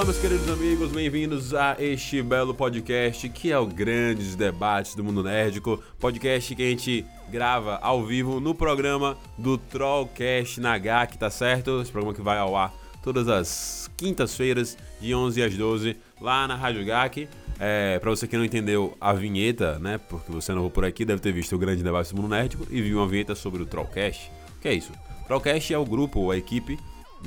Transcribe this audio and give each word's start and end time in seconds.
Olá, 0.00 0.06
meus 0.06 0.18
queridos 0.18 0.48
amigos, 0.48 0.92
bem-vindos 0.92 1.52
a 1.52 1.76
este 1.78 2.22
belo 2.22 2.54
podcast 2.54 3.28
que 3.28 3.52
é 3.52 3.58
o 3.58 3.66
Grandes 3.66 4.34
Debates 4.34 4.94
do 4.94 5.04
Mundo 5.04 5.22
Nerdico, 5.22 5.78
podcast 5.98 6.54
que 6.54 6.62
a 6.62 6.70
gente 6.70 7.04
grava 7.28 7.78
ao 7.82 8.02
vivo 8.02 8.40
no 8.40 8.54
programa 8.54 9.14
do 9.36 9.58
Trollcast 9.58 10.58
na 10.58 10.78
GAC, 10.78 11.18
tá 11.18 11.28
certo? 11.28 11.82
Esse 11.82 11.92
programa 11.92 12.14
que 12.14 12.22
vai 12.22 12.38
ao 12.38 12.56
ar 12.56 12.72
todas 13.02 13.28
as 13.28 13.90
quintas-feiras, 13.94 14.74
de 15.02 15.14
11 15.14 15.42
às 15.42 15.54
12, 15.54 15.94
lá 16.18 16.48
na 16.48 16.56
Rádio 16.56 16.82
GAC. 16.86 17.28
É, 17.58 17.98
pra 17.98 18.08
você 18.08 18.26
que 18.26 18.38
não 18.38 18.44
entendeu 18.46 18.96
a 18.98 19.12
vinheta, 19.12 19.78
né, 19.80 19.98
porque 20.08 20.32
você 20.32 20.54
não 20.54 20.62
vou 20.62 20.70
por 20.70 20.86
aqui, 20.86 21.04
deve 21.04 21.20
ter 21.20 21.30
visto 21.30 21.54
o 21.54 21.58
Grande 21.58 21.82
Debate 21.82 22.14
do 22.14 22.22
Mundo 22.22 22.30
Nerdico 22.30 22.66
e 22.70 22.80
viu 22.80 23.00
uma 23.00 23.06
vinheta 23.06 23.34
sobre 23.34 23.62
o 23.62 23.66
Trollcast. 23.66 24.32
O 24.56 24.62
que 24.62 24.68
é 24.68 24.72
isso? 24.72 24.92
Trollcast 25.26 25.74
é 25.74 25.78
o 25.78 25.84
grupo, 25.84 26.30
a 26.30 26.38
equipe, 26.38 26.78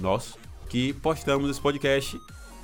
nós, 0.01 0.33
que 0.67 0.91
postamos 0.91 1.51
esse 1.51 1.61
podcast 1.61 2.19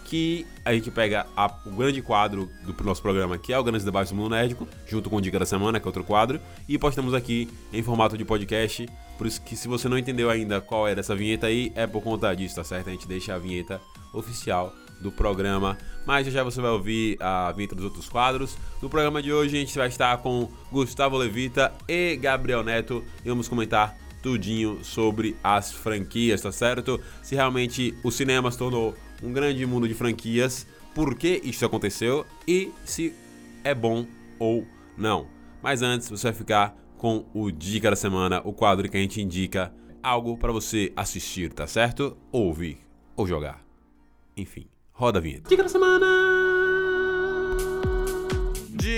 que 0.10 0.44
a 0.66 0.74
gente 0.74 0.90
pega 0.90 1.28
a, 1.38 1.46
o 1.68 1.70
grande 1.70 2.02
quadro 2.02 2.50
do 2.64 2.84
nosso 2.84 3.00
programa, 3.00 3.38
que 3.38 3.54
é 3.54 3.60
o 3.60 3.64
Grandes 3.64 3.86
Debates 3.86 4.12
do 4.12 4.16
Mundo 4.16 4.32
Nerdico, 4.32 4.68
junto 4.88 5.08
com 5.08 5.18
o 5.18 5.22
Dica 5.22 5.38
da 5.38 5.46
Semana, 5.46 5.80
que 5.80 5.86
é 5.86 5.88
outro 5.88 6.04
quadro, 6.04 6.42
e 6.68 6.80
postamos 6.80 7.14
aqui 7.14 7.48
em 7.72 7.84
formato 7.84 8.18
de 8.18 8.26
podcast. 8.26 8.90
Por 9.20 9.28
isso 9.28 9.40
que 9.44 9.56
se 9.56 9.68
você 9.68 9.88
não 9.88 10.00
entendeu 10.00 10.28
ainda 10.28 10.60
qual 10.60 10.88
era 10.88 11.00
essa 11.00 11.16
vinheta 11.16 11.46
aí, 11.46 11.72
é 11.76 11.86
por 11.86 12.02
conta 12.02 12.34
disso, 12.34 12.56
tá 12.56 12.64
certo? 12.64 12.88
A 12.88 12.92
gente 12.92 13.08
deixa 13.08 13.36
a 13.36 13.38
vinheta 13.38 13.80
oficial 14.12 14.74
do 15.00 15.12
programa, 15.12 15.78
mas 16.08 16.26
já 16.26 16.32
já 16.32 16.44
você 16.44 16.60
vai 16.60 16.72
ouvir 16.72 17.16
a 17.22 17.52
vinheta 17.52 17.76
dos 17.76 17.86
outros 17.86 18.10
quadros. 18.10 18.58
No 18.82 18.90
programa 18.90 19.22
de 19.22 19.32
hoje 19.32 19.58
a 19.58 19.60
gente 19.60 19.78
vai 19.78 19.90
estar 19.90 20.18
com 20.18 20.50
Gustavo 20.72 21.18
Levita 21.18 21.72
e 21.88 22.16
Gabriel 22.16 22.64
Neto 22.64 23.04
e 23.24 23.30
vamos 23.30 23.48
comentar 23.48 23.96
tudinho 24.24 24.80
sobre 24.84 25.38
as 25.44 25.72
franquias, 25.72 26.42
tá 26.42 26.52
certo? 26.52 27.00
Se 27.22 27.36
realmente 27.36 27.96
o 28.04 28.12
cinema 28.12 28.52
se 28.52 28.58
tornou 28.58 28.96
um 29.22 29.32
grande 29.32 29.66
mundo 29.66 29.88
de 29.88 29.94
franquias, 29.94 30.66
por 30.94 31.16
que 31.16 31.42
isso 31.44 31.66
aconteceu 31.66 32.26
e 32.48 32.72
se 32.86 33.14
é 33.64 33.74
bom 33.74 34.06
ou 34.38 34.66
não. 34.98 35.28
Mas 35.62 35.82
antes, 35.82 36.10
você 36.10 36.28
vai 36.28 36.34
ficar 36.34 36.76
com 36.98 37.26
o 37.34 37.52
Dica 37.52 37.90
da 37.90 37.96
Semana, 37.96 38.42
o 38.44 38.54
quadro 38.54 38.90
que 38.90 38.98
a 38.98 39.00
gente 39.00 39.22
indica 39.22 39.74
algo 40.02 40.38
para 40.38 40.52
você 40.52 40.92
assistir, 40.96 41.52
tá 41.54 41.68
certo? 41.68 42.18
Ouvir 42.32 42.78
ou 43.16 43.28
jogar. 43.28 43.64
Enfim, 44.36 44.68
roda 44.92 45.20
a 45.20 45.22
vinheta. 45.22 45.50
Dica 45.50 45.64
da 45.64 45.70
Semana! 45.70 46.49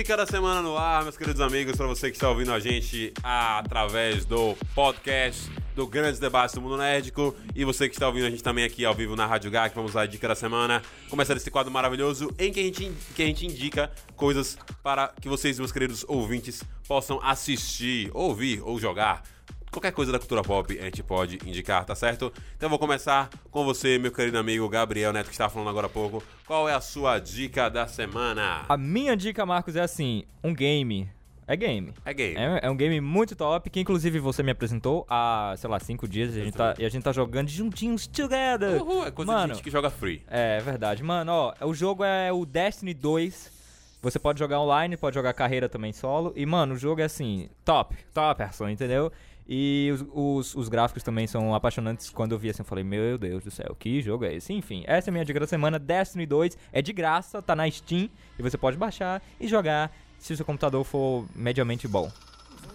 Dica 0.02 0.18
da 0.18 0.26
semana 0.26 0.64
no 0.64 0.76
ar, 0.76 1.04
meus 1.04 1.16
queridos 1.16 1.40
amigos, 1.40 1.76
para 1.76 1.86
você 1.86 2.10
que 2.10 2.18
está 2.18 2.28
ouvindo 2.28 2.52
a 2.52 2.60
gente 2.60 3.14
através 3.22 4.26
do 4.26 4.56
podcast 4.74 5.48
do 5.76 5.86
Grandes 5.86 6.20
Debates 6.20 6.56
do 6.56 6.60
Mundo 6.60 6.76
Nerdico 6.76 7.36
e 7.54 7.64
você 7.64 7.88
que 7.88 7.94
está 7.94 8.08
ouvindo 8.08 8.26
a 8.26 8.30
gente 8.32 8.42
também 8.42 8.64
aqui 8.64 8.84
ao 8.84 8.96
vivo 8.96 9.16
na 9.16 9.28
Rádio 9.28 9.52
GAC, 9.52 9.76
vamos 9.76 9.94
lá, 9.94 10.08
Dica 10.08 10.28
da 10.28 10.34
Semana, 10.34 10.82
começando 11.08 11.38
esse 11.38 11.52
quadro 11.52 11.72
maravilhoso 11.72 12.34
em 12.40 12.52
que 12.52 12.60
a, 12.60 12.64
gente, 12.64 12.92
que 13.16 13.22
a 13.22 13.26
gente 13.28 13.46
indica 13.46 13.92
coisas 14.16 14.58
para 14.82 15.14
que 15.22 15.30
vocês, 15.30 15.60
meus 15.60 15.72
queridos 15.72 16.04
ouvintes, 16.08 16.64
possam 16.88 17.20
assistir, 17.22 18.10
ouvir 18.12 18.60
ou 18.64 18.80
jogar. 18.80 19.22
Qualquer 19.72 19.94
coisa 19.94 20.12
da 20.12 20.20
cultura 20.20 20.42
pop 20.42 20.78
a 20.78 20.84
gente 20.84 21.02
pode 21.02 21.40
indicar, 21.46 21.86
tá 21.86 21.96
certo? 21.96 22.34
Então 22.58 22.68
eu 22.68 22.70
vou 22.70 22.78
começar 22.78 23.30
com 23.50 23.64
você, 23.64 23.98
meu 23.98 24.12
querido 24.12 24.38
amigo 24.38 24.68
Gabriel 24.68 25.14
Neto, 25.14 25.28
que 25.28 25.32
estava 25.32 25.50
falando 25.50 25.70
agora 25.70 25.88
há 25.88 25.90
pouco. 25.90 26.22
Qual 26.46 26.68
é 26.68 26.74
a 26.74 26.82
sua 26.82 27.20
dica 27.20 27.70
da 27.70 27.88
semana? 27.88 28.66
A 28.68 28.76
minha 28.76 29.16
dica, 29.16 29.46
Marcos, 29.46 29.78
é 29.78 29.82
assim: 29.82 30.26
um 30.44 30.54
game. 30.54 31.10
É 31.48 31.56
game. 31.56 31.94
É 32.04 32.14
game. 32.14 32.36
É, 32.38 32.60
é 32.64 32.70
um 32.70 32.76
game 32.76 33.00
muito 33.00 33.34
top, 33.34 33.70
que 33.70 33.80
inclusive 33.80 34.20
você 34.20 34.44
me 34.44 34.52
apresentou 34.52 35.06
há, 35.10 35.54
sei 35.58 35.70
lá, 35.70 35.80
cinco 35.80 36.06
dias 36.06 36.36
e 36.36 36.42
a 36.42 36.44
gente 36.44 36.58
tá, 36.58 36.76
e 36.78 36.86
a 36.86 36.90
gente 36.90 37.04
tá 37.04 37.14
jogando 37.14 37.48
juntinhos 37.48 38.08
together. 38.08 38.82
Uhul, 38.82 39.06
é 39.06 39.12
coisa 39.12 39.32
Mano, 39.32 39.48
de 39.48 39.54
gente 39.56 39.64
que 39.64 39.72
joga 39.72 39.90
free. 39.90 40.22
É 40.28 40.60
verdade. 40.60 41.02
Mano, 41.02 41.32
ó, 41.32 41.54
o 41.66 41.74
jogo 41.74 42.04
é 42.04 42.32
o 42.32 42.46
Destiny 42.46 42.94
2. 42.94 43.62
Você 44.02 44.18
pode 44.18 44.40
jogar 44.40 44.60
online, 44.60 44.98
pode 44.98 45.14
jogar 45.14 45.32
carreira 45.34 45.70
também 45.70 45.94
solo. 45.94 46.34
E, 46.36 46.46
mano, 46.46 46.74
o 46.74 46.78
jogo 46.78 47.02
é 47.02 47.04
assim, 47.04 47.50
top, 47.64 47.96
top, 48.14 48.38
person, 48.38 48.68
entendeu? 48.68 49.12
E 49.48 49.90
os, 49.94 50.06
os, 50.14 50.56
os 50.56 50.70
gráficos 50.70 51.04
também 51.04 51.28
são 51.28 51.54
apaixonantes. 51.54 52.10
Quando 52.10 52.32
eu 52.32 52.40
vi 52.40 52.50
assim, 52.50 52.62
eu 52.62 52.66
falei, 52.66 52.84
meu 52.84 53.18
Deus 53.18 53.44
do 53.44 53.52
céu, 53.52 53.76
que 53.78 54.02
jogo 54.02 54.26
é 54.26 54.36
esse? 54.36 54.54
Enfim, 54.54 54.84
essa 54.88 55.10
é 55.10 55.12
a 55.12 55.14
minha 55.14 55.26
dica 55.26 55.40
da 55.40 55.48
semana. 55.48 55.78
Destiny 55.78 56.26
2 56.26 56.58
é 56.72 56.82
de 56.82 56.94
graça, 56.94 57.42
tá 57.42 57.56
na 57.56 57.70
Steam. 57.70 58.10
E 58.38 58.42
você 58.42 58.58
pode 58.58 58.78
baixar 58.78 59.22
e 59.40 59.48
jogar 59.48 59.92
se 60.18 60.34
o 60.34 60.38
seu 60.38 60.46
computador 60.46 60.84
for 60.84 61.26
mediamente 61.36 61.88
bom. 61.88 62.10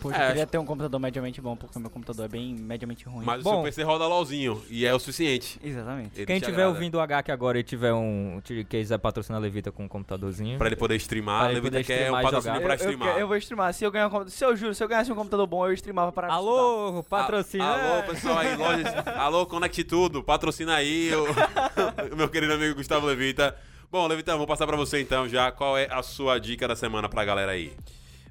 Poxa, 0.08 0.16
É, 0.18 0.22
eu 0.24 0.26
queria 0.28 0.42
acho- 0.44 0.50
ter 0.52 0.58
um 0.58 0.64
computador 0.66 1.00
mediamente 1.00 1.40
bom, 1.40 1.56
porque 1.56 1.76
o 1.78 1.80
meu 1.80 1.90
computador 1.90 2.24
é 2.24 2.28
bem 2.28 2.54
mediamente 2.54 3.04
ruim. 3.06 3.24
Mas 3.24 3.40
o 3.40 3.44
Bom. 3.44 3.54
seu 3.54 3.62
PC 3.62 3.82
roda 3.82 4.06
LOLzinho 4.06 4.62
e 4.70 4.84
é 4.86 4.94
o 4.94 4.98
suficiente. 4.98 5.58
Exatamente. 5.62 6.10
Ele 6.16 6.26
Quem 6.26 6.38
te 6.40 6.44
tiver 6.46 6.62
agrada. 6.62 6.70
ouvindo 6.74 6.94
o 6.96 7.00
HQ 7.00 7.30
agora 7.32 7.58
e 7.58 7.62
tiver 7.62 7.92
um. 7.92 8.40
que 8.44 8.64
quiser 8.64 8.98
patrocinar 8.98 9.38
a 9.40 9.42
Levita 9.42 9.70
com 9.72 9.84
um 9.84 9.88
computadorzinho. 9.88 10.58
Pra 10.58 10.66
ele 10.66 10.76
poder 10.76 10.96
streamar, 10.96 11.40
Pra 11.40 11.46
a 11.48 11.50
ele 11.52 11.60
Levita 11.60 11.76
poder 11.78 11.84
quer 11.84 11.92
um 11.92 11.96
streamar 11.96 12.20
e 12.20 12.24
patrocínio 12.24 12.54
jogar. 12.54 12.64
pra 12.66 12.74
eu, 12.74 12.78
eu, 12.88 12.90
streamar. 12.92 13.18
eu 13.20 13.28
vou 13.28 13.36
streamar. 13.36 13.74
Se 13.74 13.84
eu 13.84 13.90
ganhar 13.90 14.06
um 14.06 14.10
computador. 14.10 14.32
Se 14.32 14.44
eu 14.44 14.56
juro, 14.56 14.74
se 14.74 14.82
eu 14.84 14.88
ganhasse 14.88 15.12
um 15.12 15.14
computador 15.14 15.46
bom, 15.46 15.66
eu 15.66 15.72
streamava 15.72 16.12
para 16.12 16.32
Alô, 16.32 17.02
patrocina. 17.02 17.64
Alô, 17.64 18.02
pessoal 18.04 18.38
aí, 18.38 18.56
lojas. 18.56 18.86
Alô, 19.16 19.46
Conect 19.46 19.84
Tudo, 19.84 20.22
patrocina 20.22 20.74
aí 20.76 21.10
o, 21.14 21.24
o 22.12 22.16
meu 22.16 22.28
querido 22.28 22.52
amigo 22.52 22.74
Gustavo 22.74 23.06
Levita. 23.06 23.56
Bom, 23.90 24.06
Levita, 24.06 24.36
vou 24.36 24.46
passar 24.46 24.66
pra 24.66 24.76
você 24.76 25.00
então 25.00 25.28
já. 25.28 25.50
Qual 25.52 25.76
é 25.78 25.86
a 25.90 26.02
sua 26.02 26.38
dica 26.38 26.66
da 26.66 26.74
semana 26.76 27.08
pra 27.08 27.24
galera 27.24 27.52
aí? 27.52 27.72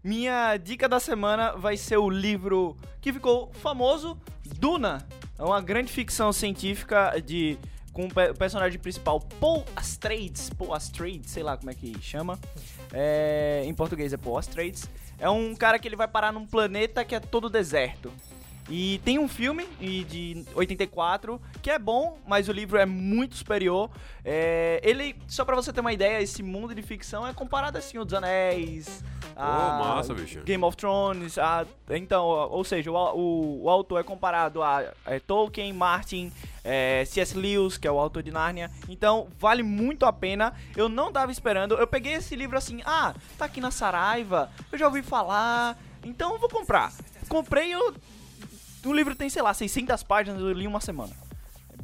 Minha 0.10 0.56
dica 0.58 0.88
da 0.88 1.00
semana 1.00 1.54
vai 1.54 1.76
ser 1.76 1.98
o 1.98 2.08
livro 2.08 2.78
que 3.02 3.12
ficou 3.12 3.52
famoso, 3.56 4.16
Duna. 4.60 5.04
É 5.36 5.42
uma 5.42 5.60
grande 5.60 5.92
ficção 5.92 6.32
científica 6.32 7.20
de 7.26 7.58
com 7.92 8.06
o 8.06 8.14
pe- 8.14 8.30
o 8.30 8.36
personagem 8.36 8.78
principal 8.78 9.20
Paul 9.20 9.66
Atreides, 9.76 10.52
Paul 10.52 10.76
Atreides, 10.76 11.32
sei 11.32 11.42
lá 11.42 11.58
como 11.58 11.72
é 11.72 11.74
que 11.74 11.92
chama. 12.04 12.38
É, 12.94 13.64
em 13.66 13.74
português 13.74 14.14
é 14.14 14.18
Paul 14.18 14.38
Atreides. 14.38 14.88
É 15.18 15.28
um 15.28 15.56
cara 15.56 15.80
que 15.80 15.88
ele 15.88 15.96
vai 15.96 16.08
parar 16.08 16.32
num 16.32 16.46
planeta 16.46 17.04
que 17.04 17.16
é 17.16 17.20
todo 17.20 17.50
deserto. 17.50 18.14
E 18.70 19.00
tem 19.04 19.18
um 19.18 19.28
filme 19.28 19.66
de 19.80 20.46
84 20.54 21.42
que 21.64 21.72
é 21.72 21.80
bom, 21.80 22.20
mas 22.28 22.48
o 22.48 22.52
livro 22.52 22.78
é 22.78 22.86
muito 22.86 23.36
superior. 23.36 23.90
É, 24.24 24.80
ele, 24.84 25.16
só 25.28 25.44
pra 25.44 25.56
você 25.56 25.74
ter 25.74 25.80
uma 25.82 25.94
ideia, 25.94 26.22
esse 26.22 26.44
mundo 26.44 26.76
de 26.76 26.82
ficção 26.84 27.26
é 27.26 27.34
comparado 27.34 27.78
assim 27.80 27.98
ao 27.98 28.06
dos 28.06 28.14
Anéis, 28.14 29.04
a 29.36 29.80
massa, 29.80 30.14
bicho. 30.14 30.42
Game 30.42 30.64
of 30.64 30.78
Thrones, 30.78 31.38
a, 31.38 31.66
então, 31.90 32.26
ou 32.26 32.64
seja, 32.64 32.92
o, 32.92 32.96
o, 32.96 33.64
o 33.64 33.70
autor 33.70 34.00
é 34.00 34.04
comparado 34.04 34.64
a, 34.64 34.84
é, 35.06 35.20
Tolkien, 35.20 35.74
Martin, 35.74 36.32
é, 36.64 37.04
C.S. 37.06 37.38
Lewis, 37.38 37.78
que 37.78 37.88
é 37.88 37.92
o 37.92 38.00
autor 38.00 38.24
de 38.24 38.32
Narnia. 38.32 38.72
Então, 38.88 39.28
vale 39.38 39.62
muito 39.62 40.06
a 40.06 40.14
pena. 40.14 40.54
Eu 40.76 40.88
não 40.88 41.12
tava 41.12 41.32
esperando. 41.32 41.76
Eu 41.76 41.88
peguei 41.88 42.14
esse 42.14 42.36
livro 42.36 42.58
assim, 42.58 42.82
ah, 42.86 43.14
tá 43.38 43.46
aqui 43.46 43.60
na 43.60 43.72
Saraiva, 43.72 44.50
eu 44.72 44.78
já 44.78 44.88
ouvi 44.88 45.02
falar, 45.02 45.78
então 46.04 46.34
eu 46.34 46.40
vou 46.40 46.50
comprar. 46.50 46.94
Comprei, 47.28 47.74
eu, 47.74 47.94
o 48.86 48.94
livro 48.94 49.16
tem, 49.16 49.30
sei 49.30 49.42
lá, 49.42 49.54
600 49.54 50.04
páginas, 50.04 50.42
eu 50.42 50.54
li 50.54 50.68
uma 50.68 50.80
semana. 50.80 51.25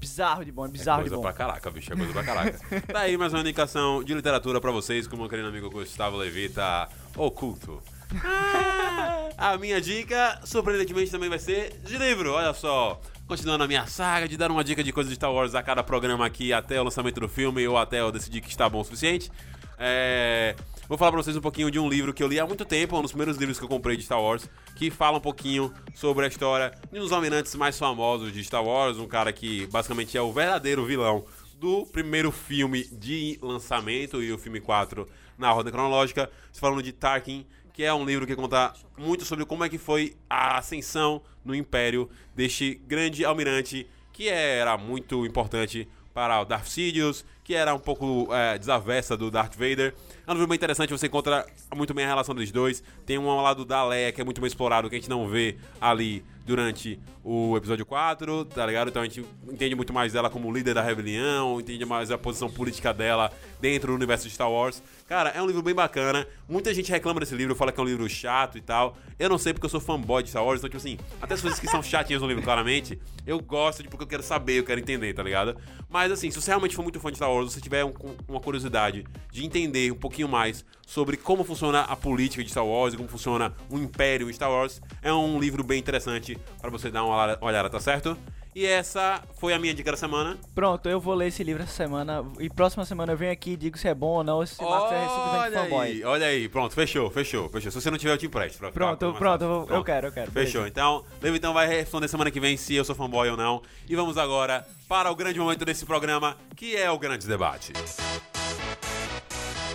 É 0.01 0.03
bizarro 0.03 0.43
de 0.43 0.51
bom, 0.51 0.65
é 0.65 0.67
bizarro 0.67 1.01
é 1.01 1.03
de 1.03 1.09
coisa 1.11 1.15
bom. 1.17 1.21
pra 1.21 1.31
caraca, 1.33 1.69
bicho, 1.69 1.93
é 1.93 1.95
coisa 1.95 2.11
pra 2.11 2.23
caraca. 2.23 2.81
tá 2.91 3.01
aí 3.01 3.15
mais 3.15 3.31
uma 3.33 3.41
indicação 3.41 4.03
de 4.03 4.15
literatura 4.15 4.59
pra 4.59 4.71
vocês, 4.71 5.05
com 5.05 5.15
o 5.15 5.19
meu 5.19 5.29
querido 5.29 5.47
amigo 5.47 5.69
Gustavo 5.69 6.17
Levita, 6.17 6.89
Oculto. 7.15 7.83
Ah, 8.25 9.29
a 9.37 9.57
minha 9.59 9.79
dica, 9.79 10.39
surpreendentemente, 10.43 11.11
também 11.11 11.29
vai 11.29 11.37
ser 11.37 11.79
de 11.83 11.97
livro, 11.99 12.33
olha 12.33 12.51
só. 12.51 12.99
continuando 13.27 13.63
a 13.63 13.67
minha 13.67 13.85
saga 13.85 14.27
de 14.27 14.35
dar 14.37 14.49
uma 14.49 14.63
dica 14.63 14.83
de 14.83 14.91
coisas 14.91 15.09
de 15.11 15.15
Star 15.17 15.31
Wars 15.31 15.53
a 15.53 15.61
cada 15.61 15.83
programa 15.83 16.25
aqui 16.25 16.51
até 16.51 16.81
o 16.81 16.83
lançamento 16.83 17.19
do 17.19 17.29
filme 17.29 17.65
ou 17.67 17.77
até 17.77 18.01
eu 18.01 18.11
decidir 18.11 18.41
que 18.41 18.49
está 18.49 18.67
bom 18.67 18.79
o 18.81 18.83
suficiente. 18.83 19.31
É, 19.77 20.55
Vou 20.87 20.97
falar 20.97 21.11
pra 21.11 21.21
vocês 21.21 21.37
um 21.37 21.41
pouquinho 21.41 21.71
de 21.71 21.79
um 21.79 21.87
livro 21.87 22.13
que 22.13 22.21
eu 22.21 22.27
li 22.27 22.39
há 22.39 22.45
muito 22.45 22.65
tempo, 22.65 22.97
um 22.97 23.01
dos 23.01 23.11
primeiros 23.11 23.37
livros 23.37 23.57
que 23.57 23.63
eu 23.63 23.69
comprei 23.69 23.95
de 23.95 24.03
Star 24.03 24.21
Wars, 24.21 24.49
que 24.75 24.91
fala 24.91 25.19
um 25.19 25.21
pouquinho 25.21 25.73
sobre 25.93 26.25
a 26.25 26.27
história 26.27 26.77
de 26.91 26.99
um 26.99 27.01
dos 27.01 27.13
almirantes 27.13 27.55
mais 27.55 27.79
famosos 27.79 28.33
de 28.33 28.43
Star 28.43 28.63
Wars, 28.63 28.97
um 28.97 29.07
cara 29.07 29.31
que 29.31 29.67
basicamente 29.67 30.17
é 30.17 30.21
o 30.21 30.33
verdadeiro 30.33 30.85
vilão 30.85 31.23
do 31.55 31.85
primeiro 31.85 32.31
filme 32.31 32.83
de 32.91 33.39
lançamento 33.41 34.21
e 34.21 34.33
o 34.33 34.37
filme 34.37 34.59
4 34.59 35.07
na 35.37 35.53
ordem 35.53 35.71
cronológica, 35.71 36.29
falando 36.51 36.83
de 36.83 36.91
Tarkin, 36.91 37.45
que 37.71 37.83
é 37.83 37.93
um 37.93 38.03
livro 38.03 38.27
que 38.27 38.35
conta 38.35 38.73
muito 38.97 39.23
sobre 39.23 39.45
como 39.45 39.63
é 39.63 39.69
que 39.69 39.77
foi 39.77 40.15
a 40.29 40.57
ascensão 40.57 41.21
no 41.45 41.55
Império 41.55 42.09
deste 42.35 42.75
grande 42.85 43.23
almirante 43.23 43.87
que 44.11 44.27
era 44.27 44.77
muito 44.77 45.25
importante 45.25 45.87
para 46.13 46.41
o 46.41 46.45
Darth 46.45 46.67
Sidious, 46.67 47.23
que 47.43 47.55
era 47.55 47.73
um 47.73 47.79
pouco 47.79 48.27
é, 48.33 48.57
desavessa 48.57 49.15
do 49.15 49.31
Darth 49.31 49.55
Vader. 49.55 49.93
É 50.31 50.33
um 50.33 50.47
bem 50.47 50.55
interessante, 50.55 50.91
você 50.91 51.07
encontra 51.07 51.45
muito 51.75 51.93
bem 51.93 52.05
a 52.05 52.07
relação 52.07 52.33
dos 52.33 52.49
dois. 52.51 52.81
Tem 53.05 53.17
um 53.17 53.41
lado 53.41 53.65
da 53.65 53.85
Leia, 53.85 54.13
que 54.13 54.21
é 54.21 54.23
muito 54.23 54.39
bem 54.39 54.47
explorado, 54.47 54.89
que 54.89 54.95
a 54.95 54.97
gente 54.97 55.09
não 55.09 55.27
vê 55.27 55.57
ali 55.81 56.23
durante 56.45 56.99
o 57.23 57.55
episódio 57.55 57.85
4, 57.85 58.45
tá 58.45 58.65
ligado? 58.65 58.89
Então 58.89 59.01
a 59.01 59.05
gente 59.05 59.23
entende 59.51 59.75
muito 59.75 59.93
mais 59.93 60.13
dela 60.13 60.29
como 60.29 60.51
líder 60.51 60.73
da 60.73 60.81
rebelião, 60.81 61.59
entende 61.59 61.85
mais 61.85 62.11
a 62.11 62.17
posição 62.17 62.49
política 62.49 62.93
dela 62.93 63.31
dentro 63.59 63.91
do 63.91 63.95
universo 63.95 64.27
de 64.27 64.33
Star 64.33 64.51
Wars. 64.51 64.81
Cara, 65.07 65.29
é 65.29 65.41
um 65.41 65.45
livro 65.45 65.61
bem 65.61 65.75
bacana. 65.75 66.25
Muita 66.47 66.73
gente 66.73 66.91
reclama 66.91 67.19
desse 67.19 67.35
livro, 67.35 67.55
fala 67.55 67.71
que 67.71 67.79
é 67.79 67.83
um 67.83 67.85
livro 67.85 68.07
chato 68.09 68.57
e 68.57 68.61
tal. 68.61 68.97
Eu 69.19 69.29
não 69.29 69.37
sei 69.37 69.53
porque 69.53 69.65
eu 69.65 69.69
sou 69.69 69.79
fanboy 69.79 70.23
de 70.23 70.29
Star 70.29 70.43
Wars, 70.43 70.59
então, 70.59 70.69
tipo 70.69 70.77
assim, 70.77 70.97
até 71.21 71.33
as 71.33 71.41
coisas 71.41 71.59
que 71.59 71.67
são 71.67 71.83
chatinhas 71.83 72.21
no 72.21 72.27
livro, 72.27 72.41
claramente, 72.41 72.99
eu 73.27 73.39
gosto 73.39 73.83
de 73.83 73.89
porque 73.89 74.03
eu 74.03 74.07
quero 74.07 74.23
saber, 74.23 74.59
eu 74.59 74.63
quero 74.63 74.79
entender, 74.79 75.13
tá 75.13 75.21
ligado? 75.21 75.55
Mas 75.89 76.11
assim, 76.11 76.31
se 76.31 76.41
você 76.41 76.49
realmente 76.49 76.75
for 76.75 76.81
muito 76.81 76.99
fã 76.99 77.11
de 77.11 77.17
Star 77.17 77.31
Wars, 77.31 77.49
se 77.49 77.55
você 77.55 77.61
tiver 77.61 77.85
um, 77.85 77.93
uma 78.27 78.39
curiosidade 78.39 79.05
de 79.31 79.45
entender 79.45 79.91
um 79.91 79.95
pouquinho 79.95 80.27
mais 80.27 80.65
sobre 80.87 81.17
como 81.17 81.43
funciona 81.43 81.81
a 81.81 81.95
política 81.95 82.43
de 82.43 82.49
Star 82.49 82.65
Wars 82.65 82.93
e 82.93 82.97
como 82.97 83.09
funciona 83.09 83.53
o 83.69 83.77
império 83.77 84.29
em 84.29 84.33
Star 84.33 84.49
Wars, 84.49 84.81
é 85.01 85.13
um 85.13 85.39
livro 85.39 85.63
bem 85.63 85.79
interessante 85.79 86.30
para 86.59 86.69
você 86.69 86.89
dar 86.89 87.03
uma 87.03 87.37
olhada, 87.41 87.69
tá 87.69 87.79
certo? 87.79 88.17
E 88.53 88.65
essa 88.65 89.21
foi 89.39 89.53
a 89.53 89.59
minha 89.59 89.73
dica 89.73 89.91
da 89.91 89.97
semana. 89.97 90.37
Pronto, 90.53 90.89
eu 90.89 90.99
vou 90.99 91.13
ler 91.13 91.27
esse 91.27 91.41
livro 91.41 91.63
essa 91.63 91.71
semana. 91.71 92.25
E 92.37 92.49
próxima 92.49 92.83
semana 92.83 93.13
eu 93.13 93.17
venho 93.17 93.31
aqui 93.31 93.51
e 93.51 93.57
digo 93.57 93.77
se 93.77 93.87
é 93.87 93.95
bom 93.95 94.17
ou 94.17 94.23
não, 94.25 94.45
se 94.45 94.61
é 94.61 95.07
simplesmente 95.07 95.53
fanboy. 95.53 95.87
Aí, 95.87 96.03
olha 96.03 96.25
aí, 96.25 96.49
pronto, 96.49 96.75
fechou, 96.75 97.09
fechou, 97.09 97.47
fechou. 97.47 97.71
Se 97.71 97.81
você 97.81 97.89
não 97.89 97.97
tiver, 97.97 98.13
eu 98.13 98.17
te 98.17 98.25
empresto. 98.25 98.59
Pra 98.59 98.71
pronto, 98.71 99.13
pronto, 99.13 99.43
eu, 99.43 99.49
pronto, 99.65 99.73
eu 99.73 99.83
quero, 99.85 100.07
eu 100.07 100.11
quero. 100.11 100.31
Fechou. 100.31 100.63
Beleza. 100.63 100.67
Então, 100.67 101.05
Levo 101.21 101.37
então 101.37 101.53
vai 101.53 101.65
responder 101.65 102.09
semana 102.09 102.29
que 102.29 102.41
vem 102.41 102.57
se 102.57 102.75
eu 102.75 102.83
sou 102.83 102.93
fanboy 102.93 103.29
ou 103.29 103.37
não. 103.37 103.61
E 103.87 103.95
vamos 103.95 104.17
agora 104.17 104.67
para 104.85 105.09
o 105.09 105.15
grande 105.15 105.39
momento 105.39 105.63
desse 105.63 105.85
programa, 105.85 106.35
que 106.53 106.75
é 106.75 106.91
o 106.91 106.99
Grande 106.99 107.25
Debate. 107.25 107.71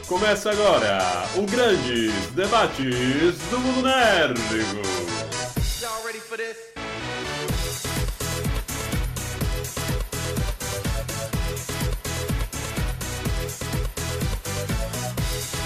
Começa 0.06 0.50
agora 0.50 0.98
o 1.34 1.42
Grandes 1.50 2.12
Debates 2.32 3.38
do 3.50 3.58
Mundo 3.58 3.82
Nérdico. 3.82 5.15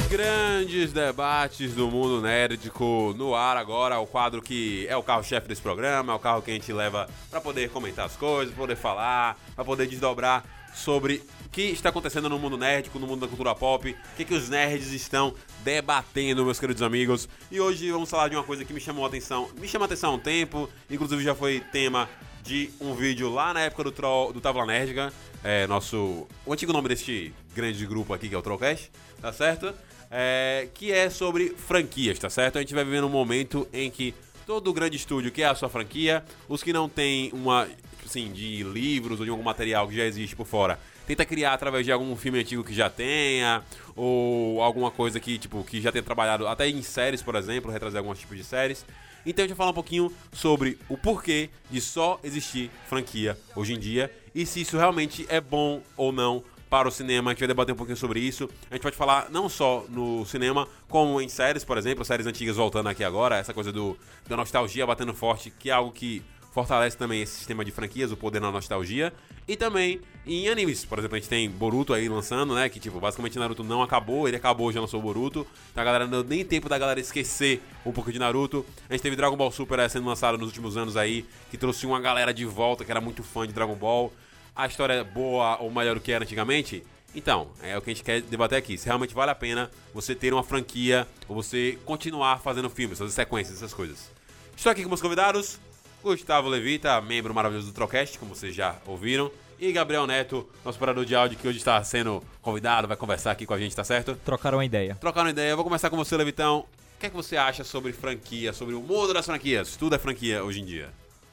Grandes 0.09 0.93
debates 0.93 1.75
do 1.75 1.91
mundo 1.91 2.23
nerdico 2.23 3.13
no 3.19 3.35
ar 3.35 3.57
agora, 3.57 3.99
o 3.99 4.07
quadro 4.07 4.41
que 4.41 4.87
é 4.89 4.97
o 4.97 5.03
carro-chefe 5.03 5.49
desse 5.49 5.61
programa, 5.61 6.13
é 6.13 6.17
o 6.17 6.21
carro 6.21 6.41
que 6.41 6.53
a 6.53 6.55
gente 6.55 6.73
leva 6.73 7.09
para 7.29 7.41
poder 7.41 7.69
comentar 7.71 8.07
as 8.07 8.15
coisas, 8.15 8.55
poder 8.55 8.77
falar, 8.77 9.37
para 9.57 9.65
poder 9.65 9.89
desdobrar 9.89 10.45
sobre 10.73 11.21
que 11.51 11.63
está 11.63 11.89
acontecendo 11.89 12.29
no 12.29 12.39
mundo 12.39 12.57
nerdico, 12.57 12.99
no 12.99 13.07
mundo 13.07 13.21
da 13.21 13.29
cultura 13.29 13.55
pop, 13.55 13.91
o 13.91 14.17
que, 14.17 14.25
que 14.25 14.35
os 14.35 14.49
nerds 14.49 14.93
estão 14.93 15.35
debatendo, 15.65 16.45
meus 16.45 16.61
queridos 16.61 16.83
amigos. 16.83 17.29
E 17.51 17.61
hoje 17.61 17.91
vamos 17.91 18.09
falar 18.09 18.29
de 18.29 18.37
uma 18.37 18.45
coisa 18.45 18.65
que 18.65 18.73
me 18.73 18.81
chamou 18.81 19.05
a 19.05 19.09
atenção, 19.09 19.49
me 19.59 19.67
chama 19.67 19.85
a 19.85 19.87
atenção 19.87 20.13
há 20.13 20.15
um 20.15 20.19
tempo, 20.19 20.69
inclusive 20.91 21.23
já 21.23 21.35
foi 21.35 21.61
tema 21.73 22.09
de 22.43 22.71
um 22.81 22.95
vídeo 22.95 23.29
lá 23.31 23.53
na 23.53 23.61
época 23.61 23.85
do, 23.85 23.93
Troll, 23.93 24.33
do 24.33 24.41
Tábua 24.41 24.65
Nerdica, 24.65 25.13
é, 25.43 25.67
nosso, 25.67 26.27
o 26.47 26.53
antigo 26.53 26.73
nome 26.73 26.89
deste 26.89 27.35
grande 27.55 27.85
grupo 27.87 28.15
aqui 28.15 28.29
que 28.29 28.35
é 28.35 28.39
o 28.39 28.43
Trollcast, 28.43 28.91
tá 29.21 29.33
certo? 29.33 29.75
é, 30.11 30.69
que 30.75 30.91
é 30.91 31.09
sobre 31.09 31.51
franquias, 31.51 32.19
tá 32.19 32.29
certo? 32.29 32.59
A 32.59 32.61
gente 32.61 32.75
vai 32.75 32.85
viver 32.85 33.05
um 33.05 33.09
momento 33.09 33.69
em 33.73 33.91
que 33.91 34.13
todo 34.45 34.73
grande 34.73 34.97
estúdio 34.97 35.31
quer 35.31 35.45
a 35.45 35.55
sua 35.55 35.69
franquia, 35.69 36.25
os 36.49 36.63
que 36.63 36.73
não 36.73 36.89
têm 36.89 37.31
uma, 37.33 37.69
assim, 38.05 38.33
de 38.33 38.65
livros 38.65 39.21
ou 39.21 39.25
de 39.25 39.31
algum 39.31 39.45
material 39.45 39.87
que 39.87 39.95
já 39.95 40.05
existe 40.05 40.35
por 40.35 40.47
fora, 40.47 40.81
tenta 41.07 41.25
criar 41.25 41.55
através 41.55 41.85
de 41.85 41.93
algum 41.93 42.15
filme 42.17 42.41
antigo 42.41 42.65
que 42.65 42.75
já 42.75 42.89
tenha, 42.89 43.63
ou 43.97 44.63
alguma 44.63 44.91
coisa 44.91 45.19
que, 45.19 45.39
tipo, 45.39 45.63
que 45.65 45.81
já 45.81 45.91
tenha 45.91 46.03
trabalhado 46.03 46.47
até 46.47 46.69
em 46.69 46.83
séries, 46.83 47.23
por 47.23 47.35
exemplo, 47.35 47.71
retrazer 47.71 47.99
alguns 47.99 48.19
tipos 48.19 48.37
de 48.37 48.45
séries. 48.45 48.85
Então 49.25 49.45
a 49.45 49.49
gente 49.49 49.57
vai 49.57 49.65
falar 49.65 49.71
um 49.71 49.75
pouquinho 49.75 50.13
sobre 50.33 50.79
o 50.89 50.97
porquê 50.97 51.51
de 51.71 51.81
só 51.81 52.19
existir 52.25 52.71
franquia 52.89 53.39
hoje 53.55 53.75
em 53.75 53.79
dia 53.79 54.11
e 54.35 54.47
se 54.47 54.63
isso 54.63 54.79
realmente 54.79 55.27
é 55.29 55.41
bom 55.41 55.83
ou 55.97 56.11
não 56.11 56.43
para 56.71 56.89
o 56.89 56.91
cinema. 56.91 57.31
A 57.31 57.35
gente 57.35 57.41
vai 57.41 57.49
debater 57.49 57.75
um 57.75 57.77
pouquinho 57.77 57.97
sobre 57.97 58.21
isso. 58.21 58.49
A 58.71 58.75
gente 58.75 58.83
pode 58.83 58.97
falar 58.97 59.29
não 59.31 59.49
só 59.49 59.85
no 59.89 60.25
cinema, 60.25 60.67
como 60.89 61.21
em 61.21 61.29
séries, 61.29 61.65
por 61.65 61.77
exemplo, 61.77 62.05
séries 62.05 62.27
antigas 62.27 62.57
voltando 62.57 62.89
aqui 62.89 63.03
agora, 63.03 63.37
essa 63.37 63.53
coisa 63.53 63.73
do, 63.73 63.99
da 64.29 64.37
nostalgia 64.37 64.87
batendo 64.87 65.13
forte, 65.13 65.51
que 65.51 65.69
é 65.69 65.73
algo 65.73 65.91
que 65.91 66.23
fortalece 66.51 66.97
também 66.97 67.23
esse 67.23 67.35
sistema 67.35 67.65
de 67.65 67.71
franquias, 67.71 68.13
o 68.13 68.17
poder 68.17 68.41
na 68.41 68.51
nostalgia. 68.51 69.13
E 69.47 69.57
também 69.57 70.01
em 70.27 70.49
animes, 70.49 70.85
por 70.85 70.99
exemplo, 70.99 71.17
a 71.17 71.19
gente 71.19 71.29
tem 71.29 71.51
Boruto 71.51 71.93
aí 71.93 72.09
lançando, 72.09 72.55
né? 72.55 72.69
Que 72.69 72.79
tipo, 72.79 73.01
basicamente 73.01 73.39
Naruto 73.39 73.65
não 73.65 73.83
acabou, 73.83 74.29
ele 74.29 74.37
acabou, 74.37 74.73
já 74.73 74.81
lançou 74.81 75.01
Boruto. 75.01 75.47
Então 75.71 75.83
a 75.83 75.85
galera 75.85 76.05
não 76.05 76.23
deu 76.23 76.25
nem 76.25 76.45
tempo 76.45 76.69
da 76.69 76.79
galera 76.79 77.01
esquecer 77.01 77.63
um 77.85 77.93
pouco 77.93 78.13
de 78.13 78.19
Naruto. 78.19 78.65
A 78.89 78.93
gente 78.93 79.03
teve 79.03 79.17
Dragon 79.17 79.37
Ball 79.37 79.51
Super 79.51 79.89
sendo 79.89 80.07
lançado 80.07 80.39
nos 80.39 80.49
últimos 80.49 80.77
anos 80.77 80.97
aí, 80.97 81.25
que 81.51 81.57
trouxe 81.57 81.87
uma 81.87 82.01
galera 82.01 82.33
de 82.33 82.45
volta 82.45 82.85
que 82.85 82.91
era 82.91 83.01
muito 83.01 83.23
fã 83.23 83.47
de 83.47 83.53
Dragon 83.53 83.75
Ball 83.75 84.13
a 84.55 84.67
história 84.67 84.95
é 84.95 85.05
boa 85.05 85.59
ou 85.61 85.71
melhor 85.71 85.95
do 85.95 86.01
que 86.01 86.13
era 86.13 86.25
antigamente? 86.25 86.85
Então, 87.15 87.51
é 87.63 87.77
o 87.77 87.81
que 87.81 87.91
a 87.91 87.95
gente 87.95 88.05
quer 88.05 88.21
debater 88.21 88.59
aqui. 88.59 88.77
Se 88.79 88.87
realmente 88.87 89.15
vale 89.15 89.31
a 89.31 89.35
pena 89.35 89.71
você 89.93 90.15
ter 90.15 90.33
uma 90.33 90.45
franquia 90.45 91.07
ou 91.27 91.35
você 91.35 91.79
continuar 91.85 92.41
fazendo 92.41 92.71
filmes, 92.71 92.99
fazer 92.99 93.11
sequências, 93.11 93.57
essas 93.57 93.75
coisas. 93.75 94.11
Estou 94.57 94.71
aqui 94.71 94.83
com 94.83 94.89
meus 94.89 95.01
convidados. 95.01 95.59
Gustavo 96.03 96.49
Levita, 96.49 97.01
membro 97.01 97.35
maravilhoso 97.35 97.69
do 97.69 97.75
Trocast, 97.75 98.19
como 98.19 98.35
vocês 98.35 98.55
já 98.55 98.77
ouviram. 98.87 99.31
E 99.59 99.71
Gabriel 99.73 100.07
Neto, 100.07 100.49
nosso 100.65 100.79
operador 100.79 101.05
de 101.05 101.15
áudio, 101.15 101.39
que 101.39 101.47
hoje 101.47 101.59
está 101.59 101.83
sendo 101.85 102.23
convidado, 102.41 102.89
vai 102.89 102.97
conversar 102.97 103.33
aqui 103.33 103.45
com 103.45 103.53
a 103.53 103.59
gente, 103.59 103.77
tá 103.77 103.85
certo? 103.85 104.15
Trocaram 104.25 104.57
uma 104.57 104.65
ideia. 104.65 104.95
Trocaram 104.95 105.27
uma 105.27 105.33
ideia. 105.33 105.51
Eu 105.51 105.57
vou 105.57 105.65
começar 105.65 105.91
com 105.91 105.97
você, 105.97 106.17
Levitão. 106.17 106.61
O 106.61 107.01
que 107.01 107.07
é 107.07 107.11
que 107.11 107.17
você 107.17 107.37
acha 107.37 107.63
sobre 107.63 107.93
franquia, 107.93 108.53
sobre 108.55 108.75
o 108.75 108.81
mundo 108.81 109.13
das 109.13 109.27
franquias? 109.27 109.77
Tudo 109.77 109.95
é 109.95 109.99
franquia 109.99 110.43
hoje 110.43 110.61
em 110.61 110.65
dia. 110.65 110.89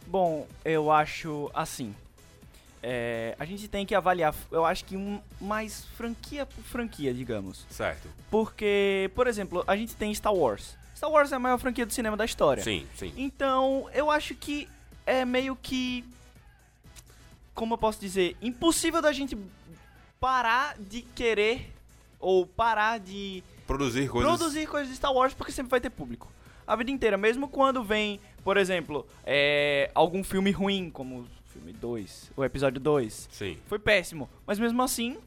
Bom, 0.06 0.46
eu 0.66 0.92
acho 0.92 1.50
assim. 1.54 1.96
É, 2.84 3.36
a 3.40 3.46
gente 3.46 3.68
tem 3.68 3.86
que 3.86 3.96
avaliar, 3.96 4.34
eu 4.52 4.66
acho 4.66 4.86
que 4.86 4.96
um, 4.96 5.20
mais 5.42 5.86
franquia 5.98 6.46
por 6.46 6.64
franquia, 6.64 7.14
digamos. 7.14 7.66
Certo. 7.70 8.08
Porque, 8.30 9.10
por 9.16 9.28
exemplo, 9.28 9.64
a 9.68 9.76
gente 9.76 9.96
tem 9.96 10.14
Star 10.14 10.34
Wars. 10.34 10.78
Star 10.98 11.12
Wars 11.12 11.32
é 11.32 11.36
a 11.36 11.40
maior 11.40 11.60
franquia 11.60 11.86
do 11.86 11.94
cinema 11.94 12.18
da 12.18 12.26
história. 12.26 12.64
Sim, 12.64 12.88
sim. 12.96 13.14
Então, 13.16 13.88
eu 13.94 14.10
acho 14.10 14.34
que 14.34 14.68
é 15.06 15.24
meio 15.24 15.56
que. 15.56 16.04
Como 17.54 17.76
eu 17.76 17.78
posso 17.78 18.00
dizer? 18.00 18.36
Impossível 18.42 19.00
da 19.00 19.12
gente 19.12 19.38
parar 20.20 20.76
de 20.80 21.04
querer 21.04 21.72
ou 22.20 22.48
parar 22.48 23.00
de. 23.00 23.44
Produzir 23.68 24.10
coisas. 24.10 24.38
Produzir 24.38 24.66
coisas 24.66 24.90
de 24.90 24.96
Star 24.96 25.14
Wars 25.14 25.36
porque 25.36 25.52
sempre 25.52 25.70
vai 25.70 25.80
ter 25.80 25.92
público. 25.92 26.32
A 26.66 26.76
vida 26.76 26.90
inteira. 26.90 27.16
Mesmo 27.16 27.48
quando 27.48 27.84
vem, 27.84 28.20
por 28.44 28.58
exemplo, 28.58 29.06
é, 29.24 29.92
algum 29.94 30.24
filme 30.24 30.50
ruim, 30.50 30.90
como 30.90 31.28
filme 31.46 31.74
2, 31.74 32.32
o 32.36 32.44
episódio 32.44 32.82
2. 32.82 33.30
Sim. 33.32 33.60
Foi 33.68 33.78
péssimo. 33.78 34.28
Mas 34.48 34.58
mesmo 34.58 34.82
assim, 34.82 35.20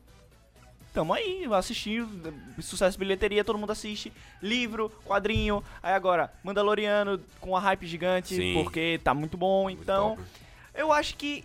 tamo 0.93 1.13
aí, 1.13 1.47
assistindo, 1.53 2.35
sucesso 2.61 2.93
de 2.93 2.99
bilheteria, 2.99 3.45
todo 3.45 3.59
mundo 3.59 3.73
assiste. 3.73 4.13
Livro, 4.43 4.91
quadrinho, 5.05 5.63
aí 5.83 5.95
agora, 5.95 6.33
Mandaloriano 6.43 7.21
com 7.41 7.57
a 7.57 7.61
hype 7.61 7.87
gigante, 7.87 8.35
Sim. 8.35 8.55
porque 8.55 9.01
tá 9.03 9.15
muito 9.15 9.37
bom. 9.37 9.65
Muito 9.65 9.83
então, 9.83 10.17
top. 10.17 10.29
eu 10.75 10.93
acho 10.93 11.17
que 11.17 11.45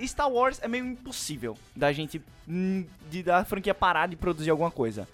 Star 0.00 0.30
Wars 0.30 0.60
é 0.62 0.68
meio 0.68 0.84
impossível 0.84 1.56
da 1.74 1.92
gente, 1.92 2.20
hum, 2.48 2.84
de 3.10 3.22
da 3.22 3.44
franquia 3.44 3.74
parar 3.74 4.08
de 4.08 4.16
produzir 4.16 4.50
alguma 4.50 4.70
coisa. 4.70 5.08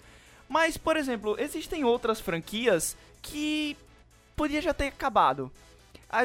Mas, 0.47 0.77
por 0.77 0.97
exemplo, 0.97 1.35
existem 1.39 1.83
outras 1.83 2.19
franquias 2.19 2.97
que 3.21 3.77
podia 4.35 4.61
já 4.61 4.73
ter 4.73 4.87
acabado. 4.87 5.51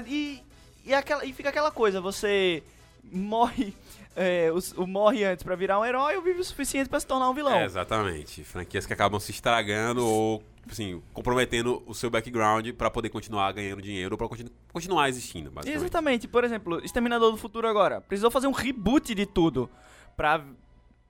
E, 0.07 0.43
e, 0.85 0.95
aquela, 0.95 1.25
e 1.27 1.33
fica 1.33 1.51
aquela 1.51 1.71
coisa, 1.71 2.01
você 2.01 2.63
morre. 3.05 3.75
É, 4.17 4.51
o, 4.53 4.83
o, 4.83 4.87
morre 4.87 5.25
antes 5.25 5.43
para 5.43 5.57
virar 5.57 5.81
um 5.81 5.85
herói 5.85 6.17
ou 6.17 6.23
vive 6.23 6.41
o 6.41 6.45
suficiente 6.45 6.89
para 6.89 7.01
se 7.01 7.07
tornar 7.07 7.29
um 7.29 7.35
vilão. 7.35 7.55
É, 7.55 7.65
exatamente. 7.65 8.45
Franquias 8.45 8.87
que 8.87 8.93
acabam 8.93 9.19
se 9.19 9.33
estragando 9.33 10.07
ou 10.07 10.43
assim, 10.71 11.03
comprometendo 11.13 11.83
o 11.87 11.95
seu 11.95 12.09
background 12.11 12.69
pra 12.73 12.91
poder 12.91 13.09
continuar 13.09 13.53
ganhando 13.53 13.83
dinheiro, 13.83 14.17
pra 14.17 14.29
continu- 14.29 14.51
continuar 14.73 15.09
existindo, 15.09 15.51
basicamente. 15.51 15.83
Exatamente. 15.83 16.29
Por 16.29 16.45
exemplo, 16.45 16.85
Exterminador 16.85 17.31
do 17.33 17.37
Futuro 17.37 17.67
agora. 17.69 18.01
Precisou 18.01 18.31
fazer 18.31 18.47
um 18.47 18.53
reboot 18.53 19.15
de 19.15 19.27
tudo 19.27 19.69
pra 20.17 20.45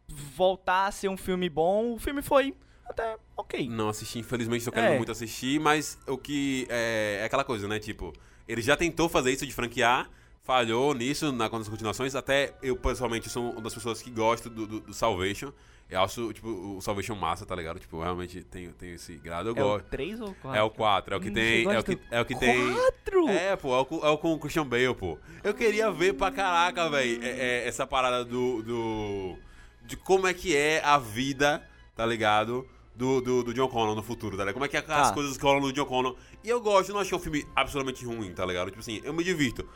voltar 0.08 0.86
a 0.86 0.90
ser 0.92 1.08
um 1.08 1.16
filme 1.16 1.48
bom. 1.48 1.94
O 1.94 1.98
filme 1.98 2.22
foi 2.22 2.54
até 2.86 3.16
ok. 3.36 3.68
Não 3.68 3.88
assisti, 3.88 4.18
infelizmente, 4.18 4.64
tô 4.64 4.72
querendo 4.72 4.92
É. 4.94 4.96
muito 4.96 5.12
assistir, 5.12 5.60
mas 5.60 5.98
o 6.06 6.16
que 6.18 6.66
é, 6.68 7.18
é 7.20 7.24
aquela 7.24 7.44
coisa, 7.44 7.66
né? 7.68 7.78
Tipo, 7.78 8.12
ele 8.48 8.60
já 8.62 8.76
tentou 8.76 9.08
fazer 9.08 9.32
isso 9.32 9.46
de 9.46 9.52
franquear, 9.52 10.08
falhou 10.44 10.94
nisso 10.94 11.32
na 11.32 11.48
nas 11.48 11.68
continuações. 11.68 12.14
Até 12.14 12.54
eu, 12.62 12.76
pessoalmente, 12.76 13.28
sou 13.28 13.50
uma 13.52 13.60
das 13.62 13.74
pessoas 13.74 14.00
que 14.02 14.10
gosto 14.10 14.48
do, 14.50 14.66
do, 14.66 14.80
do 14.80 14.94
Salvation. 14.94 15.52
Eu 15.90 16.00
acho, 16.02 16.32
tipo, 16.32 16.48
o 16.48 16.80
Salvation 16.80 17.14
massa, 17.14 17.44
tá 17.44 17.54
ligado? 17.54 17.78
Tipo, 17.78 18.00
realmente 18.02 18.42
tenho, 18.42 18.72
tenho 18.72 18.94
esse 18.94 19.16
grado, 19.16 19.50
eu 19.50 19.56
É 19.56 19.62
o 19.62 19.68
gosto. 19.68 19.84
3 19.90 20.20
ou 20.20 20.34
4? 20.34 20.58
É 20.58 20.62
o 20.62 20.70
4, 20.70 21.14
é 21.14 21.16
o 21.16 21.20
que 21.20 21.28
Hum, 21.30 21.34
tem. 21.34 21.64
É 21.70 21.78
o 21.78 21.84
que, 21.84 21.98
é 22.10 22.20
o 22.20 22.24
que 22.24 22.38
tem. 22.38 22.72
4? 22.74 23.28
É, 23.28 23.56
pô, 23.56 23.74
é 23.76 23.80
o, 23.80 23.84
com- 23.84 24.06
é 24.06 24.08
o 24.08 24.18
com 24.18 24.32
o 24.32 24.38
Christian 24.38 24.66
Bale, 24.66 24.94
pô. 24.94 25.18
Eu 25.42 25.52
queria 25.52 25.90
ver 25.90 26.14
pra 26.14 26.30
caraca, 26.30 26.88
velho, 26.88 27.20
essa 27.22 27.86
parada 27.86 28.24
do, 28.24 28.62
do. 28.62 29.38
de 29.84 29.96
como 29.96 30.26
é 30.26 30.32
que 30.34 30.56
é 30.56 30.82
a 30.82 30.98
vida, 30.98 31.62
tá 31.94 32.04
ligado? 32.06 32.66
Do, 32.96 33.20
do, 33.20 33.42
do 33.42 33.52
John 33.52 33.68
Connor 33.68 33.94
no 33.96 34.02
futuro, 34.04 34.36
tá 34.36 34.44
ligado? 34.44 34.54
Como 34.54 34.64
é 34.64 34.68
que 34.68 34.76
é 34.76 34.80
as 34.80 34.86
Tá. 34.86 35.12
coisas 35.12 35.36
que 35.36 35.42
rolam 35.42 35.60
no 35.60 35.72
John 35.72 35.84
Connor. 35.84 36.16
E 36.44 36.48
eu 36.48 36.60
gosto, 36.60 36.90
eu 36.90 36.94
não 36.94 37.00
achei 37.02 37.16
um 37.16 37.20
filme 37.20 37.44
absolutamente 37.54 38.04
ruim, 38.06 38.32
tá 38.32 38.46
ligado? 38.46 38.68
Tipo 38.68 38.78
assim, 38.80 39.00
eu 39.04 39.12
me 39.12 39.22
divirto. 39.24 39.68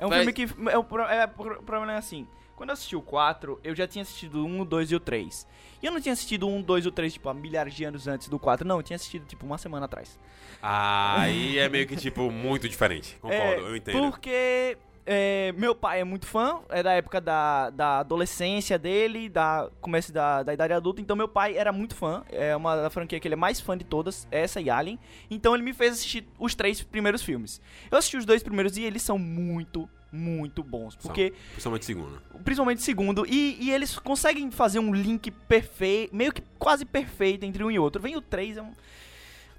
É 0.00 0.06
um 0.06 0.08
Vai- 0.08 0.24
filme 0.24 0.32
que. 0.32 0.42
É, 0.70 0.78
o 0.78 0.80
é, 1.08 1.26
problema 1.26 1.92
é 1.92 1.96
assim. 1.98 2.26
Quando 2.56 2.70
eu 2.70 2.74
assisti 2.74 2.96
o 2.96 3.00
4, 3.00 3.58
eu 3.64 3.74
já 3.74 3.86
tinha 3.86 4.02
assistido 4.02 4.42
o 4.42 4.46
1, 4.46 4.60
o 4.60 4.64
2 4.64 4.90
e 4.90 4.94
o 4.94 5.00
3. 5.00 5.46
E 5.82 5.86
eu 5.86 5.92
não 5.92 6.00
tinha 6.00 6.12
assistido 6.12 6.46
o 6.46 6.50
1, 6.50 6.60
2 6.62 6.84
e 6.84 6.88
o 6.88 6.90
3, 6.92 7.12
tipo, 7.12 7.28
há 7.28 7.34
milhares 7.34 7.72
de 7.74 7.84
anos 7.84 8.06
antes 8.06 8.28
do 8.28 8.38
4. 8.38 8.66
Não, 8.66 8.76
eu 8.78 8.82
tinha 8.82 8.96
assistido, 8.96 9.24
tipo, 9.26 9.46
uma 9.46 9.56
semana 9.56 9.86
atrás. 9.86 10.18
Aí 10.60 11.58
é 11.58 11.68
meio 11.68 11.86
que, 11.86 11.96
tipo, 11.96 12.30
muito 12.30 12.68
diferente. 12.68 13.16
Concordo, 13.20 13.42
É, 13.42 13.70
eu 13.70 13.76
entendo. 13.76 14.10
Porque 14.10 14.76
é, 15.12 15.52
meu 15.56 15.74
pai 15.74 16.00
é 16.00 16.04
muito 16.04 16.24
fã, 16.24 16.60
é 16.68 16.84
da 16.84 16.92
época 16.92 17.20
da, 17.20 17.68
da 17.70 17.98
adolescência 17.98 18.78
dele, 18.78 19.28
da 19.28 19.68
começo 19.80 20.12
da, 20.12 20.44
da 20.44 20.54
idade 20.54 20.72
adulta, 20.72 21.00
então 21.00 21.16
meu 21.16 21.26
pai 21.26 21.56
era 21.56 21.72
muito 21.72 21.96
fã, 21.96 22.22
é 22.30 22.54
uma 22.54 22.76
da 22.76 22.90
franquia 22.90 23.18
que 23.18 23.26
ele 23.26 23.34
é 23.34 23.36
mais 23.36 23.58
fã 23.60 23.76
de 23.76 23.84
todas, 23.84 24.28
essa 24.30 24.60
e 24.60 24.70
Alien, 24.70 25.00
então 25.28 25.52
ele 25.52 25.64
me 25.64 25.72
fez 25.72 25.94
assistir 25.94 26.24
os 26.38 26.54
três 26.54 26.80
primeiros 26.80 27.22
filmes. 27.22 27.60
Eu 27.90 27.98
assisti 27.98 28.16
os 28.18 28.24
dois 28.24 28.40
primeiros 28.40 28.76
e 28.76 28.84
eles 28.84 29.02
são 29.02 29.18
muito, 29.18 29.90
muito 30.12 30.62
bons, 30.62 30.94
São, 30.94 31.02
porque 31.02 31.32
Principalmente 31.50 31.84
segundo. 31.86 32.22
principalmente 32.44 32.78
o 32.78 32.82
segundo, 32.82 33.26
e, 33.26 33.56
e 33.60 33.72
eles 33.72 33.98
conseguem 33.98 34.48
fazer 34.52 34.78
um 34.78 34.94
link 34.94 35.28
perfeito, 35.32 36.14
meio 36.14 36.32
que 36.32 36.42
quase 36.56 36.84
perfeito 36.84 37.44
entre 37.44 37.64
um 37.64 37.70
e 37.70 37.80
outro. 37.80 38.00
Vem 38.00 38.14
o 38.14 38.20
3, 38.20 38.58
é 38.58 38.62
um... 38.62 38.72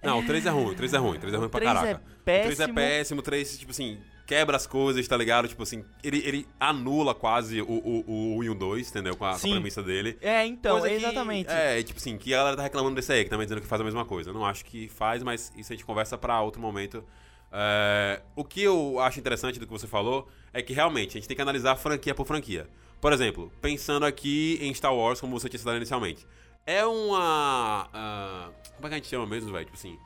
Não, 0.02 0.20
o 0.20 0.26
3 0.26 0.46
é 0.46 0.50
ruim, 0.50 0.72
o 0.72 0.76
3 0.76 0.94
é 0.94 0.98
ruim, 0.98 1.18
o 1.18 1.20
3 1.20 1.34
é 1.34 1.38
ruim 1.38 1.50
pra 1.50 1.60
3 1.60 1.74
caraca. 1.74 1.90
é 1.90 1.94
O 1.94 1.98
3 1.98 2.08
é 2.08 2.56
péssimo. 2.64 2.74
péssimo, 2.76 3.20
o 3.20 3.24
3, 3.24 3.60
tipo 3.60 3.72
assim, 3.72 4.00
quebra 4.32 4.56
as 4.56 4.66
coisas, 4.66 5.06
tá 5.06 5.18
ligado? 5.18 5.46
Tipo 5.50 5.64
assim, 5.64 5.84
ele, 6.02 6.20
ele 6.26 6.48
anula 6.58 7.14
quase 7.14 7.62
o, 7.62 7.66
o, 7.66 8.04
o 8.08 8.38
1 8.38 8.44
e 8.46 8.50
o 8.50 8.56
2, 8.56 8.90
entendeu? 8.90 9.18
Com 9.18 9.26
a, 9.26 9.32
com 9.32 9.36
a 9.36 9.40
premissa 9.42 9.84
dele. 9.84 10.18
É, 10.22 10.46
então, 10.46 10.80
Coisa 10.80 10.88
que- 10.88 11.04
exatamente. 11.04 11.50
é, 11.52 11.84
tipo 11.84 12.00
assim, 12.00 12.18
que 12.18 12.34
a 12.34 12.38
galera 12.38 12.56
tá 12.56 12.64
reclamando 12.64 12.96
desse 12.96 13.12
aí, 13.12 13.26
que 13.26 13.30
também 13.30 13.46
dizendo 13.46 13.60
que 13.60 13.68
faz 13.68 13.82
a 13.82 13.84
mesma 13.84 14.06
coisa. 14.06 14.30
Eu 14.30 14.34
não 14.34 14.46
acho 14.46 14.64
que 14.64 14.88
faz, 14.88 15.22
mas 15.22 15.52
isso 15.58 15.74
a 15.74 15.76
gente 15.76 15.84
conversa 15.84 16.18
pra 16.18 16.40
outro 16.42 16.62
momento. 16.62 17.04
É, 17.52 18.22
o 18.34 18.46
que 18.46 18.62
eu 18.64 19.02
acho 19.02 19.20
interessante 19.20 19.60
do 19.60 19.66
que 19.68 19.72
você 19.74 19.86
falou 19.86 20.30
é 20.54 20.62
que 20.62 20.72
realmente 20.72 21.10
a 21.10 21.20
gente 21.20 21.28
tem 21.28 21.36
que 21.36 21.42
analisar 21.42 21.76
franquia 21.76 22.16
por 22.16 22.26
franquia. 22.26 22.70
Por 23.02 23.12
exemplo, 23.12 23.52
pensando 23.60 24.06
aqui 24.06 24.58
em 24.62 24.74
Star 24.74 24.96
Wars, 24.96 25.20
como 25.20 25.38
você 25.38 25.50
tinha 25.50 25.60
citado 25.60 25.76
inicialmente. 25.76 26.26
É 26.66 26.86
uma. 26.86 27.90
ah, 27.94 28.50
como 28.76 28.88
é 28.88 28.90
que 28.90 28.94
a 28.94 28.98
gente 28.98 29.08
chama 29.10 29.28
mesmo, 29.28 29.52
velho? 29.52 29.66
Tipo 29.66 29.76
assim. 29.78 29.98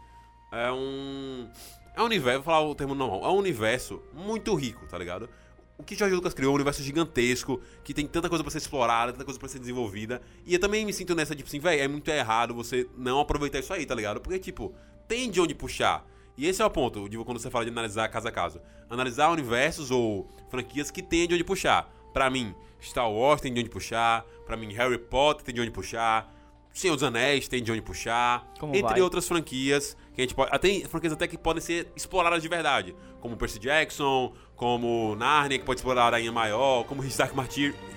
É 0.51 0.72
um. 0.72 1.48
É 1.96 2.02
um 2.02 2.06
universo, 2.06 2.40
vou 2.40 2.46
falar 2.46 2.68
o 2.68 2.75
termo 2.75 2.94
normal. 2.94 3.24
É 3.24 3.30
um 3.30 3.38
universo 3.38 4.02
muito 4.14 4.54
rico, 4.54 4.86
tá 4.86 4.98
ligado? 4.98 5.30
O 5.78 5.84
que 5.84 5.96
George 5.96 6.16
Lucas 6.16 6.34
criou 6.34 6.50
é 6.50 6.52
um 6.52 6.56
universo 6.56 6.84
gigantesco, 6.84 7.62
que 7.84 7.94
tem 7.94 8.06
tanta 8.06 8.28
coisa 8.28 8.44
pra 8.44 8.52
ser 8.52 8.58
explorada, 8.58 9.14
tanta 9.14 9.25
coisa 9.25 9.40
pra 9.40 9.48
ser 9.48 9.60
desenvolvida. 9.60 10.22
E 10.46 10.54
eu 10.54 10.60
também 10.60 10.86
me 10.86 10.92
sinto 10.92 11.16
nessa, 11.16 11.36
tipo 11.36 11.48
assim, 11.48 11.60
velho, 11.60 11.82
é 11.82 11.88
muito 11.88 12.08
errado 12.10 12.54
você 12.54 12.88
não 12.98 13.20
aproveitar 13.20 13.60
isso 13.60 13.74
aí, 13.74 13.86
tá 13.86 13.96
ligado? 13.96 14.20
Porque, 14.20 14.40
tipo, 14.40 14.74
tem 15.08 15.30
de 15.32 15.40
onde 15.40 15.56
puxar. 15.56 16.06
E 16.38 16.48
esse 16.48 16.62
é 16.62 16.66
o 16.66 16.70
ponto, 16.70 17.08
de 17.08 17.18
quando 17.20 17.40
você 17.40 17.50
fala 17.50 17.64
de 17.64 17.72
analisar 17.72 18.10
caso 18.10 18.28
a 18.28 18.32
caso. 18.32 18.60
Analisar 18.90 19.30
universos 19.32 19.90
ou 19.92 20.30
franquias 20.50 20.92
que 20.92 21.02
tem 21.02 21.28
de 21.28 21.34
onde 21.34 21.44
puxar. 21.46 21.90
Pra 22.14 22.30
mim, 22.30 22.54
Star 22.82 23.10
Wars 23.10 23.40
tem 23.40 23.54
de 23.54 23.60
onde 23.62 23.70
puxar. 23.70 24.25
Pra 24.46 24.58
mim, 24.58 24.74
Harry 24.74 24.98
Potter 24.98 25.46
tem 25.46 25.56
de 25.56 25.62
onde 25.62 25.72
puxar. 25.72 26.34
Senhor 26.75 26.94
dos 26.94 27.03
Anéis 27.03 27.48
tem 27.48 27.63
de 27.63 27.72
onde 27.72 27.82
puxar. 27.82 28.46
Como 28.60 28.75
entre 28.75 28.89
vai? 28.89 29.01
outras 29.01 29.25
franquias 29.25 29.96
que 30.13 30.20
a 30.20 30.24
gente 30.25 30.36
pode. 30.36 30.53
Até 30.53 30.82
franquias 30.82 31.13
até 31.13 31.25
que 31.25 31.38
podem 31.38 31.62
ser 31.62 31.88
exploradas 31.96 32.41
de 32.44 32.50
verdade. 32.50 32.94
Como 33.22 33.38
Percy 33.38 33.60
Jackson, 33.60 34.34
como 34.58 35.15
Narnia, 35.15 35.58
que 35.58 35.63
pode 35.63 35.79
explorar 35.79 36.01
a 36.01 36.05
Aranha 36.08 36.34
Maior, 36.34 36.84
como 36.84 37.01
His 37.01 37.15
Dark, 37.15 37.34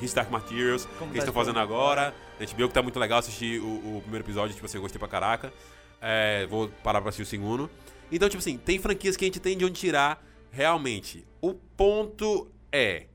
His 0.00 0.14
Dark 0.14 0.30
Materials, 0.30 0.86
que 0.86 0.94
Como 0.94 1.10
eles 1.10 1.24
tá 1.24 1.28
estão 1.28 1.34
fazendo 1.34 1.58
agora. 1.58 2.14
A 2.38 2.44
gente 2.44 2.54
viu 2.54 2.68
que 2.68 2.74
tá 2.74 2.80
muito 2.80 3.00
legal 3.00 3.18
assistir 3.18 3.60
o, 3.60 3.96
o 3.96 4.00
primeiro 4.00 4.24
episódio, 4.24 4.54
tipo 4.54 4.64
assim, 4.64 4.78
eu 4.78 4.82
gostei 4.82 4.98
pra 4.98 5.08
caraca. 5.08 5.52
É, 6.00 6.46
vou 6.46 6.68
parar 6.84 7.00
pra 7.00 7.08
assistir 7.08 7.24
o 7.24 7.26
segundo. 7.26 7.68
Então, 8.12 8.28
tipo 8.28 8.38
assim, 8.38 8.56
tem 8.56 8.78
franquias 8.78 9.16
que 9.16 9.24
a 9.24 9.26
gente 9.26 9.40
tem 9.40 9.58
de 9.58 9.64
onde 9.64 9.74
tirar 9.74 10.24
realmente. 10.52 11.26
O 11.42 11.52
ponto 11.52 12.48
é 12.70 13.06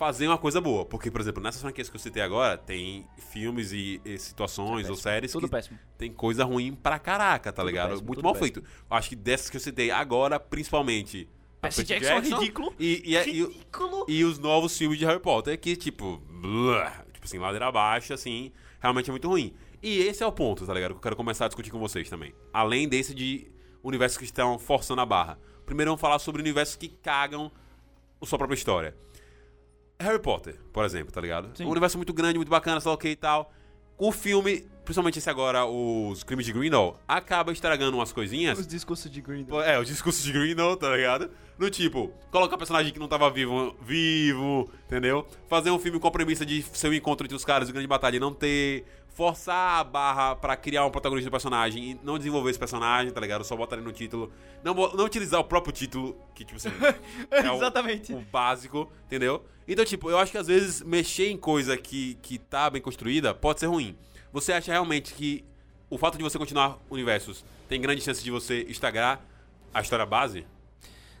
fazer 0.00 0.26
uma 0.26 0.38
coisa 0.38 0.62
boa. 0.62 0.86
Porque, 0.86 1.10
por 1.10 1.20
exemplo, 1.20 1.42
nessas 1.42 1.60
franquias 1.60 1.90
que 1.90 1.94
eu 1.94 2.00
citei 2.00 2.22
agora, 2.22 2.56
tem 2.56 3.06
filmes 3.30 3.70
e, 3.70 4.00
e 4.02 4.16
situações 4.18 4.88
ou 4.88 4.96
séries 4.96 5.30
Tudo 5.30 5.46
que 5.46 5.50
péssimo. 5.50 5.78
tem 5.98 6.10
coisa 6.10 6.42
ruim 6.42 6.74
pra 6.74 6.98
caraca, 6.98 7.52
tá 7.52 7.60
Tudo 7.60 7.68
ligado? 7.70 7.90
péssimo, 7.90 8.06
Muito 8.06 8.22
mal 8.22 8.32
péssimo. 8.32 8.54
feito. 8.54 8.64
Acho 8.88 9.10
que 9.10 9.16
dessas 9.16 9.50
que 9.50 9.58
eu 9.58 9.60
citei 9.60 9.90
agora, 9.90 10.40
principalmente. 10.40 11.28
Percy 11.60 11.84
Jackson 11.84 12.12
é 12.14 12.20
ridículo. 12.20 12.74
E, 12.80 13.02
e, 13.04 13.14
e, 13.14 13.42
Ridículo. 13.44 14.06
e 14.08 14.24
os 14.24 14.38
novos 14.38 14.76
filmes 14.78 14.98
de 14.98 15.04
Harry 15.04 15.20
Potter, 15.20 15.60
que, 15.60 15.76
tipo, 15.76 16.22
tipo 17.12 17.26
assim, 17.26 17.36
ladeira 17.38 17.66
abaixo, 17.66 18.14
assim, 18.14 18.50
realmente 18.80 19.10
é 19.10 19.12
muito 19.12 19.28
ruim. 19.28 19.52
E 19.82 19.98
esse 19.98 20.22
é 20.22 20.26
o 20.26 20.32
ponto, 20.32 20.64
tá 20.66 20.72
ligado? 20.72 20.92
Que 20.92 20.96
eu 20.96 21.02
quero 21.02 21.16
começar 21.16 21.44
a 21.44 21.48
discutir 21.48 21.70
com 21.70 21.78
vocês 21.78 22.08
também. 22.08 22.32
Além 22.54 22.88
desse 22.88 23.14
de 23.14 23.50
universos 23.82 24.16
que 24.16 24.24
estão 24.24 24.58
forçando 24.58 25.02
a 25.02 25.06
barra. 25.06 25.38
Primeiro 25.66 25.90
vamos 25.90 26.00
falar 26.00 26.18
sobre 26.18 26.40
universos 26.40 26.76
que 26.76 26.88
cagam 26.88 27.52
a 28.18 28.24
sua 28.24 28.38
própria 28.38 28.56
história. 28.56 28.96
Harry 30.00 30.18
Potter, 30.18 30.58
por 30.72 30.84
exemplo, 30.84 31.12
tá 31.12 31.20
ligado? 31.20 31.50
Sim. 31.54 31.64
Um 31.66 31.70
universo 31.70 31.98
muito 31.98 32.12
grande, 32.12 32.38
muito 32.38 32.48
bacana, 32.48 32.80
sei 32.80 32.88
lá 32.88 32.94
o 32.94 32.98
que 32.98 33.08
e 33.08 33.16
tal. 33.16 33.52
O 33.98 34.10
filme, 34.10 34.66
principalmente 34.82 35.18
esse 35.18 35.28
agora, 35.28 35.66
os 35.66 36.24
Crimes 36.24 36.46
de 36.46 36.54
Grindelwald, 36.54 36.96
acaba 37.06 37.52
estragando 37.52 37.98
umas 37.98 38.10
coisinhas. 38.10 38.58
Os 38.58 38.66
discursos 38.66 39.10
de 39.10 39.20
Green. 39.20 39.46
É, 39.62 39.78
o 39.78 39.84
discurso 39.84 40.22
de 40.22 40.32
Grindelwald, 40.32 40.80
tá 40.80 40.96
ligado? 40.96 41.30
No 41.58 41.68
tipo, 41.68 42.10
colocar 42.30 42.56
personagem 42.56 42.90
que 42.94 42.98
não 42.98 43.06
tava 43.06 43.30
vivo, 43.30 43.76
vivo, 43.82 44.70
entendeu? 44.86 45.26
Fazer 45.46 45.70
um 45.70 45.78
filme 45.78 46.00
com 46.00 46.08
a 46.08 46.10
premissa 46.10 46.46
de 46.46 46.62
ser 46.62 46.88
um 46.88 46.94
encontro 46.94 47.26
entre 47.26 47.36
os 47.36 47.44
caras 47.44 47.68
e 47.68 47.72
grande 47.72 47.86
batalha 47.86 48.16
e 48.16 48.20
não 48.20 48.32
ter. 48.32 48.86
Forçar 49.14 49.80
a 49.80 49.84
barra 49.84 50.34
pra 50.36 50.56
criar 50.56 50.86
um 50.86 50.90
protagonista 50.90 51.28
do 51.28 51.32
personagem 51.32 51.90
e 51.90 52.00
não 52.02 52.16
desenvolver 52.16 52.50
esse 52.50 52.58
personagem, 52.58 53.12
tá 53.12 53.20
ligado? 53.20 53.44
Só 53.44 53.54
botar 53.56 53.76
ele 53.76 53.84
no 53.84 53.92
título. 53.92 54.32
Não, 54.62 54.72
não 54.72 55.04
utilizar 55.04 55.40
o 55.40 55.44
próprio 55.44 55.72
título, 55.72 56.16
que 56.34 56.44
tipo 56.44 56.56
assim. 56.56 56.70
é 57.30 57.50
o- 57.50 57.56
Exatamente. 57.56 58.12
o 58.14 58.20
básico, 58.20 58.90
entendeu? 59.06 59.44
Então, 59.68 59.84
tipo, 59.84 60.10
eu 60.10 60.18
acho 60.18 60.32
que 60.32 60.38
às 60.38 60.46
vezes 60.46 60.80
mexer 60.82 61.28
em 61.30 61.36
coisa 61.36 61.76
que, 61.76 62.14
que 62.22 62.38
tá 62.38 62.70
bem 62.70 62.80
construída 62.80 63.34
pode 63.34 63.60
ser 63.60 63.66
ruim. 63.66 63.96
Você 64.32 64.52
acha 64.52 64.72
realmente 64.72 65.12
que 65.12 65.44
o 65.90 65.98
fato 65.98 66.16
de 66.16 66.22
você 66.24 66.38
continuar 66.38 66.78
universos 66.88 67.44
tem 67.68 67.80
grande 67.80 68.00
chance 68.00 68.22
de 68.22 68.30
você 68.30 68.62
estragar 68.68 69.20
a 69.74 69.80
história 69.80 70.06
base? 70.06 70.46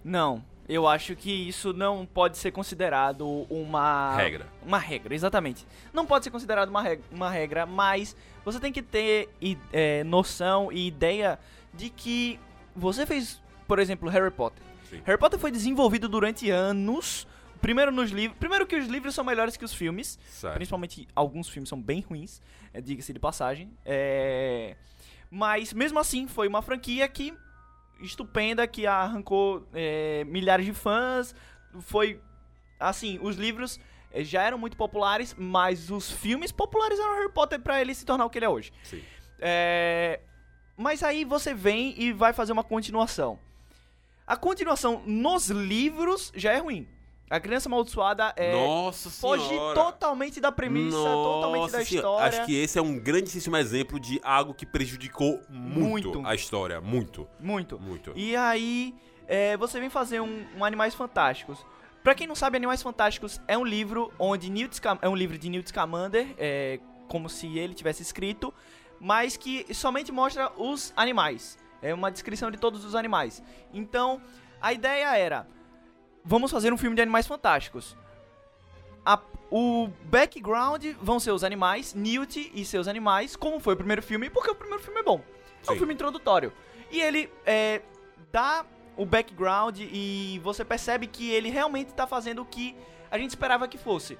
Não, 0.02 0.42
eu 0.70 0.86
acho 0.86 1.16
que 1.16 1.48
isso 1.48 1.72
não 1.72 2.06
pode 2.06 2.38
ser 2.38 2.52
considerado 2.52 3.26
uma 3.50 4.14
Regra. 4.16 4.46
Uma 4.64 4.78
regra, 4.78 5.12
exatamente. 5.14 5.66
Não 5.92 6.06
pode 6.06 6.24
ser 6.24 6.30
considerado 6.30 6.68
uma 6.68 6.80
regra, 6.80 7.04
uma 7.10 7.28
regra 7.28 7.66
mas 7.66 8.16
você 8.44 8.60
tem 8.60 8.72
que 8.72 8.80
ter 8.80 9.28
é, 9.72 10.04
noção 10.04 10.70
e 10.70 10.86
ideia 10.86 11.38
de 11.74 11.90
que 11.90 12.38
você 12.74 13.04
fez, 13.04 13.42
por 13.66 13.80
exemplo, 13.80 14.08
Harry 14.08 14.30
Potter. 14.30 14.62
Sim. 14.88 15.02
Harry 15.04 15.18
Potter 15.18 15.38
foi 15.40 15.50
desenvolvido 15.50 16.08
durante 16.08 16.50
anos. 16.50 17.26
Primeiro 17.60 17.90
nos 17.90 18.10
livros. 18.10 18.38
Primeiro 18.38 18.66
que 18.66 18.76
os 18.76 18.86
livros 18.86 19.14
são 19.14 19.24
melhores 19.24 19.56
que 19.56 19.64
os 19.64 19.74
filmes. 19.74 20.18
Certo. 20.28 20.54
Principalmente 20.54 21.06
alguns 21.14 21.48
filmes 21.48 21.68
são 21.68 21.80
bem 21.80 22.00
ruins, 22.00 22.40
é, 22.72 22.80
diga-se 22.80 23.12
de 23.12 23.18
passagem. 23.18 23.70
É, 23.84 24.76
Mas 25.30 25.72
mesmo 25.72 25.98
assim, 25.98 26.26
foi 26.28 26.48
uma 26.48 26.62
franquia 26.62 27.06
que 27.08 27.34
estupenda, 28.00 28.66
que 28.66 28.86
arrancou 28.86 29.66
é, 29.72 30.24
milhares 30.24 30.66
de 30.66 30.72
fãs. 30.72 31.34
Foi. 31.80 32.20
Assim, 32.78 33.18
os 33.22 33.36
livros 33.36 33.78
eh, 34.10 34.24
já 34.24 34.42
eram 34.42 34.58
muito 34.58 34.76
populares, 34.76 35.34
mas 35.38 35.90
os 35.90 36.10
filmes 36.10 36.50
popularizaram 36.50 37.14
Harry 37.16 37.32
Potter 37.32 37.60
pra 37.60 37.80
ele 37.80 37.94
se 37.94 38.04
tornar 38.04 38.24
o 38.24 38.30
que 38.30 38.38
ele 38.38 38.46
é 38.46 38.48
hoje. 38.48 38.72
Sim. 38.82 39.02
É, 39.38 40.20
Mas 40.76 41.02
aí 41.02 41.24
você 41.24 41.52
vem 41.54 41.94
e 42.00 42.12
vai 42.12 42.32
fazer 42.32 42.52
uma 42.52 42.64
continuação. 42.64 43.38
A 44.26 44.36
continuação 44.36 45.02
nos 45.06 45.50
livros 45.50 46.32
já 46.34 46.52
é 46.52 46.58
ruim. 46.58 46.88
A 47.30 47.38
Criança 47.38 47.68
Amaldiçoada 47.68 48.32
é. 48.36 48.52
Nossa 48.52 49.08
Foge 49.08 49.46
senhora. 49.46 49.74
totalmente 49.80 50.40
da 50.40 50.50
premissa, 50.50 50.96
totalmente 50.96 51.60
Nossa 51.60 51.78
da 51.78 51.84
senhora. 51.84 52.08
história. 52.08 52.28
Acho 52.28 52.44
que 52.44 52.56
esse 52.60 52.76
é 52.76 52.82
um 52.82 52.98
grandíssimo 52.98 53.56
exemplo 53.56 54.00
de 54.00 54.20
algo 54.24 54.52
que 54.52 54.66
prejudicou 54.66 55.40
muito, 55.48 56.08
Muito. 56.10 56.26
a 56.26 56.34
história. 56.34 56.80
Muito, 56.80 57.28
Muito. 57.38 57.78
muito. 57.78 58.12
E 58.16 58.34
aí, 58.34 58.92
é, 59.28 59.56
você 59.56 59.78
vem 59.78 59.88
fazer 59.88 60.20
um, 60.20 60.44
um 60.58 60.64
Animais 60.64 60.92
Fantásticos. 60.92 61.64
Pra 62.02 62.16
quem 62.16 62.26
não 62.26 62.34
sabe, 62.34 62.56
Animais 62.56 62.82
Fantásticos 62.82 63.40
é 63.46 63.56
um 63.56 63.64
livro 63.64 64.12
onde 64.18 64.50
Newt 64.50 64.80
é 65.00 65.08
um 65.08 65.14
livro 65.14 65.38
de 65.38 65.48
Newt 65.48 65.68
Scamander, 65.68 66.34
é 66.36 66.80
como 67.06 67.28
se 67.28 67.58
ele 67.58 67.74
tivesse 67.74 68.02
escrito, 68.02 68.52
mas 68.98 69.36
que 69.36 69.72
somente 69.72 70.10
mostra 70.10 70.50
os 70.56 70.92
animais. 70.96 71.56
É 71.80 71.94
uma 71.94 72.10
descrição 72.10 72.50
de 72.50 72.58
todos 72.58 72.84
os 72.84 72.94
animais. 72.96 73.40
Então, 73.72 74.20
a 74.60 74.72
ideia 74.72 75.16
era: 75.16 75.46
vamos 76.30 76.48
fazer 76.52 76.72
um 76.72 76.78
filme 76.78 76.94
de 76.94 77.02
Animais 77.02 77.26
Fantásticos. 77.26 77.96
A- 79.04 79.20
o 79.50 79.88
background 80.04 80.84
vão 81.02 81.18
ser 81.18 81.32
os 81.32 81.42
animais, 81.42 81.92
Newt 81.92 82.52
e 82.54 82.64
seus 82.64 82.86
animais, 82.86 83.34
como 83.34 83.58
foi 83.58 83.74
o 83.74 83.76
primeiro 83.76 84.00
filme, 84.00 84.30
porque 84.30 84.48
o 84.52 84.54
primeiro 84.54 84.80
filme 84.80 85.00
é 85.00 85.02
bom. 85.02 85.20
É 85.66 85.70
um 85.70 85.72
Sim. 85.74 85.78
filme 85.78 85.92
introdutório. 85.94 86.52
E 86.88 87.00
ele 87.00 87.28
é, 87.44 87.82
dá 88.30 88.64
o 88.96 89.04
background 89.04 89.80
e 89.80 90.40
você 90.44 90.64
percebe 90.64 91.08
que 91.08 91.28
ele 91.32 91.50
realmente 91.50 91.92
tá 91.94 92.06
fazendo 92.06 92.42
o 92.42 92.46
que 92.46 92.76
a 93.10 93.18
gente 93.18 93.30
esperava 93.30 93.66
que 93.66 93.76
fosse. 93.76 94.16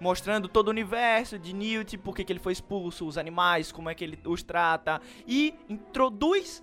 Mostrando 0.00 0.48
todo 0.48 0.66
o 0.66 0.70
universo 0.70 1.38
de 1.38 1.52
Newt, 1.54 1.96
por 1.98 2.16
que 2.16 2.24
ele 2.32 2.40
foi 2.40 2.52
expulso, 2.54 3.06
os 3.06 3.16
animais, 3.16 3.70
como 3.70 3.88
é 3.88 3.94
que 3.94 4.02
ele 4.02 4.18
os 4.24 4.42
trata. 4.42 5.00
E 5.28 5.54
introduz 5.68 6.60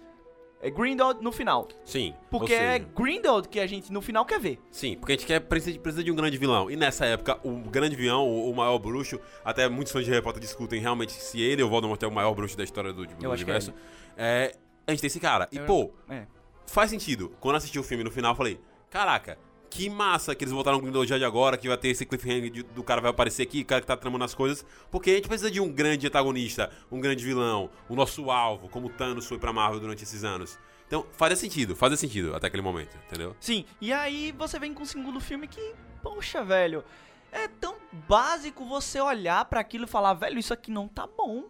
é, 0.62 0.70
Grindelwald 0.70 1.24
no 1.24 1.32
final. 1.32 1.68
Sim. 1.86 2.14
Porque 2.30 2.54
ou 2.54 2.60
seja, 2.60 2.72
é 2.74 2.80
Grindelwald 2.80 3.48
que 3.48 3.60
a 3.60 3.68
gente 3.68 3.92
no 3.92 4.02
final 4.02 4.26
quer 4.26 4.40
ver. 4.40 4.60
Sim, 4.72 4.96
porque 4.98 5.14
a 5.14 5.16
gente 5.16 5.26
quer, 5.26 5.40
precisa, 5.40 5.72
de- 5.74 5.80
precisa 5.80 6.04
de 6.04 6.12
um 6.12 6.16
grande 6.16 6.38
vilão. 6.38 6.70
E 6.70 6.76
nessa 6.76 7.06
época, 7.06 7.40
o 7.44 7.52
grande 7.70 7.96
vilão, 7.96 8.28
o, 8.28 8.50
o 8.52 8.56
maior 8.56 8.78
bruxo, 8.80 9.20
até 9.44 9.68
muitos 9.70 9.92
fãs 9.94 10.04
de 10.06 10.12
Harry 10.12 10.24
Potter 10.24 10.42
discutem 10.42 10.80
realmente 10.82 11.14
se 11.14 11.42
ele 11.42 11.64
ou 11.64 11.70
Voldemort 11.70 12.02
é 12.04 12.08
o 12.08 12.12
maior 12.12 12.34
bruxo 12.34 12.58
da 12.58 12.64
história 12.64 12.92
do, 12.94 13.06
do 13.06 13.26
é 13.26 13.28
universo. 13.30 13.74
É, 14.18 14.54
a 14.86 14.92
gente 14.92 15.02
tem 15.02 15.08
esse 15.08 15.20
cara. 15.20 15.48
E, 15.52 15.58
Eu- 15.58 15.66
pô, 15.66 15.92
É. 16.10 16.26
faz 16.68 16.90
sentido. 16.90 17.32
Quando 17.40 17.56
assisti 17.56 17.80
o 17.80 17.84
filme 17.84 18.04
no 18.04 18.12
final, 18.12 18.32
eu 18.32 18.36
falei, 18.36 18.60
caraca, 18.90 19.38
que 19.70 19.90
massa 19.90 20.34
que 20.34 20.44
eles 20.44 20.52
voltaram 20.54 20.78
com 20.80 20.88
o 20.88 20.92
Grindelwald 20.92 21.24
agora, 21.24 21.58
que 21.58 21.68
vai 21.68 21.78
ter 21.78 21.90
esse 21.90 22.06
cliffhanger 22.06 22.50
de- 22.50 22.64
do 22.64 22.84
cara 22.84 23.00
vai 23.02 23.12
aparecer 23.12 23.44
aqui, 23.44 23.62
o 23.62 23.66
cara 23.66 23.82
que 23.82 23.88
tá 23.88 23.96
tramando 23.96 24.24
as 24.26 24.34
coisas. 24.34 24.66
Porque 24.90 25.12
a 25.12 25.16
gente 25.16 25.28
precisa 25.28 25.52
de 25.52 25.60
um 25.62 25.72
grande 25.72 26.08
antagonista, 26.08 26.72
um 26.92 27.00
grande 27.00 27.24
vilão, 27.24 27.70
o 27.88 27.96
nosso 27.96 28.32
alvo, 28.32 28.68
como 28.70 28.88
o 28.88 28.90
Thanos 28.90 29.28
foi 29.28 29.38
pra 29.38 29.54
Marvel 29.54 29.80
durante 29.80 30.04
esses 30.04 30.24
anos. 30.24 30.58
Então, 30.88 31.06
fazia 31.12 31.36
sentido, 31.36 31.76
fazia 31.76 31.98
sentido 31.98 32.36
até 32.36 32.48
aquele 32.48 32.64
momento, 32.64 32.98
entendeu? 33.06 33.36
Sim, 33.40 33.64
e 33.80 33.94
aí 33.94 34.32
você 34.32 34.58
vem 34.58 34.74
com 34.74 34.82
o 34.82 34.86
segundo 34.88 35.20
filme 35.20 35.48
que, 35.48 35.76
poxa, 36.02 36.44
velho, 36.44 36.84
é 37.32 37.48
tão 37.48 37.76
básico 38.08 38.66
você 38.66 39.00
olhar 39.00 39.46
pra 39.46 39.60
aquilo 39.60 39.84
e 39.84 39.88
falar, 39.88 40.16
velho, 40.16 40.40
isso 40.40 40.52
aqui 40.52 40.72
não 40.72 40.88
tá 40.88 41.06
bom. 41.06 41.44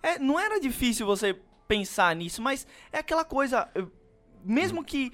É, 0.00 0.20
não 0.20 0.38
era 0.38 0.60
difícil 0.60 1.04
você 1.04 1.36
pensar 1.66 2.14
nisso, 2.14 2.40
mas 2.40 2.64
é 2.92 2.98
aquela 3.00 3.24
coisa, 3.24 3.68
mesmo 4.44 4.84
que 4.84 5.12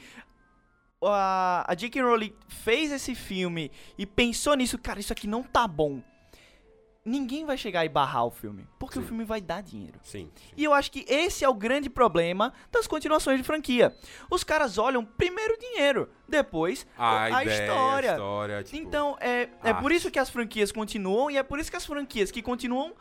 a, 1.09 1.65
a 1.67 1.75
J.K. 1.75 2.03
Rowling 2.03 2.33
fez 2.49 2.93
esse 2.93 3.15
filme 3.15 3.71
e 3.99 4.07
pensou 4.07 4.55
nisso, 4.55 4.79
cara, 4.79 5.01
isso 5.01 5.13
aqui 5.13 5.27
não 5.27 5.43
tá 5.43 5.67
bom. 5.67 6.03
Ninguém 7.05 7.45
vai 7.45 7.57
chegar 7.59 7.85
e 7.85 7.89
barrar 7.89 8.25
o 8.27 8.31
filme, 8.31 8.65
porque 8.79 8.97
o 8.97 9.03
Sim. 9.03 9.09
filme 9.09 9.25
vai 9.25 9.41
dar 9.41 9.61
dinheiro. 9.61 9.99
Sim. 10.05 10.31
E 10.57 10.63
eu 10.63 10.73
acho 10.73 10.89
que 10.93 11.05
esse 11.09 11.45
é 11.45 11.49
o 11.49 11.55
grande 11.55 11.91
problema 11.91 12.53
das 12.71 12.87
continuações 12.87 13.39
de 13.39 13.43
franquia. 13.45 13.93
Os 14.31 14.45
caras 14.45 14.79
olham 14.79 15.05
primeiro 15.05 15.55
o 15.55 15.59
dinheiro, 15.59 16.09
depois 16.29 16.87
A, 16.97 17.23
a 17.25 17.43
ideia, 17.43 17.65
história. 17.65 18.11
a 18.11 18.13
história, 18.15 18.63
tipo, 18.63 18.77
Então, 18.77 19.17
é, 19.21 19.49
é 19.65 19.71
arte. 19.71 19.81
por 19.83 19.91
isso 19.91 20.13
que 20.13 20.19
as 20.21 20.31
franquias 20.31 20.71
continuam 20.71 21.29
e 21.29 21.37
é 21.37 21.43
por 21.43 21.59
isso 21.59 21.73
que 21.73 21.77
as 21.77 21.85
franquias 21.85 22.31
que 22.31 22.41
continuam, 22.41 22.93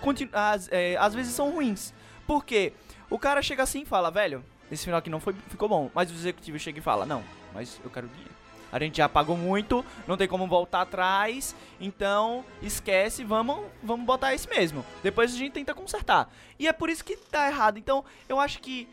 conti 0.00 0.26
às, 0.32 0.70
é, 0.72 0.96
às 0.96 1.12
vezes 1.14 1.34
são 1.34 1.50
ruins. 1.50 1.92
Porque 2.26 2.72
o 3.10 3.18
cara 3.18 3.42
chega 3.42 3.62
assim 3.64 3.82
e 3.82 3.84
fala, 3.84 4.10
velho, 4.10 4.42
esse 4.70 4.84
final 4.84 4.98
aqui 4.98 5.10
não 5.10 5.20
foi, 5.20 5.34
ficou 5.48 5.68
bom. 5.68 5.90
Mas 5.94 6.10
o 6.10 6.14
executivo 6.14 6.58
chega 6.58 6.78
e 6.78 6.82
fala, 6.82 7.04
não, 7.04 7.22
mas 7.52 7.80
eu 7.84 7.90
quero 7.90 8.08
dinheiro. 8.08 8.42
A 8.72 8.78
gente 8.78 8.96
já 8.96 9.08
pagou 9.08 9.36
muito, 9.36 9.84
não 10.06 10.16
tem 10.16 10.26
como 10.26 10.46
voltar 10.46 10.80
atrás, 10.80 11.54
então 11.78 12.42
esquece, 12.62 13.22
vamos, 13.22 13.66
vamos 13.82 14.06
botar 14.06 14.34
esse 14.34 14.48
mesmo. 14.48 14.82
Depois 15.02 15.34
a 15.34 15.36
gente 15.36 15.52
tenta 15.52 15.74
consertar. 15.74 16.32
E 16.58 16.66
é 16.66 16.72
por 16.72 16.88
isso 16.88 17.04
que 17.04 17.14
tá 17.14 17.46
errado. 17.46 17.78
Então, 17.78 18.02
eu 18.26 18.40
acho 18.40 18.60
que 18.60 18.88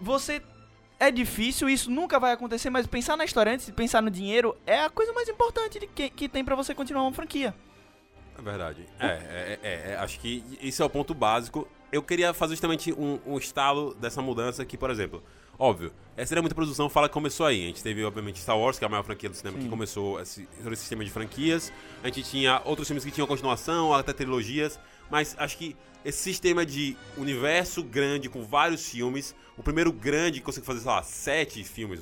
você 0.00 0.42
é 0.98 1.10
difícil, 1.10 1.68
isso 1.68 1.90
nunca 1.90 2.18
vai 2.18 2.32
acontecer, 2.32 2.70
mas 2.70 2.86
pensar 2.86 3.16
na 3.16 3.26
história 3.26 3.52
antes 3.52 3.66
de 3.66 3.72
pensar 3.72 4.00
no 4.00 4.10
dinheiro 4.10 4.56
é 4.66 4.80
a 4.80 4.88
coisa 4.88 5.12
mais 5.12 5.28
importante 5.28 5.78
que, 5.94 6.08
que 6.08 6.28
tem 6.28 6.42
pra 6.42 6.56
você 6.56 6.74
continuar 6.74 7.02
uma 7.02 7.12
franquia. 7.12 7.54
É 8.38 8.42
verdade. 8.42 8.86
É, 8.98 9.06
é, 9.06 9.58
é, 9.62 9.92
é, 9.92 9.96
acho 9.96 10.18
que 10.18 10.42
esse 10.62 10.80
é 10.80 10.84
o 10.84 10.90
ponto 10.90 11.14
básico. 11.14 11.68
Eu 11.92 12.02
queria 12.02 12.34
fazer 12.34 12.54
justamente 12.54 12.92
um, 12.92 13.18
um 13.26 13.38
estalo 13.38 13.94
dessa 13.94 14.20
mudança 14.20 14.64
que, 14.64 14.76
por 14.76 14.90
exemplo, 14.90 15.22
óbvio, 15.58 15.92
essa 16.16 16.28
seria 16.28 16.42
muita 16.42 16.54
produção, 16.54 16.88
fala 16.88 17.08
que 17.08 17.14
começou 17.14 17.46
aí. 17.46 17.64
A 17.64 17.66
gente 17.66 17.82
teve, 17.82 18.04
obviamente, 18.04 18.38
Star 18.38 18.58
Wars, 18.58 18.78
que 18.78 18.84
é 18.84 18.86
a 18.86 18.88
maior 18.88 19.02
franquia 19.02 19.28
do 19.28 19.36
cinema, 19.36 19.58
que 19.58 19.64
Sim. 19.64 19.70
começou 19.70 20.20
esse, 20.20 20.48
esse 20.60 20.76
sistema 20.76 21.04
de 21.04 21.10
franquias. 21.10 21.72
A 22.02 22.06
gente 22.08 22.22
tinha 22.22 22.62
outros 22.64 22.88
filmes 22.88 23.04
que 23.04 23.10
tinham 23.10 23.26
continuação, 23.26 23.92
até 23.92 24.12
trilogias. 24.12 24.78
Mas 25.10 25.36
acho 25.38 25.58
que 25.58 25.76
esse 26.04 26.18
sistema 26.18 26.64
de 26.64 26.96
universo 27.16 27.82
grande 27.82 28.28
com 28.28 28.44
vários 28.44 28.88
filmes, 28.88 29.34
o 29.56 29.62
primeiro 29.62 29.92
grande 29.92 30.40
que 30.40 30.46
conseguiu 30.46 30.66
fazer, 30.66 30.80
sei 30.80 30.90
lá, 30.90 31.02
sete 31.02 31.64
filmes 31.64 32.00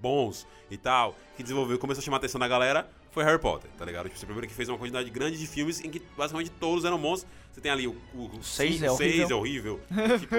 bons 0.00 0.46
e 0.70 0.76
tal, 0.76 1.16
que 1.36 1.42
desenvolveu, 1.42 1.78
começou 1.78 2.00
a 2.00 2.04
chamar 2.04 2.16
a 2.16 2.18
atenção 2.18 2.38
da 2.38 2.48
galera, 2.48 2.88
foi 3.10 3.24
Harry 3.24 3.38
Potter, 3.40 3.70
tá 3.76 3.84
ligado? 3.84 4.04
Tipo, 4.06 4.18
você 4.18 4.26
primeiro 4.26 4.46
que 4.48 4.54
fez 4.54 4.68
uma 4.68 4.78
quantidade 4.78 5.10
grande 5.10 5.36
de 5.38 5.46
filmes 5.46 5.80
em 5.84 5.90
que 5.90 6.00
basicamente 6.16 6.50
todos 6.50 6.84
eram 6.84 6.98
bons. 6.98 7.26
Você 7.50 7.60
tem 7.60 7.72
ali 7.72 7.88
o, 7.88 7.96
o, 8.14 8.26
o 8.38 8.42
Seis 8.44 8.74
cinco, 8.74 8.84
é 8.84 8.88
seis 8.96 9.28
horrível. 9.32 9.80
é 9.88 9.94
horrível. 9.98 10.18
tipo, 10.20 10.34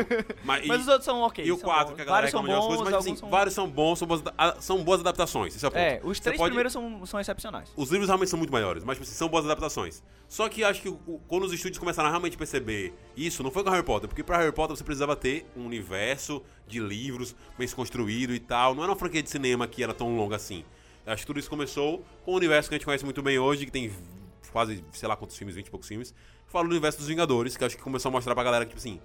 mas, 0.46 0.66
Mas 0.66 0.78
e- 0.80 0.82
os 0.84 0.88
outros 0.88 1.04
são 1.06 1.20
ok. 1.24 1.44
e 1.46 1.52
o 1.52 1.56
são 1.58 1.66
4, 1.66 1.88
bons. 1.88 1.96
que 1.98 2.02
a 2.02 2.06
galera 2.06 2.26
reclama 2.28 2.48
de 2.48 2.54
umas 2.54 2.64
bons, 2.64 2.68
coisas, 2.78 2.94
mas 2.94 3.06
assim, 3.06 3.16
são- 3.18 3.30
vários 3.30 3.54
são 3.54 3.70
bons, 3.70 4.00
são 4.00 4.08
boas, 4.08 4.24
são 4.62 4.84
boas 4.84 5.00
adaptações. 5.02 5.54
Esse 5.54 5.66
é 5.66 5.68
o 5.68 5.72
ponto. 5.72 5.82
É, 5.82 6.00
os 6.02 6.20
três 6.22 6.38
pode- 6.38 6.52
primeiros 6.52 6.72
são, 6.72 7.06
são 7.06 7.20
excepcionais. 7.20 7.70
os 7.76 7.90
livros 7.92 8.08
realmente 8.08 8.30
são 8.30 8.40
muito 8.40 8.54
maiores, 8.54 8.86
mas 8.86 8.96
tipo 8.96 9.04
assim, 9.06 9.18
são 9.18 9.28
boas 9.28 9.44
adaptações. 9.44 10.02
Só 10.30 10.48
que 10.48 10.64
acho 10.64 10.82
que 10.82 10.88
o- 10.88 11.20
quando 11.28 11.44
os 11.44 11.52
estúdios 11.52 11.78
começaram 11.80 12.08
a 12.08 12.12
realmente 12.12 12.38
perceber 12.38 12.94
isso, 13.18 13.44
não 13.44 13.52
foi 13.52 13.66
com 13.66 13.70
Harry 13.70 13.84
Potter, 13.84 14.08
porque 14.08 14.24
pra 14.24 14.38
Harry 14.38 14.54
Potter 14.54 14.78
você 14.78 14.84
precisava 14.84 15.14
ter 15.14 15.46
um 15.58 15.66
universo 15.66 16.42
de 16.66 16.80
livros 16.80 17.36
bem 17.58 17.68
construído 17.68 18.34
e 18.34 18.40
tal. 18.40 18.74
Não 18.74 18.84
era 18.84 18.92
uma 18.94 18.98
franquia 18.98 19.22
de 19.22 19.30
cinema 19.30 19.68
que 19.68 19.84
era 19.84 19.94
tão 19.94 20.16
longa 20.16 20.38
assim. 20.38 20.64
Acho 21.06 21.24
que 21.24 21.28
tudo 21.28 21.40
isso 21.40 21.50
começou 21.50 22.06
com 22.24 22.32
o 22.32 22.36
universo 22.36 22.70
que 22.70 22.76
a 22.76 22.78
gente 22.78 22.86
conhece 22.86 23.04
muito 23.04 23.22
bem 23.22 23.40
hoje, 23.40 23.66
que 23.66 23.72
tem 23.72 23.92
quase, 24.52 24.84
sei 24.92 25.08
lá 25.10 25.16
quantos 25.16 25.38
filmes, 25.38 25.56
20 25.56 25.68
e 25.68 25.72
poucos 25.72 25.88
filmes. 25.88 26.14
Fala 26.48 26.66
do 26.66 26.72
universo 26.72 26.98
dos 27.00 27.08
Vingadores, 27.08 27.56
que 27.58 27.64
acho 27.64 27.76
que 27.78 27.82
começou 27.82 28.10
a 28.10 28.12
mostrar 28.12 28.36
pra 28.36 28.44
galera 28.44 28.66
que, 28.66 28.70
tipo 28.76 28.80
assim, 28.80 29.00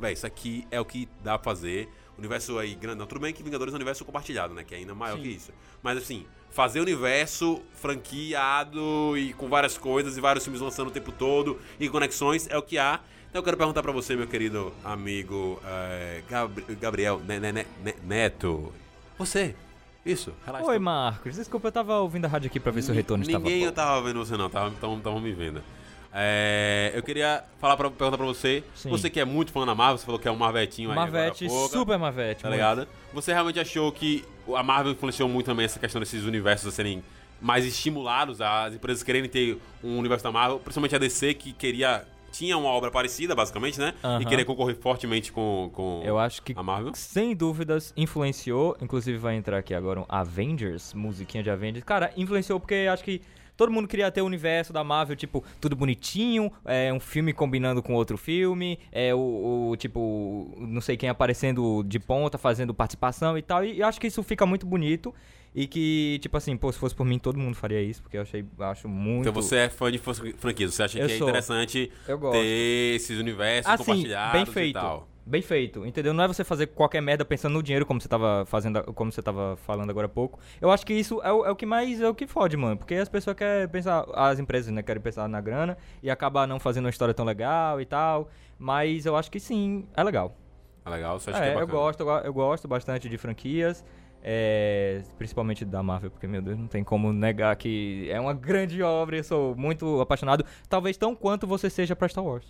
véi, 0.00 0.14
isso 0.14 0.26
aqui 0.26 0.66
é 0.70 0.80
o 0.80 0.84
que 0.84 1.08
dá 1.22 1.38
pra 1.38 1.44
fazer. 1.52 1.88
Universo 2.18 2.58
aí 2.58 2.74
grande. 2.74 2.98
Não, 2.98 3.06
tudo 3.06 3.20
bem 3.20 3.32
que 3.34 3.42
Vingadores 3.42 3.72
é 3.72 3.76
um 3.76 3.78
universo 3.78 4.02
compartilhado, 4.04 4.54
né? 4.54 4.64
Que 4.64 4.74
é 4.74 4.78
ainda 4.78 4.94
maior 4.94 5.16
Sim. 5.16 5.22
que 5.22 5.28
isso. 5.28 5.52
Mas 5.82 5.98
assim, 5.98 6.24
fazer 6.50 6.80
universo 6.80 7.60
franqueado 7.74 9.16
e 9.18 9.32
com 9.34 9.48
várias 9.48 9.76
coisas 9.76 10.16
e 10.16 10.20
vários 10.20 10.42
filmes 10.44 10.60
lançando 10.62 10.88
o 10.88 10.90
tempo 10.90 11.12
todo 11.12 11.58
e 11.78 11.88
conexões 11.88 12.46
é 12.48 12.56
o 12.56 12.62
que 12.62 12.78
há. 12.78 13.00
Então 13.28 13.40
eu 13.40 13.44
quero 13.44 13.56
perguntar 13.58 13.82
pra 13.82 13.92
você, 13.92 14.16
meu 14.16 14.26
querido 14.26 14.72
amigo 14.82 15.60
eh, 15.64 16.22
Gabri- 16.28 16.74
Gabriel 16.76 17.20
Ne- 17.20 17.38
Ne- 17.38 17.52
Ne- 17.52 17.94
Neto. 18.02 18.72
Você. 19.18 19.54
Isso, 20.06 20.32
relaxa. 20.46 20.66
Oi, 20.68 20.78
Marcos. 20.78 21.34
Desculpa, 21.34 21.68
eu 21.68 21.72
tava 21.72 21.98
ouvindo 21.98 22.24
a 22.26 22.28
rádio 22.28 22.46
aqui 22.46 22.60
pra 22.60 22.70
ver 22.70 22.82
se 22.82 22.90
o 22.90 22.94
retorno 22.94 23.24
estava 23.24 23.42
Ninguém 23.42 23.60
bom. 23.60 23.66
eu 23.66 23.72
tava 23.72 24.00
vendo 24.02 24.24
você 24.24 24.36
não, 24.36 24.48
tava, 24.48 24.68
então 24.68 24.96
estavam 24.96 25.20
me 25.20 25.32
vendo. 25.32 25.60
É, 26.14 26.92
eu 26.94 27.02
queria 27.02 27.44
falar 27.60 27.76
pra, 27.76 27.90
perguntar 27.90 28.16
pra 28.16 28.24
você, 28.24 28.64
Sim. 28.74 28.88
você 28.88 29.10
que 29.10 29.20
é 29.20 29.24
muito 29.24 29.52
fã 29.52 29.66
da 29.66 29.74
Marvel, 29.74 29.98
você 29.98 30.06
falou 30.06 30.18
que 30.18 30.26
é 30.26 30.30
um 30.30 30.36
Marvetinho 30.36 30.88
aí 30.90 30.96
Marvete, 30.96 31.46
pouco, 31.46 31.68
super 31.68 31.98
Marvete. 31.98 32.42
tá 32.42 32.48
muito. 32.48 32.56
ligado? 32.56 32.88
Você 33.12 33.32
realmente 33.34 33.60
achou 33.60 33.92
que 33.92 34.24
a 34.54 34.62
Marvel 34.62 34.92
influenciou 34.92 35.28
muito 35.28 35.44
também 35.46 35.66
essa 35.66 35.78
questão 35.78 36.00
desses 36.00 36.24
universos 36.24 36.72
serem 36.72 37.02
mais 37.38 37.66
estimulados, 37.66 38.40
as 38.40 38.74
empresas 38.74 39.02
quererem 39.02 39.28
ter 39.28 39.58
um 39.84 39.98
universo 39.98 40.24
da 40.24 40.32
Marvel, 40.32 40.58
principalmente 40.58 40.94
a 40.94 40.98
DC 40.98 41.34
que 41.34 41.52
queria 41.52 42.06
tinha 42.36 42.56
uma 42.58 42.68
obra 42.68 42.90
parecida, 42.90 43.34
basicamente, 43.34 43.78
né? 43.78 43.94
E 44.20 44.24
queria 44.24 44.44
concorrer 44.44 44.76
fortemente 44.76 45.32
com, 45.32 45.70
com 45.72 46.02
Eu 46.04 46.18
acho 46.18 46.42
que 46.42 46.52
a 46.56 46.62
Marvel. 46.62 46.92
Sem 46.94 47.34
dúvidas, 47.34 47.92
influenciou. 47.96 48.76
Inclusive, 48.80 49.16
vai 49.16 49.36
entrar 49.36 49.58
aqui 49.58 49.74
agora 49.74 50.00
um 50.00 50.04
Avengers, 50.08 50.92
musiquinha 50.92 51.42
de 51.42 51.50
Avengers. 51.50 51.84
Cara, 51.84 52.12
influenciou 52.16 52.60
porque 52.60 52.86
acho 52.90 53.02
que 53.02 53.22
todo 53.56 53.72
mundo 53.72 53.88
queria 53.88 54.10
ter 54.10 54.20
o 54.20 54.26
universo 54.26 54.72
da 54.72 54.84
Marvel, 54.84 55.16
tipo, 55.16 55.42
tudo 55.60 55.74
bonitinho, 55.74 56.52
é 56.64 56.92
um 56.92 57.00
filme 57.00 57.32
combinando 57.32 57.82
com 57.82 57.94
outro 57.94 58.18
filme, 58.18 58.78
é 58.92 59.14
o, 59.14 59.70
o, 59.70 59.76
tipo, 59.76 60.54
não 60.58 60.80
sei 60.80 60.96
quem 60.96 61.08
aparecendo 61.08 61.82
de 61.84 61.98
ponta, 61.98 62.36
fazendo 62.36 62.74
participação 62.74 63.38
e 63.38 63.42
tal. 63.42 63.64
E 63.64 63.80
eu 63.80 63.86
acho 63.86 64.00
que 64.00 64.06
isso 64.06 64.22
fica 64.22 64.44
muito 64.44 64.66
bonito. 64.66 65.14
E 65.58 65.66
que, 65.66 66.18
tipo 66.20 66.36
assim, 66.36 66.54
pô, 66.54 66.70
se 66.70 66.78
fosse 66.78 66.94
por 66.94 67.06
mim, 67.06 67.18
todo 67.18 67.38
mundo 67.38 67.54
faria 67.56 67.80
isso, 67.80 68.02
porque 68.02 68.18
eu 68.18 68.22
achei, 68.22 68.44
acho 68.60 68.86
muito. 68.88 69.22
Então 69.22 69.32
você 69.32 69.56
é 69.56 69.68
fã 69.70 69.90
de 69.90 69.96
fran- 69.96 70.12
franquias, 70.36 70.74
você 70.74 70.82
acha 70.82 70.98
Eu 70.98 71.06
que 71.06 71.14
é 71.14 71.18
sou. 71.18 71.28
interessante 71.30 71.90
Eu 72.06 72.18
gosto. 72.18 72.34
ter 72.38 72.94
esses 72.94 73.18
universos 73.18 73.72
Assim, 73.72 73.84
compartilhados 73.84 74.32
bem 74.34 74.42
e 74.42 74.46
feito. 74.46 74.74
tal. 74.74 75.08
bem 75.24 75.40
feito, 75.42 75.84
entendeu? 75.86 76.12
Não 76.12 76.22
é 76.24 76.28
você 76.28 76.44
fazer 76.44 76.66
qualquer 76.68 77.00
merda 77.00 77.24
pensando 77.24 77.54
no 77.54 77.62
dinheiro, 77.62 77.86
como 77.86 77.98
você 78.00 78.06
tava 78.06 78.44
fazendo, 78.46 78.82
como 78.92 79.10
você 79.10 79.22
tava 79.22 79.56
falando 79.66 79.88
agora 79.88 80.04
há 80.06 80.08
pouco. 80.10 80.38
Eu 80.60 80.70
acho 80.70 80.84
que 80.86 80.92
isso 80.92 81.20
é 81.22 81.32
o, 81.32 81.46
é 81.46 81.50
o 81.50 81.56
que 81.56 81.64
mais 81.66 82.00
é 82.02 82.08
o 82.08 82.14
que 82.14 82.26
fode, 82.26 82.54
mano. 82.56 82.76
Porque 82.76 82.94
as 82.94 83.08
pessoas 83.08 83.34
querem 83.34 83.66
pensar, 83.66 84.06
as 84.14 84.38
empresas, 84.38 84.70
né, 84.72 84.82
querem 84.82 85.00
pensar 85.02 85.26
na 85.26 85.40
grana 85.40 85.76
e 86.02 86.10
acabar 86.10 86.46
não 86.46 86.60
fazendo 86.60 86.84
uma 86.84 86.90
história 86.90 87.14
tão 87.14 87.24
legal 87.24 87.80
e 87.80 87.86
tal. 87.86 88.28
Mas 88.58 89.04
eu 89.06 89.16
acho 89.16 89.30
que 89.30 89.40
sim, 89.40 89.86
é 89.96 90.04
legal. 90.04 90.36
É 90.84 90.90
legal, 90.90 91.18
você 91.18 91.30
acha 91.30 91.38
É, 91.40 91.42
que 91.42 91.48
é 91.48 91.50
eu 91.50 91.60
bacana? 91.66 91.72
gosto, 91.78 92.00
eu 92.00 92.06
go- 92.06 92.18
eu 92.26 92.32
gosto 92.34 92.68
bastante 92.68 93.08
de 93.08 93.18
franquias. 93.18 93.82
É, 94.28 95.02
principalmente 95.16 95.64
da 95.64 95.84
Marvel, 95.84 96.10
porque, 96.10 96.26
meu 96.26 96.42
Deus, 96.42 96.58
não 96.58 96.66
tem 96.66 96.82
como 96.82 97.12
negar 97.12 97.54
que 97.54 98.08
é 98.10 98.18
uma 98.18 98.34
grande 98.34 98.82
obra. 98.82 99.16
Eu 99.18 99.22
sou 99.22 99.54
muito 99.54 100.00
apaixonado. 100.00 100.44
Talvez 100.68 100.96
tão 100.96 101.14
quanto 101.14 101.46
você 101.46 101.70
seja 101.70 101.94
pra 101.94 102.08
Star 102.08 102.24
Wars. 102.24 102.44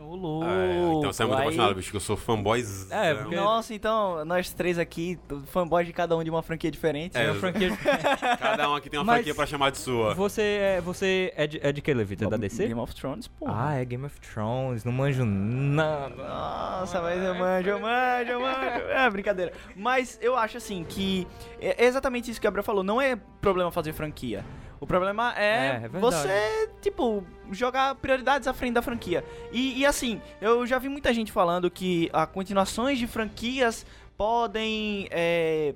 Ô, 0.00 0.14
louco. 0.16 0.46
É, 0.46 0.94
então 0.98 1.12
você 1.12 1.22
é 1.22 1.26
muito 1.26 1.38
Aí- 1.38 1.42
apaixonado, 1.44 1.74
bicho, 1.74 1.90
que 1.90 1.96
eu 1.96 2.00
sou 2.00 2.16
fanboyzão. 2.16 2.96
É, 2.98 3.14
porque- 3.14 3.36
Nossa, 3.36 3.74
então, 3.74 4.24
nós 4.24 4.52
três 4.52 4.78
aqui, 4.78 5.18
fanboys 5.46 5.86
de 5.86 5.92
cada 5.92 6.16
um 6.16 6.24
de 6.24 6.30
uma 6.30 6.42
franquia 6.42 6.70
diferente. 6.70 7.16
É, 7.16 7.30
Uma 7.30 7.34
franquia. 7.40 7.70
Cada 8.40 8.70
um 8.70 8.74
aqui 8.74 8.88
tem 8.90 8.98
uma 8.98 9.04
Mas- 9.04 9.16
franquia 9.16 9.34
pra 9.34 9.46
chamar 9.46 9.70
de 9.70 9.78
sua. 9.78 10.14
você 10.14 10.42
é, 10.42 10.80
você 10.80 11.32
é 11.36 11.46
de, 11.46 11.60
é 11.62 11.70
de 11.72 11.82
que, 11.82 11.92
Levita? 11.92 12.24
É 12.24 12.28
da 12.28 12.36
DC? 12.36 12.66
Game 12.66 12.80
of 12.80 12.94
Thrones, 12.94 13.28
pô. 13.28 13.46
Ah, 13.48 13.74
é 13.74 13.84
Game 13.84 14.04
of 14.04 14.18
Thrones. 14.20 14.84
Não 14.84 14.92
manjo 14.92 15.24
nada. 15.24 16.14
Nossa, 16.16 17.00
mas 17.02 17.22
eu 17.22 17.34
manjo, 17.34 17.68
eu 17.68 17.80
manjo, 17.80 18.30
eu 18.30 18.40
manjo. 18.40 18.86
É, 18.90 19.10
brincadeira. 19.10 19.52
Mas 19.76 20.18
eu 20.22 20.36
acho 20.36 20.56
assim 20.56 20.84
que 20.88 21.26
é 21.60 21.84
exatamente 21.84 22.30
isso 22.30 22.40
que 22.40 22.46
o 22.46 22.48
Gabriel 22.48 22.64
falou. 22.64 22.82
Não 22.82 23.00
é 23.00 23.16
problema 23.40 23.70
fazer 23.70 23.92
franquia. 23.92 24.44
O 24.80 24.86
problema 24.86 25.34
É, 25.36 25.42
é, 25.44 25.80
é 25.84 25.88
você, 25.88 26.70
tipo, 26.80 27.22
jogar 27.52 27.94
prioridades 27.96 28.48
à 28.48 28.54
frente 28.54 28.72
da 28.74 28.82
franquia. 28.82 29.22
E, 29.52 29.78
e, 29.80 29.84
assim, 29.86 30.20
eu 30.40 30.66
já 30.66 30.78
vi 30.78 30.88
muita 30.88 31.12
gente 31.12 31.30
falando 31.30 31.70
que 31.70 32.08
a 32.12 32.26
continuações 32.26 32.98
de 32.98 33.06
franquias 33.06 33.84
podem 34.16 35.06
é, 35.10 35.74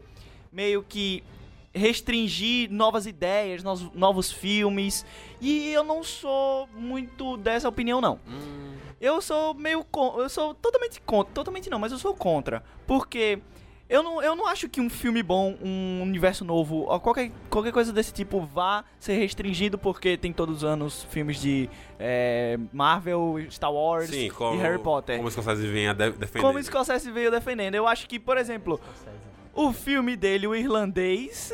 meio 0.50 0.82
que 0.82 1.22
restringir 1.74 2.70
novas 2.70 3.04
ideias, 3.04 3.62
nos- 3.62 3.92
novos 3.92 4.30
filmes. 4.32 5.04
E 5.40 5.70
eu 5.72 5.82
não 5.84 6.02
sou 6.02 6.66
muito 6.74 7.36
dessa 7.36 7.68
opinião, 7.68 8.00
não. 8.00 8.18
Eu 9.00 9.20
sou 9.20 9.52
meio 9.52 9.84
con 9.84 10.14
eu 10.18 10.28
sou 10.30 10.54
totalmente 10.54 11.00
contra, 11.02 11.34
totalmente 11.34 11.68
não, 11.68 11.78
mas 11.78 11.92
eu 11.92 11.98
sou 11.98 12.14
contra, 12.14 12.64
porque 12.86 13.38
eu 13.88 14.02
não, 14.02 14.22
eu 14.22 14.34
não 14.34 14.46
acho 14.46 14.68
que 14.68 14.80
um 14.80 14.88
filme 14.88 15.22
bom, 15.22 15.56
um 15.62 16.00
universo 16.02 16.44
novo, 16.44 16.86
ou 16.88 17.00
qualquer, 17.00 17.30
qualquer 17.50 17.72
coisa 17.72 17.92
desse 17.92 18.12
tipo 18.12 18.40
vá 18.40 18.84
ser 18.98 19.14
restringido 19.14 19.76
porque 19.76 20.16
tem 20.16 20.32
todos 20.32 20.58
os 20.58 20.64
anos 20.64 21.06
filmes 21.10 21.40
de 21.40 21.68
é, 21.98 22.58
Marvel, 22.72 23.36
Star 23.50 23.72
Wars 23.72 24.08
Sim, 24.08 24.30
como, 24.30 24.58
e 24.58 24.62
Harry 24.62 24.78
Potter. 24.78 25.16
Como 25.16 25.28
os 25.28 25.34
Scorsese 25.34 25.66
vem 25.66 25.88
a 25.88 25.92
de 25.92 26.10
defender. 26.12 26.40
Como 26.40 26.58
o 26.58 26.62
Scorsese 26.62 27.10
veio 27.10 27.30
defendendo. 27.30 27.74
Eu 27.74 27.86
acho 27.86 28.08
que, 28.08 28.18
por 28.18 28.38
exemplo, 28.38 28.80
o 29.54 29.72
filme 29.72 30.16
dele, 30.16 30.46
o 30.46 30.54
irlandês, 30.54 31.52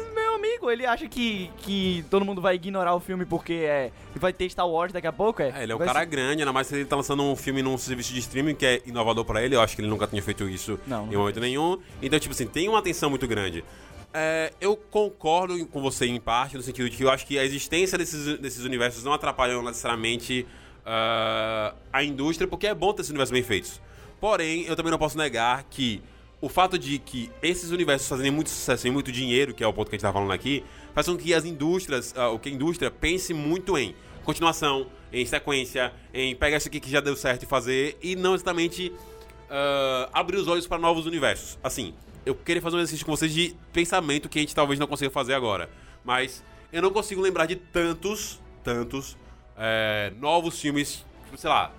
amigo, 0.61 0.71
ele 0.71 0.87
acha 0.87 1.09
que, 1.09 1.51
que 1.59 2.05
todo 2.11 2.25
mundo 2.25 2.41
vai 2.41 2.55
ignorar 2.57 2.95
o 2.95 3.01
filme 3.01 3.25
porque 3.25 3.53
é, 3.53 3.91
vai 4.17 4.33
ter 4.33 4.49
Star 4.51 4.69
Wars 4.69 4.93
daqui 4.93 5.07
a 5.07 5.13
pouco, 5.13 5.43
é? 5.43 5.51
É, 5.57 5.63
ele 5.63 5.73
é 5.73 5.75
um 5.75 5.79
Vai 5.79 5.87
cara 5.87 6.01
ser- 6.01 6.07
grande, 6.07 6.43
ainda 6.43 6.53
mais 6.53 6.67
se 6.67 6.75
ele 6.75 6.85
tá 6.85 6.97
lançando 6.97 7.23
um 7.23 7.35
filme 7.37 7.63
num 7.63 7.77
serviço 7.79 8.13
de 8.13 8.21
streaming 8.21 8.55
que 8.55 8.67
é 8.67 8.83
inovador 8.87 9.25
pra 9.25 9.43
ele. 9.43 9.57
Eu 9.57 9.61
acho 9.61 9.75
que 9.75 9.83
ele 9.83 9.89
nunca 9.89 10.07
tinha 10.07 10.23
feito 10.23 10.49
isso 10.49 10.79
Não, 10.87 11.03
em 11.03 11.07
nunca 11.07 11.19
momento 11.19 11.41
nenhum. 11.41 11.79
Então, 12.03 12.19
tipo 12.19 12.33
assim, 12.35 12.47
tem 12.47 12.69
uma 12.69 12.79
atenção 12.79 13.09
muito 13.11 13.27
grande. 13.27 13.65
É, 14.13 14.53
eu 14.61 14.77
concordo 14.77 15.65
com 15.67 15.81
você 15.81 16.07
em 16.07 16.21
parte, 16.21 16.57
no 16.57 16.63
sentido 16.63 16.91
de 16.91 16.97
que 16.97 17.05
eu 17.05 17.11
acho 17.11 17.25
que 17.27 17.39
a 17.39 17.45
existência 17.45 17.97
desses, 17.97 18.39
desses 18.39 18.65
universos 18.65 19.05
não 19.05 19.13
atrapalham 19.13 19.63
necessariamente 19.63 20.47
ah, 20.85 21.75
a 21.93 22.03
indústria, 22.03 22.49
porque 22.49 22.67
é 22.67 22.75
bom 22.75 22.93
ter 22.93 23.03
esses 23.03 23.11
universos 23.11 23.33
bem 23.33 23.43
feitos. 23.43 23.81
Porém, 24.21 24.65
eu 24.67 24.75
também 24.77 24.91
não 24.91 24.99
posso 24.99 25.17
negar 25.17 25.65
que 25.71 26.03
o 26.41 26.49
fato 26.49 26.79
de 26.79 26.99
que 26.99 27.31
esses 27.43 27.71
universos 27.71 28.09
fazerem 28.09 28.31
muito 28.31 28.51
sucesso 28.51 28.87
e 28.87 28.91
muito 28.91 29.13
dinheiro, 29.13 29.53
que 29.53 29.63
é 29.63 29.67
o 29.67 29.73
ponto 29.73 29.91
que 29.91 29.97
a 29.97 29.99
gente 29.99 30.03
tá 30.03 30.13
falando 30.13 30.33
aqui, 30.33 30.65
faz 30.95 31.07
com 31.07 31.17
que 31.17 31.35
as 31.35 31.45
indústrias, 31.45 32.15
o 32.33 32.39
que 32.39 32.49
a 32.49 32.53
indústria 32.53 32.91
pense 32.91 33.35
muito 33.35 33.77
em 33.77 33.95
continuação, 34.25 34.87
em 35.13 35.27
sequência, 35.27 35.93
em 36.15 36.35
pegar 36.35 36.57
isso 36.57 36.69
aqui 36.69 36.81
que 36.81 36.91
já 36.91 37.01
deu 37.01 37.17
certo 37.17 37.43
e 37.43 37.47
fazer, 37.47 37.99
e 38.03 38.17
não 38.17 38.35
exatamente 38.35 38.93
ah, 39.51 40.09
abrir 40.13 40.37
os 40.37 40.47
olhos 40.47 40.67
para 40.67 40.79
novos 40.79 41.07
universos. 41.07 41.59
Assim, 41.63 41.93
eu 42.25 42.35
queria 42.35 42.63
fazer 42.63 42.77
um 42.77 42.79
exercício 42.79 43.05
com 43.05 43.17
vocês 43.17 43.33
de 43.33 43.57
pensamento 43.73 44.29
que 44.29 44.39
a 44.39 44.43
gente 44.43 44.55
talvez 44.55 44.79
não 44.79 44.87
consiga 44.87 45.11
fazer 45.11 45.35
agora. 45.35 45.69
Mas 46.05 46.45
eu 46.73 46.81
não 46.81 46.91
consigo 46.91 47.21
lembrar 47.21 47.47
de 47.47 47.57
tantos, 47.57 48.41
tantos 48.63 49.17
eh, 49.59 50.13
novos 50.19 50.61
filmes, 50.61 51.05
sei 51.37 51.51
lá, 51.51 51.73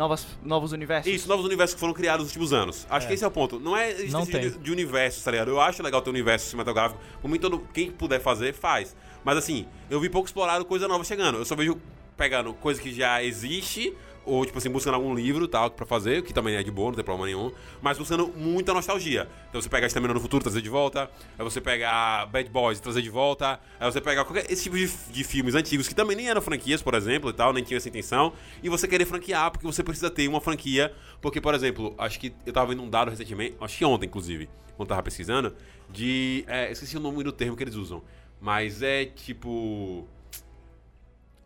Novas, 0.00 0.26
novos 0.42 0.72
universos? 0.72 1.12
isso, 1.12 1.28
novos 1.28 1.44
universos 1.44 1.74
que 1.74 1.80
foram 1.80 1.92
criados 1.92 2.22
nos 2.24 2.30
últimos 2.30 2.54
anos. 2.54 2.86
Acho 2.88 3.06
que 3.06 3.12
esse 3.12 3.22
é 3.22 3.26
o 3.26 3.30
ponto. 3.30 3.60
Não 3.60 3.76
é 3.76 3.92
Não 4.04 4.24
tem. 4.24 4.40
de, 4.40 4.56
de 4.56 4.72
universos, 4.72 5.22
tá 5.22 5.30
ligado? 5.30 5.50
Eu 5.50 5.60
acho 5.60 5.82
legal 5.82 6.00
ter 6.00 6.08
um 6.08 6.14
universo 6.14 6.46
cinematográfico. 6.46 6.98
Por 7.20 7.30
mim, 7.30 7.38
todo, 7.38 7.58
quem 7.74 7.90
puder 7.90 8.18
fazer, 8.18 8.54
faz. 8.54 8.96
Mas 9.22 9.36
assim, 9.36 9.66
eu 9.90 10.00
vi 10.00 10.08
pouco 10.08 10.26
explorado 10.26 10.64
coisa 10.64 10.88
nova 10.88 11.04
chegando. 11.04 11.36
Eu 11.36 11.44
só 11.44 11.54
vejo 11.54 11.78
pegando 12.16 12.54
coisa 12.54 12.80
que 12.80 12.94
já 12.94 13.22
existe, 13.22 13.94
ou 14.30 14.46
tipo 14.46 14.58
assim, 14.58 14.70
buscando 14.70 14.94
algum 14.94 15.14
livro 15.14 15.48
tal 15.48 15.70
pra 15.70 15.84
fazer, 15.84 16.22
que 16.22 16.32
também 16.32 16.54
é 16.54 16.62
de 16.62 16.70
boa, 16.70 16.88
não 16.88 16.94
tem 16.94 17.04
problema 17.04 17.26
nenhum. 17.26 17.50
Mas 17.82 17.98
buscando 17.98 18.28
muita 18.28 18.72
nostalgia. 18.72 19.28
Então 19.48 19.60
você 19.60 19.68
pega 19.68 19.86
Estamina 19.86 20.14
no 20.14 20.20
Futuro, 20.20 20.42
trazer 20.42 20.62
de 20.62 20.68
volta. 20.68 21.10
Aí 21.38 21.44
você 21.44 21.60
pega 21.60 22.26
Bad 22.26 22.48
Boys 22.48 22.78
trazer 22.78 23.02
de 23.02 23.10
volta. 23.10 23.58
Aí 23.78 23.90
você 23.90 24.00
pega 24.00 24.24
qualquer, 24.24 24.50
esse 24.50 24.62
tipo 24.62 24.76
de, 24.76 24.86
de 24.86 25.24
filmes 25.24 25.54
antigos 25.54 25.88
que 25.88 25.94
também 25.94 26.16
nem 26.16 26.28
eram 26.28 26.40
franquias, 26.40 26.80
por 26.80 26.94
exemplo, 26.94 27.30
e 27.30 27.32
tal, 27.32 27.52
nem 27.52 27.64
tinham 27.64 27.78
essa 27.78 27.88
intenção. 27.88 28.32
E 28.62 28.68
você 28.68 28.86
querer 28.86 29.04
franquear, 29.04 29.50
porque 29.50 29.66
você 29.66 29.82
precisa 29.82 30.10
ter 30.10 30.28
uma 30.28 30.40
franquia. 30.40 30.94
Porque, 31.20 31.40
por 31.40 31.54
exemplo, 31.54 31.94
acho 31.98 32.20
que 32.20 32.32
eu 32.46 32.52
tava 32.52 32.68
vendo 32.68 32.82
um 32.82 32.88
dado 32.88 33.10
recentemente, 33.10 33.56
acho 33.60 33.76
que 33.76 33.84
ontem, 33.84 34.06
inclusive, 34.06 34.48
quando 34.76 34.88
tava 34.88 35.02
pesquisando, 35.02 35.54
de. 35.88 36.44
É, 36.46 36.70
esqueci 36.70 36.96
o 36.96 37.00
nome 37.00 37.22
do 37.24 37.32
termo 37.32 37.56
que 37.56 37.64
eles 37.64 37.74
usam. 37.74 38.02
Mas 38.40 38.80
é 38.80 39.04
tipo. 39.04 40.06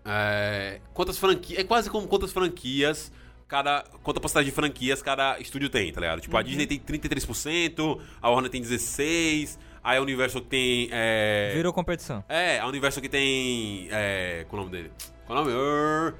É, 0.05 0.81
quantas 0.93 1.19
franquias. 1.19 1.59
É 1.61 1.65
quase 1.65 1.89
como 1.91 2.07
quantas 2.07 2.33
franquias. 2.33 3.11
Cada, 3.47 3.85
quanta 4.03 4.21
possibilidade 4.21 4.51
de 4.51 4.55
franquias 4.55 5.03
cada 5.03 5.39
estúdio 5.39 5.69
tem, 5.69 5.93
tá 5.93 6.01
ligado? 6.01 6.21
Tipo, 6.21 6.37
a 6.37 6.43
Disney 6.43 6.67
tem 6.67 6.79
33%, 6.81 8.01
a 8.21 8.31
Warner 8.31 8.51
tem 8.51 8.63
16%, 8.63 9.59
aí 9.83 9.99
a 9.99 10.03
Universal 10.03 10.41
tem. 10.41 10.89
É, 10.91 11.53
Virou 11.55 11.73
competição. 11.73 12.25
é, 12.29 12.59
a 12.59 12.67
Universal 12.67 13.03
que 13.03 13.09
tem. 13.09 13.87
É, 13.91 14.47
qual 14.49 14.63
é 14.63 14.63
o 14.63 14.67
nome 14.67 14.77
dele? 14.77 14.93
Qual 15.27 15.39
é 15.39 15.43
o 15.43 15.45
nome? 15.45 16.15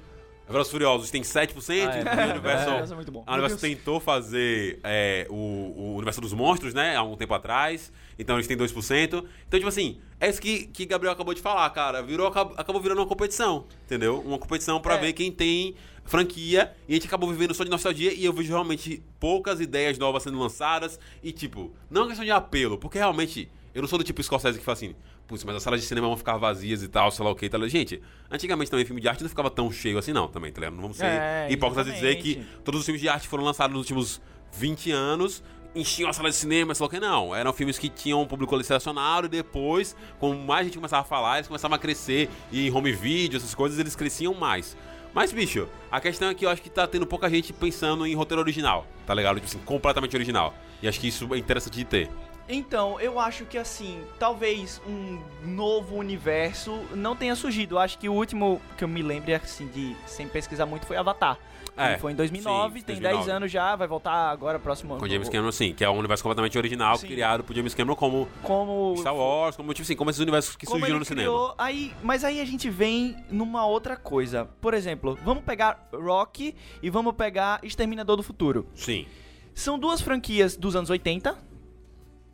Urr, 0.47 0.53
Velozes 0.53 0.71
Furiosos 0.71 1.11
tem 1.11 1.23
7%, 1.23 1.89
Ah, 1.89 2.21
é, 2.23 2.31
Universal, 2.33 2.79
é 2.79 2.95
muito 2.95 3.11
bom. 3.13 3.25
a 3.27 3.33
Universal 3.33 3.59
tentou 3.61 3.99
fazer 4.01 4.79
é, 4.85 5.27
o, 5.31 5.35
o 5.35 5.95
Universo 5.97 6.21
dos 6.21 6.33
Monstros, 6.33 6.75
né, 6.75 6.95
há 6.97 7.03
um 7.03 7.17
tempo 7.17 7.33
atrás, 7.35 7.93
então 8.19 8.37
eles 8.37 8.47
têm 8.47 8.57
2%. 8.57 9.07
Então, 9.47 9.59
tipo 9.59 9.69
assim, 9.69 9.99
é 10.21 10.29
isso 10.29 10.41
que, 10.41 10.67
que 10.67 10.85
Gabriel 10.87 11.13
acabou 11.13 11.33
de 11.35 11.41
falar, 11.41 11.69
cara, 11.71 12.03
virou, 12.03 12.27
acabou, 12.29 12.81
virando 12.81 12.99
uma 13.01 13.07
competição, 13.07 13.65
entendeu? 13.87 14.21
Uma 14.21 14.39
competição 14.39 14.81
pra 14.81 14.95
É. 14.95 14.99
ver 14.99 15.13
quem 15.15 15.33
tem 15.33 15.75
franquia, 16.05 16.73
e 16.87 16.93
a 16.93 16.97
gente 16.97 17.07
acabou 17.07 17.31
vivendo 17.31 17.55
só 17.55 17.65
de 17.65 17.71
nostalgia, 17.71 18.13
e 18.13 18.25
eu 18.25 18.33
vejo 18.33 18.51
realmente 18.53 19.03
poucas 19.19 19.59
ideias 19.61 19.97
novas 19.99 20.23
sendo 20.23 20.39
lançadas, 20.39 21.01
e 21.23 21.33
tipo, 21.33 21.73
não 21.91 22.03
é 22.03 22.05
uma 22.05 22.09
questão 22.09 22.25
de 22.25 22.31
apelo, 22.31 22.77
porque 22.79 22.99
realmente... 22.99 23.51
Eu 23.75 23.83
não 23.83 23.89
sou 23.89 23.99
do 23.99 24.05
tipo 24.05 24.23
Scorsese 24.23 24.57
que 24.57 24.65
fala 24.65 24.75
assim, 24.75 24.95
putz, 25.27 25.45
mas 25.45 25.57
as 25.57 25.63
salas 25.63 25.81
de 25.81 25.87
cinema 25.87 26.07
vão 26.07 26.17
ficar 26.17 26.37
vazias 26.37 26.83
e 26.83 26.89
tal, 26.89 27.11
sei 27.11 27.25
lá 27.25 27.31
o 27.31 27.35
que, 27.35 27.49
tá 27.49 27.57
ligado? 27.57 27.71
Gente, 27.71 28.03
antigamente 28.31 28.71
também 28.71 28.85
filme 28.85 29.01
de 29.01 29.09
arte 29.09 29.23
não 29.23 29.29
ficava 29.29 29.51
tão 29.51 29.71
cheio 29.71 29.99
assim 29.99 30.13
não, 30.13 30.29
também, 30.29 30.53
tá 30.53 30.61
ligado? 30.61 30.75
Não 30.75 30.83
vamos 30.83 30.97
ser 30.97 31.07
É, 31.07 31.49
hipócritas 31.51 31.87
de 31.87 31.93
dizer 31.93 32.17
que 32.17 32.45
todos 32.65 32.81
os 32.81 32.87
filmes 32.87 33.01
de 33.01 33.09
arte 33.09 33.29
foram 33.29 33.45
lançados 33.45 33.75
nos 33.75 33.83
últimos 33.83 34.21
20 34.53 34.91
anos, 34.93 35.43
enchiam 35.75 36.09
a 36.09 36.13
sala 36.13 36.31
de 36.31 36.37
cinema, 36.37 36.75
sei 36.75 36.85
lá 36.85 36.87
o 36.87 36.91
que, 36.91 37.01
não. 37.01 37.35
Eram 37.35 37.53
filmes 37.53 37.79
que 37.79 37.89
tinham 37.89 38.23
um 38.23 38.27
público 38.27 38.63
selecionado 38.63 39.27
e 39.27 39.31
depois, 39.31 39.97
como 40.21 40.39
mais 40.39 40.67
gente 40.67 40.77
começava 40.77 41.03
a 41.03 41.05
falar, 41.05 41.37
eles 41.37 41.49
começavam 41.49 41.75
a 41.75 41.79
crescer 41.79 42.31
e 42.53 42.71
home 42.71 42.93
video, 42.93 43.37
essas 43.37 43.55
coisas, 43.55 43.79
eles 43.79 43.97
cresciam 43.97 44.35
mais. 44.35 44.77
Mas, 45.13 45.33
bicho, 45.33 45.69
a 45.91 46.01
questão 46.01 46.29
é 46.29 46.35
que 46.35 46.45
eu 46.45 46.51
acho 46.51 46.61
que 46.61 46.69
tá 46.69 46.87
tendo 46.87 47.07
pouca 47.07 47.31
gente 47.31 47.53
pensando 47.53 48.05
em 48.05 48.15
roteiro 48.15 48.43
original, 48.43 48.85
tá 49.07 49.15
ligado? 49.15 49.37
Tipo 49.37 49.47
assim, 49.47 49.59
completamente 49.59 50.17
original. 50.17 50.53
E 50.83 50.89
acho 50.89 50.99
que 50.99 51.07
isso 51.07 51.33
é 51.33 51.39
interessante 51.39 51.77
de 51.77 51.85
ter. 51.85 52.11
Então, 52.49 53.01
eu 53.01 53.19
acho 53.19 53.45
que 53.47 53.57
assim, 53.57 54.03
talvez 54.19 54.81
um 54.87 55.19
novo 55.45 55.97
universo 55.97 56.79
não 56.95 57.17
tenha 57.17 57.35
surgido. 57.35 57.77
Eu 57.77 57.79
acho 57.79 57.99
que 57.99 58.09
o 58.09 58.13
último 58.13 58.61
que 58.77 58.85
eu 58.85 58.89
me 58.89 59.03
lembro, 59.03 59.35
assim, 59.35 59.67
de 59.69 59.97
sem 60.07 60.29
pesquisar 60.29 60.67
muito, 60.67 60.87
foi 60.87 60.97
Avatar. 60.97 61.39
É, 61.77 61.95
Que 61.95 62.01
foi 62.03 62.13
em 62.13 62.15
2009, 62.15 62.79
sim, 62.79 62.85
tem 62.85 62.97
2009. 63.01 63.25
10 63.25 63.37
anos 63.37 63.51
já, 63.51 63.75
vai 63.75 63.89
voltar 63.89 64.31
agora 64.31 64.61
próximo 64.61 64.97
Com 64.97 65.09
James 65.09 65.29
Cameron, 65.29 65.51
sim, 65.51 65.73
que 65.75 65.83
é 65.83 65.91
um 65.91 65.99
universo 65.99 66.23
completamente 66.23 66.57
original, 66.57 66.97
Sim. 66.97 67.09
criado 67.09 67.43
por 67.43 67.57
James 67.57 67.75
Cameron 67.75 67.97
como 67.97 68.29
Como 68.45 68.95
Star 68.99 69.17
Wars, 69.17 69.57
como, 69.57 69.75
tipo 69.75 69.83
assim, 69.83 69.97
como 69.97 70.09
esses 70.09 70.21
universos 70.21 70.55
que 70.55 70.67
surgiram 70.67 71.01
no 71.01 71.05
cinema. 71.05 71.27
criou, 71.27 71.53
Aí, 71.59 71.93
mas 72.01 72.23
aí 72.23 72.41
a 72.41 72.45
gente 72.45 72.71
vem 72.71 73.17
numa 73.29 73.67
outra 73.67 73.97
coisa. 73.97 74.45
Por 74.61 74.73
exemplo, 74.73 75.19
vamos 75.25 75.43
pegar 75.43 75.89
Rock 75.93 76.55
e 76.81 76.91
vamos 76.91 77.13
pegar 77.15 77.59
Exterminador 77.65 78.17
do 78.17 78.23
Futuro. 78.23 78.69
Sim. 78.77 79.07
São 79.53 79.77
duas 79.77 80.01
franquias 80.01 80.57
dos 80.57 80.77
anos 80.77 80.91
80, 80.91 81.37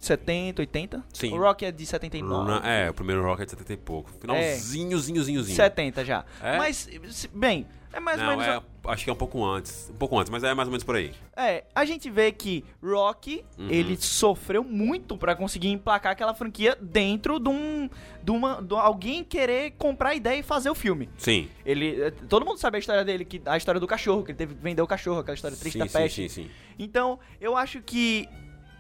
70, 0.01 0.63
80. 0.63 1.05
Sim. 1.13 1.33
O 1.33 1.39
Rock 1.39 1.65
é 1.65 1.71
de 1.71 1.85
79. 1.87 2.67
É, 2.67 2.91
o 2.91 2.95
primeiro 2.95 3.23
Rock 3.23 3.43
é 3.43 3.45
de 3.45 3.51
70 3.53 3.73
e 3.73 3.77
pouco. 3.77 4.11
Finalzinho, 4.21 4.99
zinho, 4.99 5.23
zinho, 5.23 5.43
zinho. 5.43 5.57
70 5.57 6.05
já. 6.05 6.25
É? 6.43 6.57
Mas, 6.59 6.89
bem, 7.35 7.67
É 7.93 7.99
mais 7.99 8.21
ou 8.21 8.25
Não, 8.27 8.37
menos. 8.37 8.47
é, 8.47 8.63
acho 8.93 9.03
que 9.03 9.11
é 9.11 9.13
um 9.13 9.17
pouco 9.17 9.45
antes. 9.45 9.91
Um 9.93 9.97
pouco 9.97 10.17
antes, 10.17 10.31
mas 10.31 10.45
é 10.45 10.55
mais 10.55 10.69
ou 10.69 10.71
menos 10.71 10.85
por 10.85 10.95
aí. 10.95 11.13
É, 11.37 11.65
a 11.75 11.85
gente 11.85 12.09
vê 12.09 12.31
que 12.31 12.65
Rock, 12.81 13.45
Uhum. 13.59 13.69
ele 13.69 13.97
sofreu 13.97 14.63
muito 14.63 15.17
pra 15.19 15.35
conseguir 15.35 15.69
emplacar 15.71 16.13
aquela 16.13 16.33
franquia 16.33 16.79
dentro 16.81 17.41
de 17.41 17.49
um. 17.49 17.91
de 18.23 18.31
uma. 18.31 18.63
de 18.63 18.75
alguém 18.77 19.25
querer 19.25 19.73
comprar 19.73 20.11
a 20.11 20.15
ideia 20.15 20.39
e 20.39 20.43
fazer 20.45 20.71
o 20.71 20.75
filme. 20.77 21.09
Sim. 21.19 21.49
Ele. 21.67 22.01
eh, 22.01 22.11
Todo 22.29 22.47
mundo 22.47 22.59
sabe 22.59 22.77
a 22.77 22.79
história 22.79 23.05
dele, 23.05 23.25
que, 23.25 23.43
a 23.45 23.57
história 23.57 23.81
do 23.81 23.89
cachorro, 23.89 24.23
que 24.23 24.31
ele 24.31 24.39
teve 24.39 24.55
que 24.55 24.63
vender 24.63 24.83
o 24.83 24.87
cachorro, 24.87 25.19
aquela 25.19 25.35
história 25.35 25.57
triste 25.57 25.73
Sim, 25.73 25.79
da 25.81 25.89
sim, 25.89 25.99
peste. 25.99 26.29
sim, 26.29 26.45
sim. 26.45 26.51
Então, 26.79 27.19
eu 27.41 27.57
acho 27.57 27.83
que. 27.83 28.29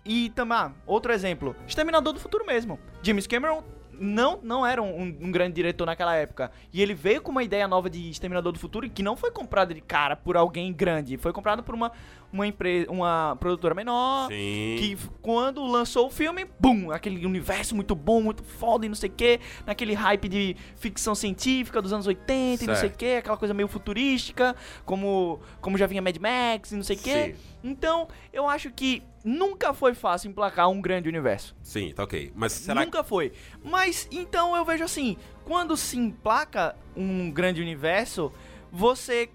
E 0.05 0.31
também, 0.31 0.57
ah, 0.57 0.73
outro 0.87 1.13
exemplo: 1.13 1.55
Exterminador 1.67 2.13
do 2.13 2.21
Futuro 2.21 2.47
mesmo. 2.47 2.79
James 3.03 3.27
Cameron 3.27 3.63
não, 4.01 4.41
não 4.43 4.67
era 4.67 4.83
um, 4.83 5.03
um 5.03 5.31
grande 5.31 5.55
diretor 5.55 5.85
naquela 5.85 6.15
época. 6.15 6.51
E 6.73 6.81
ele 6.81 6.95
veio 6.95 7.21
com 7.21 7.31
uma 7.31 7.43
ideia 7.43 7.69
nova 7.69 7.91
de 7.91 8.09
Exterminador 8.09 8.51
do 8.51 8.59
Futuro 8.59 8.89
que 8.89 9.03
não 9.03 9.15
foi 9.15 9.31
comprada 9.31 9.75
de 9.75 9.81
cara 9.83 10.17
por 10.17 10.39
alguém 10.39 10.73
grande. 10.73 11.19
Foi 11.19 11.33
comprada 11.33 11.63
por 11.63 11.75
uma, 11.75 11.93
uma 12.33 12.47
empresa, 12.47 12.91
uma 12.91 13.37
produtora 13.39 13.75
menor. 13.75 14.29
Sim. 14.29 14.77
Que 14.79 14.97
quando 15.21 15.65
lançou 15.67 16.07
o 16.07 16.11
filme, 16.11 16.47
bum, 16.59 16.91
aquele 16.91 17.25
universo 17.27 17.75
muito 17.75 17.95
bom, 17.95 18.23
muito 18.23 18.43
foda 18.43 18.87
e 18.87 18.89
não 18.89 18.97
sei 18.97 19.11
o 19.11 19.13
que, 19.13 19.41
naquele 19.67 19.95
hype 19.95 20.29
de 20.29 20.57
ficção 20.77 21.15
científica 21.15 21.83
dos 21.83 21.93
anos 21.93 22.07
80 22.07 22.65
e 22.65 22.67
não 22.67 22.75
sei 22.75 22.85
o 22.85 22.91
Certo. 22.91 22.97
que, 22.97 23.17
aquela 23.17 23.37
coisa 23.37 23.53
meio 23.53 23.69
futurística, 23.69 24.55
como, 24.85 25.41
como 25.61 25.77
já 25.77 25.87
vinha 25.87 26.01
Mad 26.01 26.17
Max 26.17 26.73
e 26.73 26.77
não 26.77 26.83
sei 26.83 26.97
o 26.97 26.99
que. 26.99 27.25
Sim. 27.27 27.35
Então, 27.63 28.09
eu 28.33 28.49
acho 28.49 28.71
que 28.71 29.03
nunca 29.25 29.75
foi 29.75 29.93
fácil 29.95 30.31
emplacar 30.31 30.69
um 30.71 30.81
grande 30.81 31.09
universo. 31.09 31.55
Sim, 31.63 31.93
tá 31.93 32.05
ok. 32.05 32.33
Mas 32.35 32.53
será 32.53 32.81
que. 32.81 32.87
Nunca 32.87 33.05
foi. 33.05 33.33
Mas 33.63 34.09
então 34.11 34.57
eu 34.57 34.65
vejo 34.65 34.83
assim, 34.85 35.17
quando 35.45 35.77
se 35.77 35.99
emplaca 35.99 36.75
um 36.97 37.31
grande 37.31 37.61
universo, 37.61 38.33
você 38.73 39.29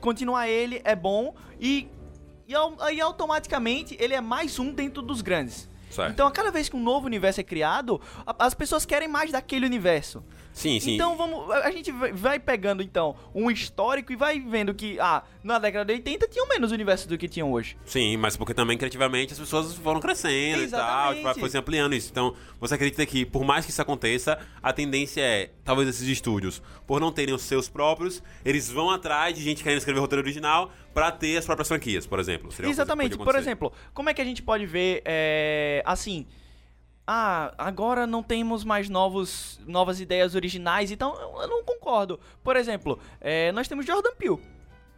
continuar 0.00 0.48
ele 0.48 0.80
é 0.84 0.96
bom 0.96 1.34
e, 1.60 1.86
e, 2.52 2.94
e 2.94 3.00
automaticamente 3.00 3.96
ele 4.00 4.14
é 4.14 4.20
mais 4.20 4.58
um 4.58 4.72
dentro 4.72 5.02
dos 5.02 5.20
grandes. 5.22 5.68
Certo. 5.90 6.12
Então, 6.12 6.26
a 6.28 6.30
cada 6.30 6.52
vez 6.52 6.68
que 6.68 6.76
um 6.76 6.82
novo 6.82 7.06
universo 7.06 7.40
é 7.40 7.42
criado, 7.42 8.00
as 8.38 8.54
pessoas 8.54 8.84
querem 8.86 9.08
mais 9.08 9.32
daquele 9.32 9.66
universo. 9.66 10.22
Sim, 10.52 10.78
sim. 10.80 10.94
Então 10.94 11.16
vamos, 11.16 11.50
a 11.50 11.70
gente 11.70 11.90
vai- 11.92 12.12
vai 12.12 12.38
pegando 12.38 12.82
então 12.82 13.16
um 13.34 13.50
histórico 13.50 14.12
e 14.12 14.16
vai 14.16 14.38
vendo 14.40 14.74
que 14.74 14.98
ah, 15.00 15.22
na 15.42 15.58
década 15.58 15.84
de 15.84 15.92
80 15.94 16.28
tinham 16.28 16.48
menos 16.48 16.70
universos 16.72 17.06
do 17.06 17.16
que 17.16 17.28
tinham 17.28 17.50
hoje. 17.52 17.76
Sim, 17.84 18.16
mas 18.16 18.36
porque 18.36 18.52
também 18.52 18.76
criativamente 18.76 19.32
as 19.32 19.38
pessoas 19.38 19.74
foram 19.74 20.00
crescendo 20.00 20.62
e 20.62 20.68
tal, 20.68 21.12
Exatamente. 21.12 21.26
tipo, 21.28 21.40
foi 21.40 21.50
se 21.50 21.58
ampliando 21.58 21.94
isso. 21.94 22.10
Então, 22.10 22.34
você 22.58 22.74
acredita 22.74 23.04
que, 23.06 23.24
por 23.24 23.44
mais 23.44 23.64
que 23.64 23.70
isso 23.70 23.80
aconteça, 23.80 24.38
a 24.62 24.72
tendência 24.72 25.20
é, 25.20 25.50
talvez 25.64 25.88
esses 25.88 26.06
estúdios, 26.06 26.62
por 26.86 27.00
não 27.00 27.10
terem 27.10 27.34
os 27.34 27.42
seus 27.42 27.68
próprios, 27.68 28.22
eles 28.44 28.70
vão 28.70 28.90
atrás 28.90 29.34
de 29.34 29.42
gente 29.42 29.62
querendo 29.62 29.78
escrever 29.78 30.00
roteiro 30.00 30.22
original 30.22 30.70
pra 30.92 31.10
ter 31.10 31.36
as 31.36 31.46
próprias 31.46 31.68
franquias, 31.68 32.06
por 32.06 32.18
exemplo. 32.18 32.50
Exatamente. 32.62 33.16
Por 33.16 33.34
exemplo, 33.34 33.72
como 33.94 34.10
é 34.10 34.14
que 34.14 34.20
a 34.20 34.24
gente 34.24 34.42
pode 34.42 34.66
ver, 34.66 35.02
é, 35.04 35.82
assim, 35.86 36.26
ah, 37.06 37.52
agora 37.58 38.06
não 38.06 38.22
temos 38.22 38.62
mais 38.62 38.88
novos, 38.88 39.60
novas 39.66 40.00
ideias 40.00 40.34
originais, 40.34 40.90
então 40.92 41.12
eu 41.40 41.48
não 41.48 41.64
concordo. 41.64 42.20
Por 42.42 42.56
exemplo, 42.56 43.00
é, 43.20 43.50
nós 43.52 43.66
temos 43.66 43.84
Jordan 43.84 44.12
Peele, 44.16 44.38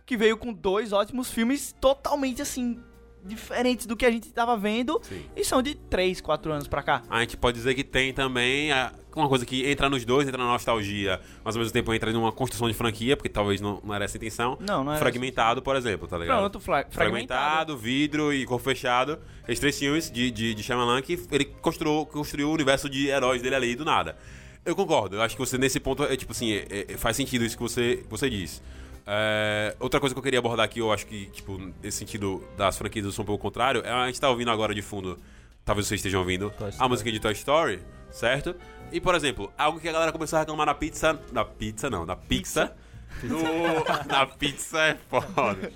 que 0.06 0.16
veio 0.16 0.36
com 0.36 0.52
dois 0.52 0.92
ótimos 0.92 1.30
filmes 1.30 1.74
totalmente, 1.80 2.42
assim, 2.42 2.78
diferentes 3.24 3.86
do 3.86 3.96
que 3.96 4.04
a 4.04 4.10
gente 4.10 4.24
estava 4.26 4.56
vendo, 4.56 5.00
Sim. 5.04 5.22
e 5.36 5.44
são 5.44 5.62
de 5.62 5.76
3, 5.76 6.20
4 6.20 6.52
anos 6.52 6.66
pra 6.66 6.82
cá. 6.82 7.02
A 7.08 7.20
gente 7.20 7.36
pode 7.36 7.56
dizer 7.56 7.72
que 7.74 7.84
tem 7.84 8.12
também 8.12 8.72
a- 8.72 8.92
uma 9.14 9.28
coisa 9.28 9.46
que 9.46 9.64
entra 9.70 9.88
nos 9.88 10.04
dois, 10.04 10.26
entra 10.26 10.42
na 10.42 10.50
nostalgia, 10.50 11.20
mas 11.44 11.54
ao 11.54 11.60
mesmo 11.60 11.72
tempo 11.72 11.94
entra 11.94 12.10
numa 12.12 12.32
construção 12.32 12.66
de 12.66 12.74
franquia, 12.74 13.16
porque 13.16 13.28
talvez 13.28 13.60
não, 13.60 13.80
não 13.84 13.94
era 13.94 14.04
essa 14.04 14.16
a 14.16 14.18
intenção. 14.18 14.58
Não, 14.60 14.82
não 14.82 14.90
era 14.92 14.98
Fragmentado, 15.00 15.62
por 15.62 15.76
exemplo, 15.76 16.08
tá 16.08 16.18
ligado? 16.18 16.38
Pronto, 16.38 16.58
fra- 16.58 16.84
fragmentado. 16.90 17.38
Fragmentado, 17.38 17.76
vidro 17.78 18.32
e 18.34 18.44
corpo 18.44 18.64
fechado. 18.64 19.20
Esses 19.46 19.60
três 19.60 19.78
filmes 19.78 20.10
de, 20.10 20.30
de, 20.32 20.52
de 20.54 20.62
Shyamalan 20.62 21.00
que 21.00 21.20
ele 21.30 21.44
construiu, 21.44 22.04
construiu 22.06 22.48
o 22.48 22.52
universo 22.52 22.88
de 22.90 23.06
heróis 23.06 23.40
dele 23.40 23.54
ali 23.54 23.76
do 23.76 23.84
nada. 23.84 24.16
Eu 24.64 24.74
concordo, 24.74 25.16
eu 25.16 25.22
acho 25.22 25.36
que 25.36 25.40
você 25.40 25.56
nesse 25.58 25.78
ponto, 25.78 26.02
é 26.04 26.16
tipo 26.16 26.32
assim, 26.32 26.52
é- 26.54 26.86
é- 26.88 26.96
faz 26.96 27.16
sentido 27.16 27.44
isso 27.44 27.56
que 27.56 27.62
você, 27.62 27.98
que 27.98 28.08
você 28.10 28.28
diz. 28.28 28.60
É, 29.06 29.76
outra 29.80 29.98
coisa 29.98 30.14
que 30.14 30.18
eu 30.18 30.22
queria 30.22 30.38
abordar 30.38 30.64
aqui, 30.64 30.78
eu 30.78 30.92
acho 30.92 31.06
que, 31.06 31.26
tipo, 31.26 31.58
nesse 31.82 31.98
sentido 31.98 32.42
das 32.56 32.76
franquias 32.76 33.04
eu 33.04 33.12
sou 33.12 33.22
um 33.22 33.26
pouco 33.26 33.42
contrário, 33.42 33.82
é 33.84 33.90
a 33.90 34.06
gente 34.06 34.20
tá 34.20 34.28
ouvindo 34.28 34.50
agora 34.50 34.74
de 34.74 34.82
fundo, 34.82 35.18
talvez 35.64 35.86
vocês 35.86 35.98
estejam 35.98 36.20
ouvindo, 36.20 36.52
a 36.78 36.88
música 36.88 37.10
de 37.10 37.18
Toy 37.20 37.32
Story, 37.32 37.80
certo? 38.10 38.54
E, 38.92 39.00
por 39.00 39.14
exemplo, 39.14 39.50
algo 39.56 39.80
que 39.80 39.88
a 39.88 39.92
galera 39.92 40.12
começou 40.12 40.36
a 40.36 40.40
reclamar 40.40 40.66
na 40.66 40.74
pizza. 40.74 41.18
Na 41.32 41.44
pizza, 41.44 41.88
não, 41.88 42.04
na 42.04 42.14
pizza. 42.14 42.74
No, 43.22 43.38
na 44.06 44.26
pizza 44.26 44.78
é 44.78 44.98
foda. 45.08 45.72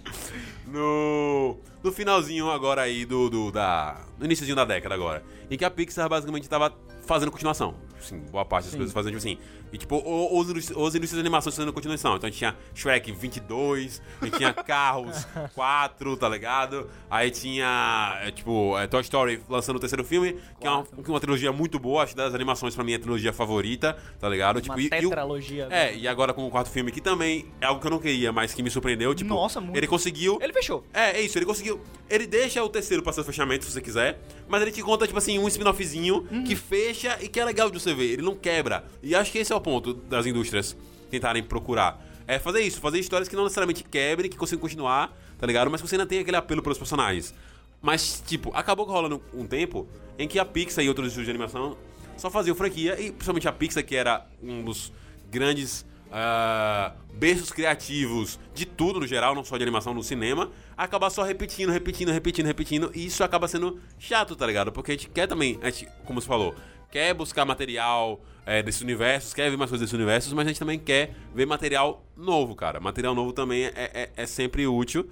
No, 0.67 1.59
no 1.83 1.93
finalzinho 1.93 2.51
agora 2.51 2.83
aí 2.83 3.05
do, 3.05 3.31
do 3.31 3.51
da. 3.51 3.97
No 4.19 4.27
iníciozinho 4.27 4.57
da 4.57 4.65
década 4.65 4.95
agora. 4.95 5.23
Em 5.51 5.57
que 5.57 5.65
a 5.65 5.71
Pixar 5.71 6.09
basicamente 6.09 6.49
tava 6.49 6.75
fazendo 7.07 7.31
continuação. 7.31 7.75
Assim, 7.99 8.19
boa 8.31 8.45
parte 8.45 8.65
das 8.65 8.73
Sim. 8.73 8.79
coisas 8.79 8.93
fazendo 8.95 9.17
tipo 9.19 9.19
assim. 9.19 9.39
E 9.73 9.79
tipo, 9.79 9.97
os, 9.97 10.49
os 10.71 10.95
inícios 10.95 11.15
de 11.17 11.21
animação 11.21 11.51
fazendo 11.53 11.73
continuação. 11.73 12.17
Então 12.17 12.29
a 12.29 12.31
gente 12.31 12.39
tinha 12.39 12.57
Shrek 12.75 13.11
22, 13.13 14.01
a 14.21 14.25
gente 14.25 14.37
tinha 14.39 14.53
Carros 14.53 15.27
4, 15.55 16.17
tá 16.17 16.29
ligado? 16.29 16.89
Aí 17.11 17.31
tinha, 17.31 18.19
é, 18.23 18.31
tipo, 18.31 18.79
é, 18.79 18.87
Toy 18.87 19.01
Story 19.03 19.43
lançando 19.49 19.77
o 19.77 19.81
terceiro 19.81 20.05
filme, 20.05 20.37
que 20.61 20.67
é 20.67 20.71
uma, 20.71 20.87
é 21.05 21.09
uma 21.11 21.21
trilogia 21.21 21.53
muito 21.53 21.79
boa. 21.79 22.03
Acho 22.05 22.13
que 22.13 22.17
das 22.17 22.35
animações 22.35 22.75
pra 22.75 22.85
mim 22.85 22.93
é 22.93 22.97
a 22.97 22.99
trilogia 23.01 23.33
favorita, 23.33 23.97
tá 24.21 24.29
ligado? 24.29 24.57
Uma 24.57 24.63
tipo, 24.63 24.79
e- 24.81 24.87
e 24.87 24.91
tetralogia. 24.91 25.67
é, 25.71 25.95
e 25.97 26.07
agora 26.07 26.33
com 26.33 26.47
o 26.47 26.51
quarto 26.51 26.71
filme, 26.71 26.93
que 26.93 27.01
também 27.01 27.47
é 27.61 27.67
algo 27.67 27.81
que 27.81 27.87
eu 27.87 27.91
não 27.91 27.99
queria, 27.99 28.31
mas 28.33 28.55
que 28.55 28.63
me 28.63 28.71
surpreendeu. 28.71 29.15
Tipo, 29.15 29.35
Nossa, 29.35 29.61
muito. 29.61 29.77
ele 29.77 29.87
conseguiu. 29.87 30.39
Ele 30.41 30.53
fechou. 30.53 30.85
É, 30.95 31.19
é 31.19 31.21
isso, 31.23 31.37
ele 31.37 31.45
conseguiu. 31.47 31.81
Ele 32.09 32.27
deixa 32.27 32.63
o 32.63 32.69
terceiro 32.69 33.03
pra 33.03 33.13
ser 33.13 33.23
o 33.23 33.25
fechamento, 33.25 33.65
se 33.65 33.73
você 33.73 33.81
quiser, 33.81 34.21
mas 34.49 34.63
ele 34.63 34.71
te 34.71 34.81
conta, 34.83 35.07
tipo 35.07 35.19
assim, 35.19 35.39
um 35.41 35.49
spin-offzinho 35.49 36.25
Uhum. 36.31 36.45
que 36.45 36.55
fecha 36.55 37.19
e 37.21 37.29
que 37.29 37.41
é 37.41 37.45
legal 37.45 37.69
de 37.69 37.77
você 37.89 37.95
ver. 37.95 38.13
Ele 38.13 38.23
não 38.23 38.35
quebra. 38.35 38.85
E 39.03 39.15
acho 39.15 39.33
que 39.33 39.39
esse 39.39 39.53
é 39.53 39.57
o 39.57 39.61
ponto 39.61 39.95
das 39.95 40.27
indústrias 40.27 40.77
tentarem 41.11 41.43
procurar. 41.43 42.05
É 42.27 42.39
fazer 42.39 42.61
isso, 42.61 42.81
fazer 42.81 42.99
histórias 42.99 43.29
que 43.29 43.37
não 43.37 43.45
necessariamente 43.45 43.85
quebrem, 43.85 44.29
que 44.29 44.37
consigam 44.37 44.61
continuar, 44.61 45.17
tá 45.39 45.47
ligado? 45.47 45.71
Mas 45.71 45.81
que 45.81 45.89
você 45.89 45.95
ainda 45.95 46.07
tem 46.07 46.19
aquele 46.19 46.37
apelo 46.37 46.63
pelos 46.63 46.77
personagens. 46.77 47.33
Mas, 47.81 48.23
tipo, 48.27 48.51
acabou 48.55 48.85
rolando 48.85 49.23
um 49.33 49.47
tempo 49.47 49.87
em 50.19 50.27
que 50.27 50.39
a 50.39 50.45
Pixar 50.45 50.85
e 50.85 50.89
outros 50.89 51.09
estúdios 51.09 51.27
de 51.27 51.31
animação 51.31 51.77
só 52.17 52.31
faziam 52.31 52.57
franquia, 52.57 53.01
e 53.01 53.13
principalmente 53.13 53.47
a 53.47 53.53
Pixar, 53.53 53.85
que 53.85 53.95
era 53.95 54.27
um 54.43 54.65
dos 54.65 54.93
grandes 55.31 55.85
ah, 56.11 56.93
berços 57.13 57.51
criativos 57.51 58.39
de 58.55 58.65
tudo 58.65 59.01
no 59.01 59.07
geral, 59.07 59.35
não 59.35 59.45
só 59.45 59.57
de 59.57 59.63
animação 59.63 59.93
no 59.93 60.03
cinema, 60.03 60.51
acabar 60.77 61.11
só 61.11 61.23
repetindo, 61.23 61.71
repetindo, 61.71 62.11
repetindo, 62.11 62.47
repetindo, 62.47 62.91
e 62.95 63.07
isso 63.07 63.23
acaba 63.23 63.47
sendo 63.47 63.79
chato, 63.99 64.35
tá 64.35 64.47
ligado? 64.47 64.73
Porque 64.73 64.93
a 64.93 64.95
gente 64.95 65.09
quer 65.09 65.27
também, 65.27 65.59
a 65.63 65.71
gente, 65.71 65.89
como 66.05 66.21
você 66.21 66.27
falou, 66.27 66.55
quer 66.91 67.15
buscar 67.15 67.45
material 67.45 68.21
é, 68.45 68.63
desses 68.63 68.81
universos, 68.81 69.35
quer 69.35 69.51
ver 69.51 69.57
mais 69.57 69.71
coisas 69.71 69.87
desses 69.87 69.95
universos, 69.95 70.33
mas 70.33 70.47
a 70.47 70.49
gente 70.49 70.59
também 70.59 70.79
quer 70.79 71.15
ver 71.35 71.47
material 71.47 72.05
novo, 72.17 72.55
cara. 72.55 72.79
Material 72.81 73.15
novo 73.15 73.33
também 73.33 73.65
é, 73.65 73.73
é, 73.75 74.11
é 74.17 74.27
sempre 74.27 74.67
útil. 74.67 75.11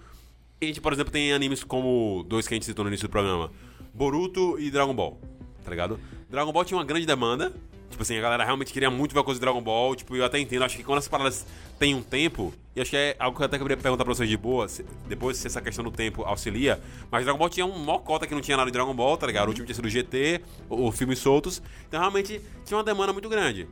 A 0.62 0.64
gente, 0.64 0.80
por 0.80 0.92
exemplo, 0.92 1.12
tem 1.12 1.32
animes 1.32 1.64
como 1.64 2.24
dois 2.28 2.46
que 2.46 2.54
a 2.54 2.56
gente 2.56 2.64
citou 2.64 2.84
no 2.84 2.90
início 2.90 3.08
do 3.08 3.10
programa: 3.10 3.50
Boruto 3.92 4.58
e 4.58 4.70
Dragon 4.70 4.94
Ball, 4.94 5.20
tá 5.64 5.70
ligado? 5.70 5.98
Dragon 6.30 6.52
Ball 6.52 6.64
tinha 6.64 6.78
uma 6.78 6.84
grande 6.84 7.06
demanda. 7.06 7.52
Tipo 7.94 8.02
assim, 8.02 8.18
a 8.18 8.20
galera 8.20 8.44
realmente 8.44 8.72
queria 8.72 8.90
muito 8.90 9.14
ver 9.14 9.22
coisa 9.22 9.38
de 9.38 9.44
Dragon 9.44 9.61
Ball. 9.62 9.94
Tipo, 9.94 10.14
eu 10.16 10.24
até 10.24 10.38
entendo. 10.38 10.62
Acho 10.64 10.76
que 10.76 10.83
quando 10.85 10.98
as 10.98 11.09
paradas 11.09 11.46
têm 11.78 11.94
um 11.94 12.02
tempo, 12.02 12.52
e 12.74 12.80
acho 12.80 12.90
que 12.90 12.96
é 12.96 13.16
algo 13.18 13.37
que 13.37 13.42
eu 13.42 13.46
até 13.46 13.59
queria 13.59 13.76
perguntar 13.76 14.04
pra 14.04 14.12
vocês 14.14 14.28
de 14.28 14.37
boa, 14.37 14.68
se- 14.68 14.85
depois 15.09 15.37
se 15.37 15.46
essa 15.46 15.61
questão 15.61 15.85
do 15.85 15.90
tempo 15.90 16.22
auxilia. 16.24 16.80
Mas 17.11 17.24
Dragon 17.24 17.38
Ball 17.38 17.48
tinha 17.48 17.64
um 17.64 17.78
mó 17.78 17.98
cota 17.98 18.26
que 18.26 18.35
não 18.35 18.40
tinha 18.40 18.57
nada 18.57 18.70
de 18.70 18.72
Dragon 18.72 18.94
Ball, 18.94 19.16
tá 19.16 19.26
ligado? 19.26 19.46
O 19.46 19.48
último 19.48 19.64
tinha 19.66 19.74
sido 19.76 19.88
GT, 19.88 20.40
o, 20.68 20.88
o 20.88 20.92
filmes 20.92 21.18
soltos. 21.18 21.62
Então 21.88 22.00
realmente 22.00 22.40
tinha 22.64 22.76
uma 22.76 22.85
demanda 22.85 23.12
muito 23.12 23.28
grande 23.28 23.66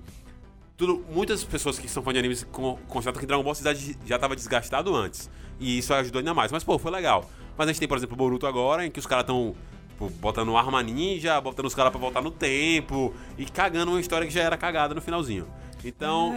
tudo, 0.76 1.04
muitas 1.10 1.44
pessoas 1.44 1.78
que 1.78 1.88
são 1.88 2.02
fãs 2.02 2.12
de 2.14 2.18
animes 2.18 2.44
con- 2.50 2.76
constatam 2.88 3.20
que 3.20 3.26
Dragon 3.26 3.42
Ball 3.42 3.54
Z 3.54 3.62
já- 4.04 4.16
estava 4.16 4.34
desgastado 4.34 4.94
antes. 4.96 5.30
E 5.60 5.78
isso 5.78 5.92
ajudou 5.94 6.18
ainda 6.18 6.34
mais. 6.34 6.50
Mas, 6.50 6.64
pô, 6.64 6.78
foi 6.78 6.90
legal. 6.90 7.30
Mas 7.56 7.68
a 7.68 7.72
gente 7.72 7.78
tem, 7.78 7.86
por 7.88 7.96
exemplo, 7.98 8.16
Boruto 8.16 8.46
agora, 8.46 8.84
em 8.84 8.90
que 8.90 8.98
os 8.98 9.06
caras 9.06 9.22
estão 9.24 9.54
tipo, 10.02 10.10
botando 10.20 10.56
arma 10.56 10.82
ninja, 10.82 11.40
botando 11.40 11.66
os 11.66 11.74
caras 11.74 11.90
pra 11.92 12.00
voltar 12.00 12.20
no 12.20 12.30
tempo 12.30 13.14
e 13.38 13.44
cagando 13.44 13.92
uma 13.92 14.00
história 14.00 14.26
que 14.26 14.32
já 14.32 14.42
era 14.42 14.56
cagada 14.56 14.94
no 14.94 15.00
finalzinho. 15.00 15.46
Então, 15.84 16.32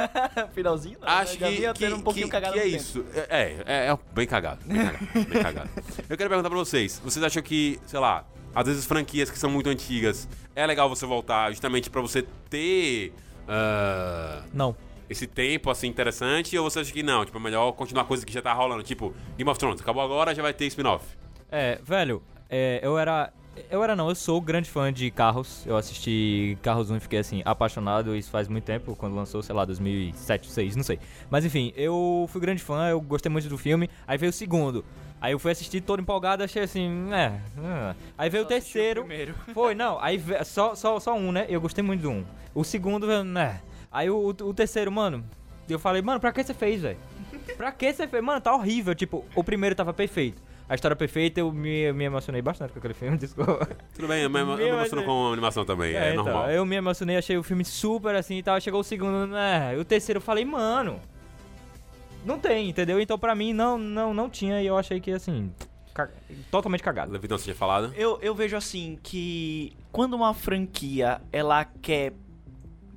Finalzinho, 0.52 0.98
não, 1.00 1.08
acho 1.08 1.40
né? 1.40 1.50
Que, 1.50 1.72
que, 1.72 1.94
um 1.94 2.02
pouquinho 2.02 2.26
que, 2.26 2.32
cagado 2.32 2.52
que 2.52 2.58
é 2.60 2.66
isso. 2.66 3.02
É, 3.14 3.56
é, 3.66 3.86
é 3.88 3.98
bem 4.14 4.26
cagado. 4.26 4.60
Bem 4.66 4.76
cagado. 4.76 5.06
bem 5.14 5.24
cagado. 5.42 5.70
Eu 6.10 6.16
quero 6.16 6.28
perguntar 6.28 6.50
pra 6.50 6.58
vocês. 6.58 7.00
Vocês 7.02 7.24
acham 7.24 7.42
que, 7.42 7.80
sei 7.86 7.98
lá, 7.98 8.26
às 8.54 8.66
vezes 8.66 8.84
franquias 8.84 9.30
que 9.30 9.38
são 9.38 9.48
muito 9.48 9.70
antigas, 9.70 10.28
é 10.54 10.66
legal 10.66 10.90
você 10.90 11.06
voltar 11.06 11.50
justamente 11.50 11.88
pra 11.88 12.02
você 12.02 12.22
ter... 12.50 13.14
ah, 13.48 14.42
Não. 14.52 14.76
esse 15.08 15.26
tempo 15.26 15.70
assim 15.70 15.86
interessante 15.86 16.56
ou 16.58 16.68
você 16.68 16.80
acha 16.80 16.92
que 16.92 17.02
não? 17.02 17.24
Tipo, 17.24 17.38
é 17.38 17.40
melhor 17.40 17.72
continuar 17.72 18.04
coisa 18.04 18.26
que 18.26 18.32
já 18.32 18.42
tá 18.42 18.52
rolando, 18.52 18.82
tipo 18.82 19.14
Game 19.38 19.50
of 19.50 19.58
Thrones, 19.58 19.80
acabou 19.80 20.02
agora, 20.02 20.34
já 20.34 20.42
vai 20.42 20.52
ter 20.52 20.66
spin-off. 20.66 21.06
É, 21.50 21.78
velho, 21.82 22.22
é, 22.52 22.80
eu 22.82 22.96
era. 22.98 23.32
Eu 23.70 23.84
era 23.84 23.94
não, 23.94 24.08
eu 24.08 24.14
sou 24.14 24.40
grande 24.40 24.70
fã 24.70 24.90
de 24.90 25.10
carros. 25.10 25.62
Eu 25.66 25.76
assisti 25.76 26.56
Carros 26.62 26.90
1 26.90 26.96
e 26.96 27.00
fiquei 27.00 27.18
assim, 27.18 27.42
apaixonado. 27.44 28.16
Isso 28.16 28.30
faz 28.30 28.48
muito 28.48 28.64
tempo, 28.64 28.96
quando 28.96 29.14
lançou, 29.14 29.42
sei 29.42 29.54
lá, 29.54 29.64
2007, 29.66 30.44
2006, 30.44 30.76
não 30.76 30.82
sei. 30.82 30.98
Mas 31.30 31.44
enfim, 31.44 31.70
eu 31.76 32.26
fui 32.30 32.40
grande 32.40 32.62
fã, 32.62 32.88
eu 32.88 32.98
gostei 32.98 33.30
muito 33.30 33.48
do 33.50 33.58
filme. 33.58 33.90
Aí 34.06 34.16
veio 34.16 34.30
o 34.30 34.32
segundo. 34.32 34.82
Aí 35.20 35.32
eu 35.32 35.38
fui 35.38 35.52
assistir 35.52 35.82
todo 35.82 36.00
empolgado, 36.00 36.42
achei 36.42 36.62
assim, 36.62 37.12
é. 37.12 37.40
é. 37.62 37.94
Aí 38.16 38.30
veio 38.30 38.44
o 38.44 38.48
Só 38.48 38.54
assistiu 38.54 38.72
terceiro. 38.80 39.00
primeiro. 39.04 39.34
Foi, 39.52 39.74
não, 39.74 39.98
aí 40.00 40.16
ve- 40.16 40.42
só, 40.44 40.74
só, 40.74 40.98
só 40.98 41.14
um, 41.14 41.30
né? 41.30 41.44
Eu 41.48 41.60
gostei 41.60 41.84
muito 41.84 42.00
do 42.00 42.10
um. 42.10 42.24
O 42.54 42.64
segundo, 42.64 43.06
né? 43.22 43.60
Aí 43.90 44.08
o, 44.08 44.16
o, 44.16 44.28
o 44.48 44.54
terceiro, 44.54 44.90
mano, 44.90 45.22
eu 45.68 45.78
falei, 45.78 46.00
mano, 46.00 46.18
pra 46.18 46.32
que 46.32 46.42
você 46.42 46.54
fez, 46.54 46.80
velho? 46.80 46.98
Pra 47.56 47.70
que 47.70 47.92
você 47.92 48.08
fez? 48.08 48.24
Mano, 48.24 48.40
tá 48.40 48.54
horrível. 48.54 48.94
Tipo, 48.94 49.24
o 49.36 49.44
primeiro 49.44 49.76
tava 49.76 49.92
perfeito. 49.92 50.40
A 50.72 50.74
história 50.74 50.96
perfeita, 50.96 51.38
eu 51.38 51.52
me, 51.52 51.92
me 51.92 52.04
emocionei 52.04 52.40
bastante 52.40 52.72
com 52.72 52.78
aquele 52.78 52.94
filme, 52.94 53.16
desculpa. 53.18 53.68
Tudo 53.94 54.08
bem, 54.08 54.22
eu 54.22 54.30
me, 54.30 54.40
eu 54.40 54.46
me 54.56 54.64
emociono 54.68 55.04
com 55.04 55.28
a 55.28 55.32
animação 55.34 55.66
também, 55.66 55.94
é, 55.94 56.12
então, 56.12 56.24
normal. 56.24 56.50
eu 56.50 56.64
me 56.64 56.76
emocionei, 56.76 57.18
achei 57.18 57.36
o 57.36 57.42
filme 57.42 57.62
super 57.62 58.14
assim 58.14 58.38
e 58.38 58.42
tal. 58.42 58.58
Chegou 58.58 58.80
o 58.80 58.84
segundo, 58.84 59.26
né? 59.26 59.74
E 59.76 59.78
o 59.78 59.84
terceiro 59.84 60.16
eu 60.16 60.22
falei, 60.22 60.46
mano. 60.46 60.98
Não 62.24 62.38
tem, 62.38 62.70
entendeu? 62.70 62.98
Então 62.98 63.18
pra 63.18 63.34
mim 63.34 63.52
não, 63.52 63.76
não, 63.76 64.14
não 64.14 64.30
tinha 64.30 64.62
e 64.62 64.66
eu 64.66 64.78
achei 64.78 64.98
que 64.98 65.10
assim. 65.10 65.52
ca- 65.92 66.08
totalmente 66.50 66.82
cagado. 66.82 67.12
Levitão, 67.12 67.36
você 67.36 67.44
tinha 67.44 67.54
falado? 67.54 67.92
Eu, 67.94 68.18
eu 68.22 68.34
vejo 68.34 68.56
assim 68.56 68.98
que 69.02 69.76
quando 69.90 70.14
uma 70.14 70.32
franquia 70.32 71.20
ela 71.30 71.66
quer 71.66 72.14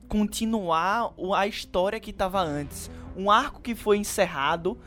continuar 0.08 1.14
o- 1.18 1.34
a 1.34 1.46
história 1.48 2.00
que 2.00 2.14
tava 2.14 2.40
antes, 2.42 2.90
um 3.18 3.30
arco 3.30 3.62
que 3.62 3.76
foi 3.76 3.98
encerrado, 3.98 4.78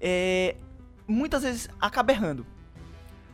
é, 0.00 0.56
muitas 1.06 1.42
vezes 1.42 1.68
acaba 1.80 2.12
errando. 2.12 2.46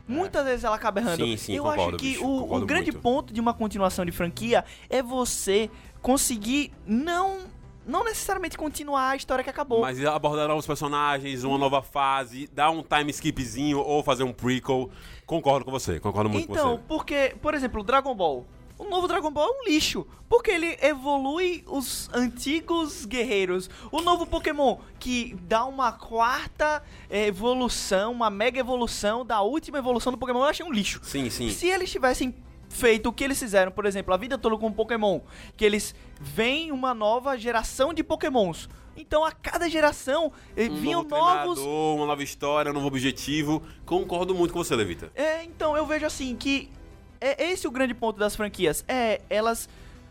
Muitas 0.06 0.44
vezes 0.44 0.64
ela 0.64 0.74
acaba 0.74 1.00
errando. 1.00 1.24
Sim, 1.24 1.36
sim, 1.36 1.54
eu 1.54 1.62
concordo, 1.62 1.82
acho 1.96 1.96
que 1.98 2.12
bicho, 2.14 2.26
o, 2.26 2.56
o 2.56 2.66
grande 2.66 2.90
muito. 2.90 3.02
ponto 3.02 3.32
de 3.32 3.40
uma 3.40 3.54
continuação 3.54 4.04
de 4.04 4.10
franquia 4.10 4.64
é 4.88 5.02
você 5.02 5.70
conseguir 6.02 6.72
não 6.84 7.48
não 7.86 8.04
necessariamente 8.04 8.56
continuar 8.58 9.10
a 9.10 9.16
história 9.16 9.42
que 9.42 9.50
acabou. 9.50 9.80
Mas 9.80 10.04
abordar 10.04 10.46
novos 10.46 10.66
personagens, 10.66 11.44
uma 11.44 11.58
nova 11.58 11.82
fase, 11.82 12.48
dar 12.52 12.70
um 12.70 12.82
time 12.82 13.10
skipzinho 13.10 13.78
ou 13.78 14.02
fazer 14.02 14.22
um 14.22 14.32
prequel. 14.32 14.90
Concordo 15.26 15.64
com 15.64 15.70
você, 15.70 15.98
concordo 15.98 16.28
muito 16.28 16.46
com 16.46 16.52
Então, 16.54 16.76
você. 16.76 16.82
porque, 16.86 17.36
por 17.40 17.54
exemplo, 17.54 17.82
Dragon 17.82 18.14
Ball. 18.14 18.46
O 18.80 18.88
novo 18.88 19.06
Dragon 19.06 19.30
Ball 19.30 19.46
é 19.46 19.60
um 19.60 19.70
lixo. 19.70 20.06
Porque 20.26 20.50
ele 20.50 20.78
evolui 20.80 21.62
os 21.66 22.08
antigos 22.14 23.04
guerreiros. 23.04 23.68
O 23.92 24.00
novo 24.00 24.24
Pokémon, 24.24 24.78
que 24.98 25.36
dá 25.42 25.66
uma 25.66 25.92
quarta 25.92 26.82
evolução, 27.10 28.10
uma 28.10 28.30
mega 28.30 28.58
evolução 28.58 29.24
da 29.24 29.42
última 29.42 29.76
evolução 29.76 30.10
do 30.10 30.16
Pokémon, 30.16 30.38
eu 30.40 30.44
achei 30.46 30.64
um 30.64 30.72
lixo. 30.72 30.98
Sim, 31.02 31.28
sim. 31.28 31.50
Se 31.50 31.66
eles 31.66 31.90
tivessem 31.90 32.34
feito 32.70 33.10
o 33.10 33.12
que 33.12 33.22
eles 33.22 33.38
fizeram, 33.38 33.70
por 33.70 33.84
exemplo, 33.84 34.14
a 34.14 34.16
vida 34.16 34.38
toda 34.38 34.56
com 34.56 34.72
Pokémon, 34.72 35.20
que 35.58 35.64
eles 35.64 35.94
veem 36.18 36.72
uma 36.72 36.94
nova 36.94 37.36
geração 37.36 37.92
de 37.92 38.02
Pokémons. 38.02 38.66
Então 38.96 39.24
a 39.24 39.32
cada 39.32 39.68
geração 39.68 40.32
eh, 40.56 40.68
Um 40.68 40.76
vinham 40.76 41.02
novo 41.02 41.16
novos 41.16 41.58
uma 41.58 42.06
nova 42.06 42.22
história, 42.22 42.70
um 42.70 42.74
novo 42.74 42.86
objetivo. 42.86 43.62
Concordo 43.84 44.34
muito 44.34 44.52
com 44.54 44.62
você, 44.62 44.74
Levita. 44.74 45.10
É, 45.14 45.44
então 45.44 45.76
eu 45.76 45.84
vejo 45.84 46.06
assim 46.06 46.34
que 46.34 46.70
é 47.20 47.50
esse 47.50 47.66
o 47.66 47.70
grande 47.70 47.94
ponto 47.94 48.18
das 48.18 48.34
franquias, 48.34 48.84
é 48.88 49.20
elas 49.28 49.68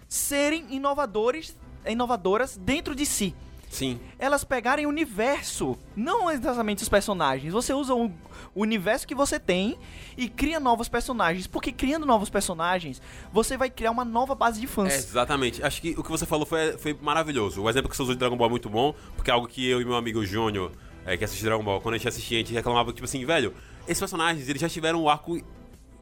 serem 0.08 0.66
inovadores, 0.70 1.56
inovadoras 1.86 2.58
dentro 2.58 2.96
de 2.96 3.06
si. 3.06 3.36
Sim. 3.70 4.00
Elas 4.18 4.44
pegarem 4.44 4.88
o 4.88 4.90
universo, 4.90 5.78
não 5.96 6.30
exatamente 6.30 6.82
os 6.82 6.90
personagens. 6.90 7.54
Você 7.54 7.72
usa 7.72 7.94
o, 7.94 8.12
universo 8.56 9.08
que 9.08 9.14
você 9.14 9.40
tem 9.40 9.78
e 10.18 10.28
cria 10.28 10.60
novos 10.60 10.90
personagens, 10.90 11.46
porque 11.46 11.72
criando 11.72 12.06
novos 12.06 12.30
personagens, 12.30 13.02
você 13.32 13.56
vai 13.56 13.70
criar 13.70 13.92
uma 13.92 14.04
nova 14.04 14.34
base 14.34 14.60
de 14.60 14.66
É, 14.66 14.70
fãs. 14.70 14.94
exatamente. 14.94 15.64
Acho 15.64 15.82
que 15.82 15.92
o 15.98 16.04
que 16.04 16.10
você 16.10 16.26
falou 16.26 16.46
foi, 16.46 16.78
foi 16.78 16.98
maravilhoso. 17.00 17.62
O 17.62 17.70
exemplo 17.70 17.90
que 17.90 17.96
você 17.96 18.02
usou 18.02 18.16
de 18.16 18.20
Dragon 18.20 18.36
Ball 18.36 18.48
é 18.48 18.50
muito 18.50 18.70
bom, 18.70 18.94
porque 19.16 19.30
é 19.30 19.34
algo 19.34 19.48
que 19.48 19.68
eu 19.68 19.80
e 19.82 19.86
meu 19.86 19.96
amigo 19.96 20.26
Júnior, 20.26 20.72
é, 21.06 21.16
que 21.16 21.24
assiste 21.24 21.44
Dragon 21.44 21.64
Ball, 21.64 21.80
quando 21.80 21.96
a 21.96 21.98
gente 21.98 22.08
assistia, 22.08 22.38
a 22.38 22.42
gente 22.42 22.54
reclamava, 22.54 22.92
tipo 22.92 23.06
assim, 23.06 23.24
velho, 23.24 23.54
esses 23.88 24.00
personagens, 24.00 24.50
eles 24.50 24.62
já 24.62 24.68
tiveram 24.68 25.02
o 25.04 25.10
arco 25.10 25.40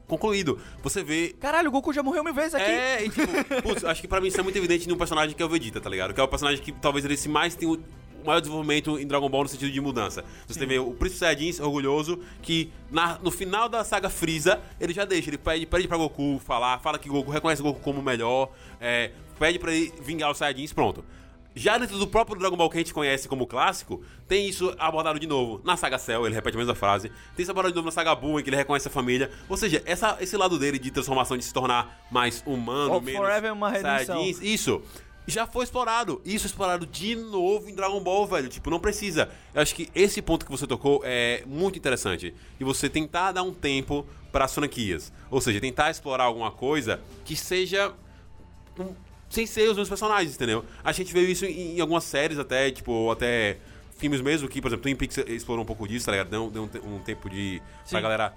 concluído. 0.07 0.59
Você 0.81 1.03
vê 1.03 1.35
Caralho, 1.39 1.69
o 1.69 1.71
Goku 1.71 1.91
já 1.93 2.01
morreu 2.01 2.23
mil 2.23 2.33
vezes 2.33 2.55
aqui. 2.55 2.63
É, 2.71 3.05
e 3.05 3.09
tipo, 3.09 3.27
putz, 3.63 3.83
acho 3.83 4.01
que 4.01 4.07
pra 4.07 4.21
mim 4.21 4.27
isso 4.27 4.39
é 4.39 4.43
muito 4.43 4.57
evidente 4.57 4.87
num 4.87 4.97
personagem 4.97 5.35
que 5.35 5.41
é 5.41 5.45
o 5.45 5.49
Vegeta, 5.49 5.79
tá 5.81 5.89
ligado? 5.89 6.13
Que 6.13 6.19
é 6.19 6.23
o 6.23 6.27
personagem 6.27 6.61
que 6.63 6.71
talvez 6.71 7.03
ele 7.05 7.17
se 7.17 7.27
mais 7.29 7.55
tem 7.55 7.67
o 7.67 7.77
maior 8.25 8.39
desenvolvimento 8.41 8.99
em 8.99 9.07
Dragon 9.07 9.29
Ball 9.29 9.43
no 9.43 9.47
sentido 9.49 9.71
de 9.71 9.79
mudança. 9.79 10.23
Você 10.47 10.65
vê 10.65 10.79
o 10.79 10.91
Príncipe 10.91 11.19
Saiyajin 11.19 11.61
orgulhoso 11.61 12.19
que 12.41 12.71
na- 12.91 13.17
no 13.23 13.31
final 13.31 13.69
da 13.69 13.83
saga 13.85 14.09
Freeza, 14.09 14.59
ele 14.81 14.93
já 14.93 15.05
deixa, 15.05 15.29
ele 15.29 15.37
pede, 15.37 15.65
pede 15.65 15.87
pra 15.87 15.95
Goku 15.97 16.39
falar, 16.45 16.79
fala 16.79 16.99
que 16.99 17.07
Goku 17.07 17.31
reconhece 17.31 17.61
Goku 17.61 17.79
como 17.79 18.01
melhor, 18.01 18.49
é, 18.81 19.11
pede 19.39 19.59
pra 19.59 19.73
ele 19.73 19.93
vingar 20.01 20.29
os 20.31 20.37
Saiyajins, 20.37 20.73
pronto. 20.73 21.05
Já 21.57 21.77
dentro 21.77 21.97
do 21.97 22.07
próprio 22.07 22.37
Dragon 22.37 22.55
Ball 22.55 22.69
que 22.69 22.77
a 22.77 22.79
gente 22.79 22.93
conhece 22.93 23.27
como 23.27 23.47
clássico, 23.47 24.03
tem 24.27 24.47
isso 24.47 24.73
abordado 24.77 25.19
de 25.19 25.25
novo. 25.27 25.59
Na 25.63 25.75
saga 25.75 25.97
Cell, 25.97 26.25
ele 26.25 26.35
repete 26.35 26.55
a 26.55 26.59
mesma 26.59 26.75
frase. 26.75 27.09
Tem 27.35 27.41
isso 27.43 27.51
abordado 27.51 27.73
de 27.73 27.75
novo 27.77 27.87
na 27.87 27.91
saga 27.91 28.13
Buu, 28.15 28.39
em 28.39 28.43
que 28.43 28.49
ele 28.49 28.57
reconhece 28.57 28.87
a 28.87 28.91
família. 28.91 29.31
Ou 29.49 29.57
seja, 29.57 29.81
essa, 29.85 30.17
esse 30.21 30.37
lado 30.37 30.59
dele 30.59 30.77
de 30.77 30.91
transformação, 30.91 31.35
de 31.35 31.43
se 31.43 31.51
tornar 31.53 32.05
mais 32.11 32.43
humano, 32.45 32.93
Oh, 32.93 33.01
menos 33.01 33.19
forever 33.19 33.51
uma 33.51 33.69
redenção. 33.69 34.05
Saiyajins, 34.17 34.39
isso. 34.41 34.81
Já 35.29 35.45
foi 35.45 35.63
explorado. 35.65 36.21
Isso 36.23 36.45
é 36.45 36.47
explorado 36.47 36.85
de 36.85 37.15
novo 37.15 37.69
em 37.69 37.75
Dragon 37.75 37.99
Ball, 37.99 38.25
velho. 38.27 38.47
Tipo, 38.47 38.69
não 38.69 38.79
precisa. 38.79 39.27
Eu 39.53 39.61
acho 39.61 39.75
que 39.75 39.89
esse 39.93 40.21
ponto 40.21 40.45
que 40.45 40.51
você 40.51 40.65
tocou 40.65 41.01
é 41.03 41.43
muito 41.45 41.77
interessante. 41.77 42.33
E 42.59 42.63
você 42.63 42.87
tentar 42.89 43.33
dar 43.33 43.43
um 43.43 43.51
tempo 43.53 44.05
para 44.31 44.45
as 44.45 44.53
franquias. 44.55 45.11
Ou 45.29 45.41
seja, 45.41 45.59
tentar 45.59 45.89
explorar 45.91 46.23
alguma 46.25 46.49
coisa 46.51 47.01
que 47.25 47.35
seja 47.35 47.93
um- 48.79 48.93
sem 49.29 49.45
ser 49.45 49.63
os 49.63 49.69
mesmos 49.69 49.89
personagens, 49.89 50.35
entendeu? 50.35 50.63
A 50.83 50.91
gente 50.91 51.13
viu 51.13 51.23
isso 51.23 51.45
em, 51.45 51.77
em 51.77 51.81
algumas 51.81 52.03
séries 52.03 52.39
até, 52.39 52.71
tipo, 52.71 52.91
ou 52.91 53.11
até 53.11 53.57
filmes 53.97 54.21
mesmo, 54.21 54.47
que, 54.47 54.61
por 54.61 54.69
exemplo, 54.69 54.83
Twin 54.83 54.95
Peaks 54.95 55.17
explorou 55.27 55.63
um 55.63 55.65
pouco 55.65 55.87
disso, 55.87 56.05
tá 56.05 56.11
ligado? 56.11 56.29
Deu, 56.29 56.49
deu 56.49 56.63
um, 56.63 56.95
um 56.95 56.99
tempo 56.99 57.29
de... 57.29 57.61
pra 57.89 57.99
Sim. 57.99 58.01
galera 58.01 58.33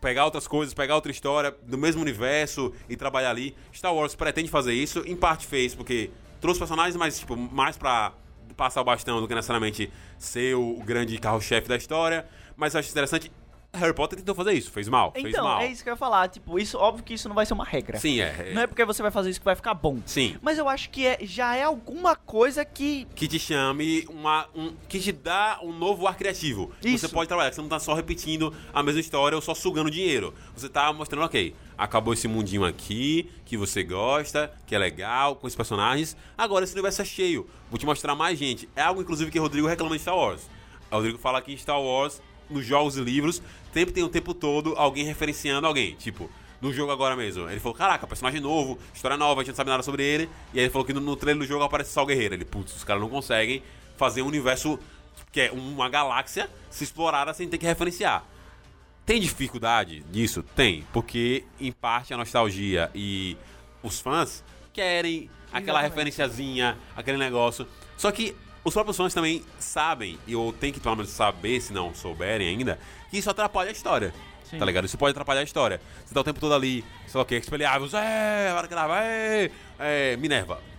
pegar 0.00 0.24
outras 0.24 0.46
coisas, 0.48 0.72
pegar 0.72 0.94
outra 0.94 1.10
história 1.10 1.54
do 1.66 1.76
mesmo 1.76 2.00
universo 2.00 2.72
e 2.88 2.96
trabalhar 2.96 3.30
ali. 3.30 3.54
Star 3.74 3.94
Wars 3.94 4.14
pretende 4.14 4.48
fazer 4.48 4.72
isso, 4.72 5.02
em 5.06 5.16
parte 5.16 5.46
fez, 5.46 5.74
porque 5.74 6.10
trouxe 6.40 6.58
personagens, 6.58 6.96
mas, 6.96 7.18
tipo, 7.18 7.36
mais 7.36 7.76
pra 7.76 8.12
passar 8.56 8.80
o 8.80 8.84
bastão 8.84 9.20
do 9.20 9.28
que 9.28 9.34
necessariamente 9.34 9.90
ser 10.18 10.54
o, 10.56 10.78
o 10.78 10.82
grande 10.82 11.18
carro-chefe 11.18 11.68
da 11.68 11.76
história. 11.76 12.26
Mas 12.56 12.74
eu 12.74 12.80
acho 12.80 12.90
interessante... 12.90 13.30
Harry 13.72 13.94
Potter 13.94 14.18
tentou 14.18 14.34
fazer 14.34 14.52
isso, 14.52 14.68
fez 14.70 14.88
mal, 14.88 15.12
fez 15.12 15.26
Então, 15.26 15.44
mal. 15.44 15.60
é 15.60 15.68
isso 15.68 15.84
que 15.84 15.88
eu 15.88 15.92
ia 15.92 15.96
falar. 15.96 16.28
Tipo, 16.28 16.58
isso, 16.58 16.76
óbvio 16.76 17.04
que 17.04 17.14
isso 17.14 17.28
não 17.28 17.36
vai 17.36 17.46
ser 17.46 17.54
uma 17.54 17.64
regra. 17.64 17.98
Sim, 18.00 18.20
é. 18.20 18.48
é- 18.50 18.52
Não 18.52 18.62
é 18.62 18.66
porque 18.66 18.84
você 18.84 19.00
vai 19.00 19.12
fazer 19.12 19.30
isso 19.30 19.38
que 19.38 19.44
vai 19.44 19.54
ficar 19.54 19.74
bom. 19.74 19.98
Sim. 20.04 20.36
Mas 20.42 20.58
eu 20.58 20.68
acho 20.68 20.90
que 20.90 21.06
é, 21.06 21.18
já 21.22 21.54
é 21.54 21.62
alguma 21.62 22.16
coisa 22.16 22.64
que. 22.64 23.06
que 23.14 23.28
te 23.28 23.38
chame 23.38 24.04
uma 24.10 24.48
um, 24.56 24.74
que 24.88 24.98
te 24.98 25.12
dá 25.12 25.60
um 25.62 25.72
novo 25.72 26.06
ar 26.08 26.16
criativo. 26.16 26.72
Isso. 26.84 27.06
Você 27.06 27.08
pode 27.14 27.28
trabalhar, 27.28 27.52
você 27.52 27.60
não 27.60 27.68
tá 27.68 27.78
só 27.78 27.94
repetindo 27.94 28.52
a 28.74 28.82
mesma 28.82 29.00
história 29.00 29.36
ou 29.36 29.42
só 29.42 29.54
sugando 29.54 29.88
dinheiro. 29.90 30.34
Você 30.56 30.68
tá 30.68 30.92
mostrando, 30.92 31.24
ok, 31.24 31.54
acabou 31.78 32.12
esse 32.12 32.26
mundinho 32.26 32.64
aqui 32.64 33.30
que 33.44 33.56
você 33.56 33.84
gosta, 33.84 34.52
que 34.66 34.74
é 34.74 34.78
legal 34.78 35.36
com 35.36 35.46
esses 35.46 35.56
personagens. 35.56 36.16
Agora 36.36 36.64
esse 36.64 36.72
universo 36.74 37.02
é 37.02 37.04
cheio. 37.04 37.48
Vou 37.70 37.78
te 37.78 37.86
mostrar 37.86 38.16
mais 38.16 38.36
gente. 38.36 38.68
É 38.74 38.82
algo 38.82 39.00
inclusive 39.00 39.30
que 39.30 39.38
o 39.38 39.42
Rodrigo 39.42 39.68
reclama 39.68 39.94
de 39.94 40.02
Star 40.02 40.16
Wars. 40.16 40.42
O 40.90 40.96
Rodrigo 40.96 41.18
fala 41.18 41.40
que 41.40 41.56
Star 41.56 41.80
Wars, 41.80 42.20
nos 42.50 42.64
jogos 42.64 42.96
e 42.96 43.00
livros, 43.00 43.42
sempre 43.72 43.92
tem 43.92 44.02
o 44.02 44.08
tempo 44.08 44.34
todo 44.34 44.74
alguém 44.76 45.04
referenciando 45.04 45.66
alguém, 45.66 45.94
tipo 45.94 46.30
no 46.60 46.72
jogo 46.72 46.92
agora 46.92 47.16
mesmo. 47.16 47.48
Ele 47.48 47.58
falou, 47.58 47.74
caraca, 47.74 48.06
personagem 48.06 48.40
novo, 48.40 48.78
história 48.94 49.16
nova, 49.16 49.40
a 49.40 49.44
gente 49.44 49.52
não 49.52 49.56
sabe 49.56 49.70
nada 49.70 49.82
sobre 49.82 50.02
ele. 50.02 50.28
E 50.52 50.58
aí 50.58 50.64
ele 50.64 50.70
falou 50.70 50.84
que 50.84 50.92
no, 50.92 51.00
no 51.00 51.16
trailer 51.16 51.42
do 51.42 51.48
jogo 51.48 51.64
aparece 51.64 51.92
só 51.92 52.02
o 52.02 52.06
guerreiro. 52.06 52.34
Ele, 52.34 52.44
putz, 52.44 52.76
os 52.76 52.84
caras 52.84 53.00
não 53.00 53.08
conseguem 53.08 53.62
fazer 53.96 54.22
um 54.22 54.26
universo 54.26 54.78
que 55.32 55.40
é 55.40 55.50
uma 55.52 55.88
galáxia 55.88 56.50
se 56.68 56.84
explorada 56.84 57.32
sem 57.32 57.48
ter 57.48 57.58
que 57.58 57.66
referenciar. 57.66 58.24
Tem 59.06 59.20
dificuldade 59.20 60.00
disso? 60.10 60.42
Tem, 60.54 60.86
porque 60.92 61.44
em 61.58 61.72
parte 61.72 62.12
a 62.12 62.16
nostalgia 62.16 62.90
e 62.94 63.36
os 63.82 64.00
fãs 64.00 64.44
querem 64.72 65.30
aquela 65.52 65.80
Exatamente. 65.80 65.90
referenciazinha, 65.90 66.78
aquele 66.96 67.16
negócio. 67.16 67.66
Só 67.96 68.12
que 68.12 68.36
os 68.64 68.74
próprios 68.74 68.96
fãs 68.96 69.14
também 69.14 69.44
sabem, 69.58 70.18
e 70.26 70.36
ou 70.36 70.52
tem 70.52 70.72
que 70.72 70.80
pelo 70.80 70.96
menos 70.96 71.10
saber, 71.10 71.60
se 71.60 71.72
não 71.72 71.94
souberem 71.94 72.48
ainda, 72.48 72.78
que 73.10 73.18
isso 73.18 73.30
atrapalha 73.30 73.70
a 73.70 73.72
história. 73.72 74.12
Sim. 74.44 74.58
Tá 74.58 74.64
ligado? 74.64 74.84
Isso 74.84 74.98
pode 74.98 75.12
atrapalhar 75.12 75.40
a 75.40 75.44
história. 75.44 75.80
Você 76.04 76.12
tá 76.12 76.20
o 76.20 76.24
tempo 76.24 76.40
todo 76.40 76.54
ali, 76.54 76.84
sei 77.06 77.18
lá 77.18 77.22
o 77.22 77.24
que, 77.24 77.36
Expelliarmus, 77.36 77.94
é, 77.94 78.52
que 78.68 78.74
lá 78.74 78.86
vai, 78.86 79.50
é, 79.78 80.16
Minerva. 80.16 80.69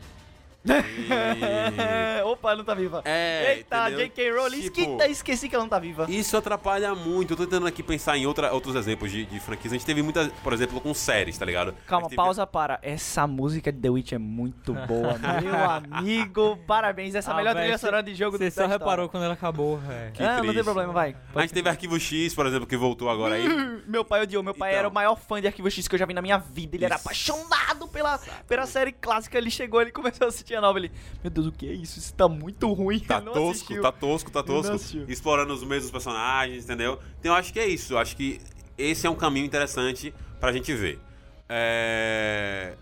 E- 0.63 2.21
Opa, 2.23 2.55
não 2.55 2.63
tá 2.63 2.73
viva. 2.73 3.01
É, 3.05 3.55
Eita, 3.57 3.81
entendeu? 3.89 3.99
J.K. 4.05 4.31
Rowling, 4.31 4.61
Tipo, 4.61 4.79
esquita, 4.81 5.07
esqueci 5.07 5.49
que 5.49 5.55
ela 5.55 5.63
não 5.63 5.69
tá 5.69 5.79
viva. 5.79 6.05
Isso 6.09 6.37
atrapalha 6.37 6.93
muito. 6.95 7.33
Eu 7.33 7.37
tô 7.37 7.43
tentando 7.45 7.67
aqui 7.67 7.81
pensar 7.83 8.17
em 8.17 8.25
outra, 8.25 8.53
outros 8.53 8.75
exemplos 8.75 9.11
de, 9.11 9.25
de 9.25 9.39
franquias. 9.39 9.73
A 9.73 9.75
gente 9.75 9.85
teve 9.85 10.01
muita, 10.01 10.29
por 10.43 10.53
exemplo, 10.53 10.79
com 10.79 10.93
séries, 10.93 11.37
tá 11.37 11.45
ligado? 11.45 11.73
Calma, 11.87 12.05
A 12.07 12.09
teve- 12.09 12.15
pausa 12.15 12.45
para. 12.45 12.79
Essa 12.81 13.25
música 13.27 13.71
de 13.71 13.79
The 13.79 13.89
Witch 13.89 14.11
é 14.13 14.17
muito 14.17 14.73
boa, 14.73 15.17
meu 15.41 15.69
amigo. 15.69 16.57
Parabéns, 16.67 17.15
essa 17.15 17.31
é 17.31 17.33
a 17.33 17.33
Ah, 17.33 17.37
melhor 17.37 17.53
velho, 17.53 17.63
trilha 17.65 17.77
sonora 17.77 18.03
de 18.03 18.15
jogo 18.15 18.37
Você 18.37 18.45
da 18.45 18.51
só 18.51 18.61
história. 18.61 18.71
reparou 18.73 19.09
quando 19.09 19.23
ela 19.23 19.33
acabou, 19.33 19.77
velho. 19.77 20.13
Ah, 20.19 20.43
não 20.43 20.53
tem 20.53 20.63
problema, 20.63 20.93
vai. 20.93 21.15
A 21.35 21.41
gente 21.41 21.53
teve 21.53 21.69
Arquivo 21.69 21.99
X, 21.99 22.33
por 22.35 22.45
exemplo, 22.45 22.67
que 22.67 22.77
voltou 22.77 23.09
agora 23.09 23.35
aí. 23.35 23.47
Meu 23.87 24.05
pai 24.05 24.21
odiou. 24.21 24.43
Meu 24.43 24.53
pai 24.53 24.69
Então. 24.71 24.79
era 24.79 24.87
o 24.87 24.93
maior 24.93 25.15
fã 25.17 25.41
de 25.41 25.47
Arquivo 25.47 25.69
X 25.69 25.87
que 25.87 25.95
eu 25.95 25.99
já 25.99 26.05
vi 26.05 26.13
na 26.13 26.21
minha 26.21 26.37
vida. 26.37 26.75
Ele 26.75 26.85
era 26.85 26.95
Isso. 26.95 27.03
apaixonado 27.05 27.87
pela, 27.87 28.19
pela 28.47 28.65
série 28.65 28.91
clássica. 28.91 29.37
Ele 29.37 29.49
chegou, 29.49 29.81
ele 29.81 29.91
começou 29.91 30.25
a 30.25 30.29
assistir 30.29 30.50
a 30.55 30.61
nova. 30.61 30.79
Ele, 30.79 30.91
meu 31.23 31.29
Deus, 31.29 31.47
o 31.47 31.51
que 31.51 31.69
é 31.69 31.73
isso? 31.73 31.99
Isso 31.99 32.13
tá 32.13 32.27
muito 32.27 32.71
ruim. 32.73 32.99
Tá 32.99 33.21
tosco, 33.21 33.49
assistiu. 33.49 33.81
tá 33.81 33.91
tosco, 33.91 34.31
tá 34.31 34.43
tosco. 34.43 34.75
Explorando 35.07 35.53
os 35.53 35.63
mesmos 35.63 35.91
personagens, 35.91 36.63
entendeu? 36.65 36.99
Então 37.19 37.31
eu 37.31 37.37
acho 37.37 37.51
que 37.51 37.59
é 37.59 37.67
isso. 37.67 37.93
Eu 37.93 37.97
acho 37.97 38.15
que 38.15 38.39
esse 38.77 39.05
é 39.05 39.09
um 39.09 39.15
caminho 39.15 39.45
interessante 39.45 40.13
pra 40.39 40.51
gente 40.51 40.73
ver. 40.73 40.99
É... 41.47 42.75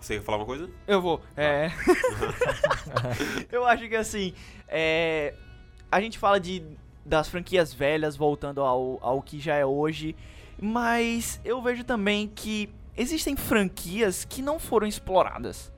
Você 0.00 0.16
quer 0.16 0.22
falar 0.22 0.38
uma 0.38 0.46
coisa? 0.46 0.68
Eu 0.86 1.00
vou. 1.00 1.20
É. 1.36 1.70
eu 3.52 3.66
acho 3.66 3.88
que 3.88 3.96
assim. 3.96 4.32
É... 4.68 5.34
A 5.90 6.00
gente 6.00 6.18
fala 6.18 6.40
de 6.40 6.64
das 7.04 7.28
franquias 7.28 7.72
velhas 7.74 8.16
voltando 8.16 8.60
ao, 8.62 8.98
ao 9.02 9.22
que 9.22 9.40
já 9.40 9.56
é 9.56 9.66
hoje. 9.66 10.14
Mas 10.60 11.40
eu 11.44 11.60
vejo 11.60 11.84
também 11.84 12.28
que 12.28 12.70
existem 12.96 13.36
franquias 13.36 14.24
que 14.24 14.40
não 14.42 14.58
foram 14.58 14.86
exploradas. 14.86 15.72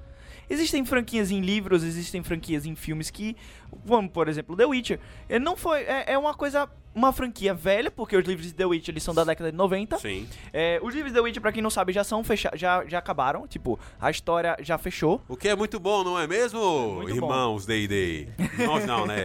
Existem 0.49 0.85
franquias 0.85 1.31
em 1.31 1.41
livros, 1.41 1.83
existem 1.83 2.23
franquias 2.23 2.67
em 2.67 2.75
filmes 2.75 3.11
que, 3.11 3.37
vamos, 3.85 4.11
por 4.13 4.29
exemplo, 4.29 4.57
The 4.57 4.67
Witcher. 4.67 5.01
Ele 5.29 5.45
não 5.45 5.57
foi. 5.57 5.81
É, 5.83 6.13
é 6.13 6.19
uma 6.19 6.35
coisa. 6.35 6.69
Uma 6.95 7.13
franquia 7.13 7.53
velha, 7.53 7.91
porque 7.91 8.17
os 8.17 8.25
livros 8.25 8.47
de 8.47 8.55
The 8.55 8.65
Witcher 8.67 8.93
eles 8.93 9.03
são 9.03 9.13
da 9.13 9.25
década 9.25 9.51
de 9.51 9.59
90. 9.59 9.99
Sim. 9.99 10.29
É, 10.53 10.79
os 10.81 10.95
livros 10.95 11.13
de 11.13 11.19
The 11.19 11.25
Witcher, 11.25 11.43
pra 11.43 11.51
quem 11.51 11.61
não 11.61 11.69
sabe, 11.71 11.93
já 11.93 12.05
são 12.05 12.23
fecha 12.23 12.53
já, 12.55 12.85
já 12.87 12.99
acabaram. 12.99 13.49
Tipo, 13.49 13.81
a 14.01 14.13
história 14.13 14.57
já 14.61 14.79
fechou. 14.79 15.21
O 15.27 15.37
que 15.37 15.49
é 15.49 15.57
muito 15.57 15.81
bom, 15.81 16.05
não 16.05 16.17
é 16.17 16.29
mesmo? 16.29 16.93
muito 17.03 17.13
Irmãos 17.17 17.67
D&D. 17.67 18.29
Irmãos 18.61 18.85
não, 18.85 19.07
né? 19.07 19.17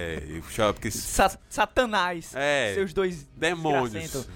Porque... 0.73 0.89
Sa- 0.91 1.37
Satanás. 1.47 2.33
É, 2.35 2.71
Seus 2.73 2.91
dois 2.91 3.29
demônios. 3.37 4.27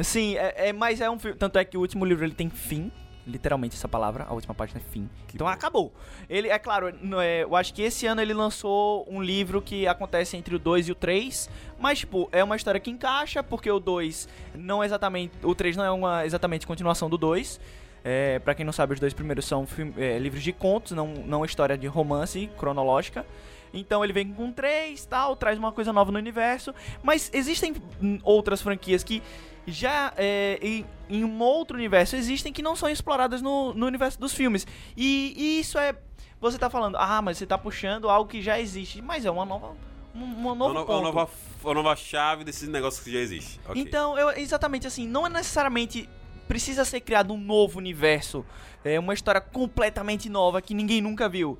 Sim, 0.00 0.36
é, 0.36 0.68
é- 0.68 0.72
mas 0.72 1.02
é 1.02 1.10
um 1.10 1.18
filme. 1.18 1.36
Tanto 1.36 1.58
é 1.58 1.64
que 1.66 1.76
o 1.76 1.80
último 1.80 2.06
livro 2.06 2.24
ele 2.24 2.32
tem 2.34 2.48
fim. 2.48 2.90
Literalmente 3.26 3.76
essa 3.76 3.88
palavra, 3.88 4.24
a 4.28 4.32
última 4.32 4.54
página 4.54 4.80
é 4.80 4.92
fim. 4.92 5.08
Que 5.28 5.36
então 5.36 5.46
bom. 5.46 5.52
acabou. 5.52 5.92
Ele, 6.28 6.48
é 6.48 6.58
claro, 6.58 6.92
não 7.02 7.20
é, 7.20 7.42
eu 7.42 7.54
acho 7.54 7.72
que 7.74 7.82
esse 7.82 8.06
ano 8.06 8.20
ele 8.20 8.32
lançou 8.32 9.06
um 9.08 9.22
livro 9.22 9.60
que 9.60 9.86
acontece 9.86 10.36
entre 10.36 10.54
o 10.54 10.58
2 10.58 10.88
e 10.88 10.92
o 10.92 10.94
3. 10.94 11.50
Mas, 11.78 12.00
tipo, 12.00 12.28
é 12.32 12.42
uma 12.42 12.56
história 12.56 12.80
que 12.80 12.90
encaixa, 12.90 13.42
porque 13.42 13.70
o 13.70 13.78
2 13.78 14.28
não 14.54 14.82
é 14.82 14.86
exatamente. 14.86 15.32
O 15.42 15.54
3 15.54 15.76
não 15.76 15.84
é 15.84 15.90
uma 15.90 16.24
exatamente 16.24 16.66
continuação 16.66 17.10
do 17.10 17.18
2. 17.18 17.60
É, 18.02 18.38
para 18.38 18.54
quem 18.54 18.64
não 18.64 18.72
sabe, 18.72 18.94
os 18.94 19.00
dois 19.00 19.12
primeiros 19.12 19.44
são 19.44 19.66
é, 19.96 20.18
livros 20.18 20.42
de 20.42 20.52
contos, 20.52 20.92
não, 20.92 21.08
não 21.08 21.44
história 21.44 21.76
de 21.76 21.86
romance 21.86 22.48
cronológica. 22.56 23.26
Então 23.72 24.02
ele 24.02 24.12
vem 24.12 24.32
com 24.32 24.50
três, 24.50 25.04
tal, 25.04 25.36
traz 25.36 25.58
uma 25.58 25.70
coisa 25.70 25.92
nova 25.92 26.10
no 26.10 26.18
universo. 26.18 26.74
Mas 27.02 27.30
existem 27.32 27.74
hum, 28.02 28.18
outras 28.22 28.60
franquias 28.60 29.04
que 29.04 29.22
já 29.66 30.12
é, 30.16 30.58
em, 30.62 30.86
em 31.08 31.24
um 31.24 31.40
outro 31.40 31.76
universo 31.76 32.16
existem 32.16 32.52
que 32.52 32.62
não 32.62 32.74
são 32.74 32.88
exploradas 32.88 33.42
no, 33.42 33.74
no 33.74 33.86
universo 33.86 34.18
dos 34.18 34.32
filmes. 34.32 34.66
E, 34.96 35.34
e 35.36 35.60
isso 35.60 35.78
é. 35.78 35.94
Você 36.40 36.58
tá 36.58 36.70
falando, 36.70 36.96
ah, 36.96 37.20
mas 37.20 37.36
você 37.36 37.46
tá 37.46 37.58
puxando 37.58 38.08
algo 38.08 38.30
que 38.30 38.40
já 38.40 38.58
existe. 38.58 39.02
Mas 39.02 39.26
é 39.26 39.30
uma 39.30 39.44
nova. 39.44 39.76
Um, 40.14 40.24
um 40.24 40.54
novo 40.54 40.72
Uma, 40.72 40.84
uma 40.84 41.02
nova, 41.02 41.30
uma 41.62 41.74
nova 41.74 41.96
chave 41.96 42.44
desses 42.44 42.68
negócios 42.68 43.04
que 43.04 43.12
já 43.12 43.18
existe. 43.18 43.60
Ok. 43.68 43.80
Então, 43.80 44.18
eu, 44.18 44.30
exatamente 44.30 44.86
assim, 44.86 45.06
não 45.06 45.26
é 45.26 45.30
necessariamente 45.30 46.08
precisa 46.50 46.84
ser 46.84 47.00
criado 47.00 47.32
um 47.32 47.38
novo 47.38 47.78
universo, 47.78 48.44
é 48.84 48.98
uma 48.98 49.14
história 49.14 49.40
completamente 49.40 50.28
nova 50.28 50.60
que 50.60 50.74
ninguém 50.74 51.00
nunca 51.00 51.28
viu. 51.28 51.56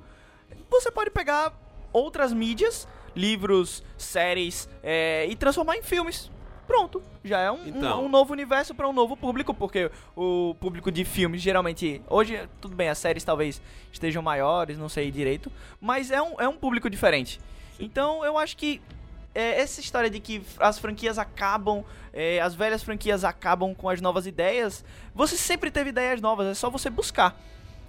Você 0.69 0.91
pode 0.91 1.09
pegar 1.11 1.53
outras 1.93 2.33
mídias, 2.33 2.85
livros, 3.15 3.85
séries, 3.97 4.67
é, 4.83 5.25
e 5.29 5.35
transformar 5.37 5.77
em 5.77 5.81
filmes. 5.81 6.29
Pronto, 6.71 7.03
já 7.21 7.37
é 7.39 7.51
um, 7.51 7.55
um- 7.55 7.67
Então. 7.67 8.05
um 8.05 8.07
novo 8.07 8.31
universo 8.31 8.73
para 8.73 8.87
um 8.87 8.93
novo 8.93 9.17
público, 9.17 9.53
porque 9.53 9.91
o 10.15 10.55
público 10.57 10.89
de 10.89 11.03
filmes 11.03 11.41
geralmente. 11.41 12.01
Hoje, 12.09 12.47
tudo 12.61 12.73
bem, 12.77 12.87
as 12.87 12.97
séries 12.97 13.25
talvez 13.25 13.61
estejam 13.91 14.23
maiores, 14.23 14.77
não 14.77 14.87
sei 14.87 15.11
direito, 15.11 15.51
mas 15.81 16.11
é 16.11 16.21
um, 16.21 16.39
é 16.39 16.47
um 16.47 16.55
público 16.55 16.89
diferente. 16.89 17.41
Então 17.77 18.23
eu 18.23 18.37
acho 18.37 18.55
que 18.55 18.81
é, 19.35 19.59
essa 19.59 19.81
história 19.81 20.09
de 20.09 20.21
que 20.21 20.41
as 20.59 20.79
franquias 20.79 21.17
acabam, 21.17 21.83
é, 22.13 22.39
as 22.39 22.55
velhas 22.55 22.81
franquias 22.81 23.25
acabam 23.25 23.75
com 23.75 23.89
as 23.89 23.99
novas 23.99 24.25
ideias, 24.25 24.83
você 25.13 25.35
sempre 25.35 25.69
teve 25.71 25.89
ideias 25.89 26.21
novas, 26.21 26.47
é 26.47 26.53
só 26.53 26.69
você 26.69 26.89
buscar. 26.89 27.37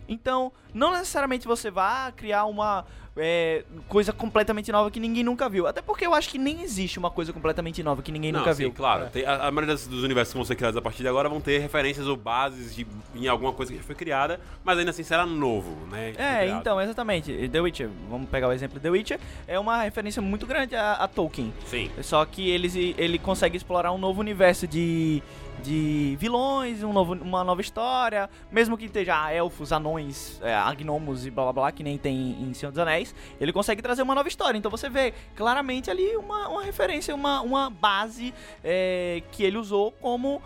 Então, 0.08 0.52
não 0.74 0.92
necessariamente 0.92 1.46
você 1.46 1.70
vá 1.70 2.12
criar 2.12 2.44
uma 2.44 2.84
é, 3.16 3.64
coisa 3.88 4.12
completamente 4.12 4.72
nova 4.72 4.90
que 4.90 4.98
ninguém 4.98 5.22
nunca 5.22 5.48
viu. 5.48 5.66
Até 5.66 5.82
porque 5.82 6.06
eu 6.06 6.14
acho 6.14 6.28
que 6.28 6.38
nem 6.38 6.62
existe 6.62 6.98
uma 6.98 7.10
coisa 7.10 7.32
completamente 7.32 7.82
nova 7.82 8.02
que 8.02 8.10
ninguém 8.10 8.32
Não, 8.32 8.40
nunca 8.40 8.54
sim, 8.54 8.62
viu. 8.64 8.72
claro. 8.72 9.08
Tem- 9.10 9.24
a, 9.24 9.48
a 9.48 9.50
maioria 9.50 9.74
dos 9.74 10.02
universos 10.02 10.32
que 10.32 10.38
vão 10.38 10.44
ser 10.44 10.56
criados 10.56 10.76
a 10.76 10.82
partir 10.82 11.02
de 11.02 11.08
agora 11.08 11.28
vão 11.28 11.40
ter 11.40 11.58
referências 11.58 12.06
ou 12.06 12.16
bases 12.16 12.74
de, 12.74 12.86
em 13.14 13.28
alguma 13.28 13.52
coisa 13.52 13.72
que 13.72 13.78
já 13.78 13.84
foi 13.84 13.94
criada, 13.94 14.40
mas 14.64 14.78
ainda 14.78 14.90
assim 14.90 15.02
será 15.02 15.26
novo, 15.26 15.76
né? 15.90 16.14
É, 16.16 16.48
então, 16.48 16.80
exatamente. 16.80 17.48
The 17.48 17.60
Witcher, 17.60 17.90
vamos 18.08 18.28
pegar 18.30 18.48
o 18.48 18.52
exemplo 18.52 18.78
de 18.78 18.82
The 18.82 18.90
Witcher, 18.90 19.20
é 19.46 19.58
uma 19.58 19.82
referência 19.82 20.22
muito 20.22 20.46
grande 20.46 20.74
a, 20.74 20.94
a 20.94 21.08
Tolkien. 21.08 21.52
Sim. 21.66 21.90
Só 22.02 22.24
que 22.24 22.48
eles, 22.48 22.74
ele 22.74 23.18
consegue 23.18 23.56
explorar 23.56 23.92
um 23.92 23.98
novo 23.98 24.20
universo 24.20 24.66
de, 24.66 25.22
de 25.62 26.16
vilões, 26.18 26.82
um 26.82 26.92
novo, 26.92 27.14
uma 27.14 27.44
nova 27.44 27.60
história, 27.60 28.28
mesmo 28.50 28.76
que 28.76 28.86
esteja 28.86 29.24
ah, 29.24 29.32
elfos, 29.32 29.70
anões, 29.72 30.40
é, 30.42 30.54
agnomos 30.54 31.24
e 31.26 31.30
blá 31.30 31.44
blá 31.44 31.52
blá, 31.52 31.72
que 31.72 31.82
nem 31.84 31.96
tem 31.98 32.32
em 32.42 32.52
Senhor 32.54 32.70
dos 32.72 32.78
Anéis, 32.78 33.14
ele 33.40 33.52
consegue 33.52 33.80
trazer 33.82 34.02
uma 34.02 34.14
nova 34.14 34.28
história. 34.28 34.58
Então 34.58 34.70
você 34.70 34.88
vê 34.88 35.12
claramente 35.36 35.90
ali 35.90 36.16
uma, 36.16 36.48
uma 36.48 36.62
referência, 36.64 37.14
uma, 37.14 37.40
uma 37.42 37.70
base 37.70 38.34
é, 38.64 39.22
que 39.30 39.44
ele 39.44 39.56
usou 39.56 39.92
como 39.92 40.42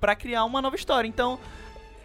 pra 0.00 0.14
criar 0.14 0.44
uma 0.44 0.60
nova 0.62 0.76
história. 0.76 1.08
Então, 1.08 1.38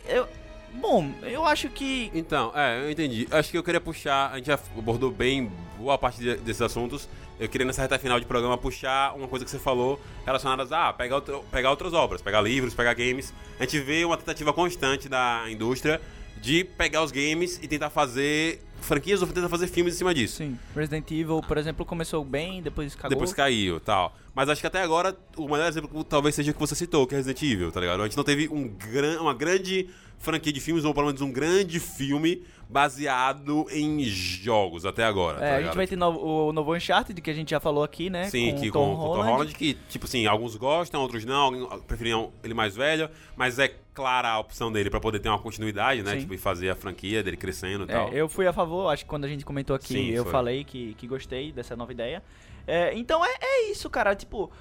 eu. 0.08 0.28
Bom, 0.74 1.10
eu 1.24 1.46
acho 1.46 1.70
que. 1.70 2.12
Então, 2.14 2.52
é, 2.56 2.84
eu 2.84 2.92
entendi. 2.92 3.28
Acho 3.32 3.50
que 3.50 3.58
eu 3.58 3.64
queria 3.64 3.82
puxar, 3.82 4.32
a 4.32 4.38
gente 4.38 4.48
já 4.48 4.60
abordou 4.78 5.10
bem 5.10 5.52
boa 5.78 5.98
parte 5.98 6.20
de- 6.20 6.36
desses 6.38 6.62
assuntos. 6.62 7.08
Eu 7.40 7.48
queria 7.48 7.66
nessa 7.68 7.84
reta 7.84 8.00
final 8.00 8.20
de 8.20 8.26
programa 8.26 8.58
puxar 8.58 9.16
uma 9.16 9.28
coisa 9.28 9.46
que 9.46 9.52
você 9.52 9.60
falou 9.60 10.02
relacionadas 10.26 10.72
a 10.72 10.90
ah, 10.90 10.94
pegar, 10.94 11.16
outro- 11.16 11.46
pegar 11.52 11.70
outras 11.70 11.94
obras, 11.94 12.20
pegar 12.20 12.42
livros, 12.42 12.74
pegar 12.74 12.94
games. 12.96 13.32
A 13.60 13.64
gente 13.64 13.80
vê 13.80 14.04
uma 14.04 14.18
tentativa 14.18 14.52
constante 14.52 15.08
da 15.08 15.46
indústria 15.48 16.02
de 16.42 16.64
pegar 16.64 17.04
os 17.04 17.12
games 17.12 17.60
e 17.62 17.68
tentar 17.68 17.92
fazer 17.92 18.62
franquias 18.82 19.22
ou 19.22 19.28
tentar 19.28 19.50
fazer 19.50 19.68
filmes 19.68 19.96
em 19.96 19.98
cima 19.98 20.14
disso. 20.14 20.38
Sim, 20.38 20.58
Resident 20.76 21.10
Evil, 21.12 21.42
por 21.48 21.58
exemplo, 21.58 21.86
começou 21.86 22.24
bem, 22.24 22.62
depois 22.62 22.96
cagou. 22.96 23.10
Depois 23.10 23.34
caiu 23.34 23.80
tal. 23.80 24.16
Mas 24.34 24.50
acho 24.50 24.62
que 24.62 24.68
até 24.68 24.82
agora 24.82 25.16
o 25.36 25.48
melhor 25.48 25.68
exemplo 25.68 26.04
talvez 26.04 26.36
seja 26.36 26.52
o 26.52 26.54
que 26.54 26.60
você 26.60 26.76
citou, 26.76 27.06
que 27.06 27.14
é 27.14 27.18
Resident 27.18 27.42
Evil, 27.42 27.72
tá 27.72 27.80
ligado? 27.80 28.02
A 28.02 28.06
gente 28.06 28.18
não 28.18 28.24
teve 28.24 28.48
um 28.50 28.68
gran, 28.68 29.20
uma 29.20 29.34
grande 29.34 29.90
franquia 30.20 30.52
de 30.54 30.60
filmes, 30.60 30.86
ou 30.86 30.94
pelo 30.94 31.08
menos 31.08 31.22
um 31.22 31.32
grande 31.32 31.80
filme 31.80 32.44
baseado 32.70 33.66
em 33.72 34.04
jogos 34.04 34.86
até 34.86 35.04
agora. 35.04 35.38
É, 35.44 35.50
tá 35.52 35.56
a 35.58 35.62
gente 35.64 35.76
vai 35.76 35.88
ter 35.88 35.96
novo- 35.96 36.20
o 36.50 36.54
novo 36.54 36.76
Uncharted, 36.76 37.20
que 37.22 37.30
a 37.30 37.34
gente 37.34 37.52
já 37.52 37.60
falou 37.60 37.84
aqui, 37.84 38.10
né? 38.10 38.26
Sim, 38.30 38.52
com 38.54 38.60
que 38.62 38.72
com, 38.72 38.80
Tom 38.80 38.96
com 38.96 39.02
o 39.02 39.06
Tom 39.08 39.14
Holland. 39.16 39.32
Holland, 39.32 39.56
que, 39.56 39.74
tipo 39.90 40.06
assim, 40.06 40.26
alguns 40.26 40.56
gostam, 40.56 41.02
outros 41.02 41.26
não, 41.26 41.80
preferiam 41.88 42.32
ele 42.44 42.54
mais 42.54 42.76
velho, 42.76 43.10
mas 43.36 43.58
é 43.60 43.68
clara 43.94 44.30
a 44.30 44.40
opção 44.40 44.72
dele 44.72 44.90
pra 44.90 45.00
poder 45.00 45.20
ter 45.20 45.28
uma 45.30 45.40
continuidade, 45.40 46.04
né? 46.04 46.12
Sim. 46.14 46.20
Tipo, 46.20 46.34
e 46.34 46.38
fazer 46.38 46.70
a 46.70 46.76
franquia 46.76 47.24
dele 47.24 47.36
crescendo 47.38 47.86
e 47.86 47.92
É, 47.92 47.94
tal. 47.94 48.10
eu 48.10 48.30
fui 48.30 48.46
a 48.46 48.54
favor, 48.54 48.90
acho 48.92 49.04
que 49.04 49.10
quando 49.10 49.26
a 49.26 49.28
gente 49.28 49.44
comentou 49.44 49.76
aqui, 49.76 49.88
Sim, 49.94 50.10
eu 50.10 50.24
foi. 50.24 50.32
falei 50.32 50.64
que, 50.64 50.94
que 50.96 51.08
gostei 51.08 51.52
dessa 51.52 51.76
nova 51.76 51.92
ideia. 51.92 52.22
É, 52.68 52.94
então 52.98 53.24
é, 53.26 53.30
é 53.42 53.72
isso, 53.72 53.90
cara. 53.90 54.14
Tipo, 54.14 54.52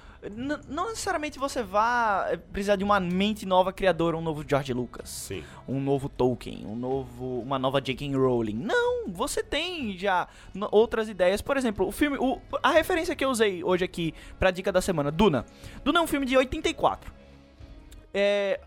não 0.67 0.87
necessariamente 0.89 1.37
você 1.37 1.61
vá 1.61 2.25
é, 2.29 2.37
precisar 2.37 2.77
de 2.77 2.83
uma 2.83 2.99
mente 2.99 3.45
nova 3.45 3.73
criadora, 3.73 4.15
um 4.17 4.21
novo 4.21 4.45
George 4.47 4.73
Lucas. 4.73 5.09
Sim. 5.09 5.43
um 5.67 5.79
novo 5.81 6.07
Tolkien, 6.07 6.65
um 6.65 6.75
novo, 6.75 7.41
uma 7.41 7.59
nova 7.59 7.81
J.K. 7.81 8.15
Rowling. 8.15 8.55
Não, 8.55 9.09
você 9.09 9.43
tem 9.43 9.97
já 9.97 10.27
outras 10.71 11.09
ideias. 11.09 11.41
Por 11.41 11.57
exemplo, 11.57 11.85
o 11.85 11.91
filme, 11.91 12.17
o- 12.17 12.39
a 12.63 12.71
referência 12.71 13.15
que 13.15 13.25
eu 13.25 13.29
usei 13.29 13.63
hoje 13.63 13.83
aqui 13.83 14.13
pra 14.39 14.51
dica 14.51 14.71
da 14.71 14.79
semana, 14.81 15.11
Duna. 15.11 15.45
Duna 15.83 15.99
é 15.99 16.01
um 16.01 16.07
filme 16.07 16.25
de 16.25 16.37
84. 16.37 17.11
É, 18.13 18.59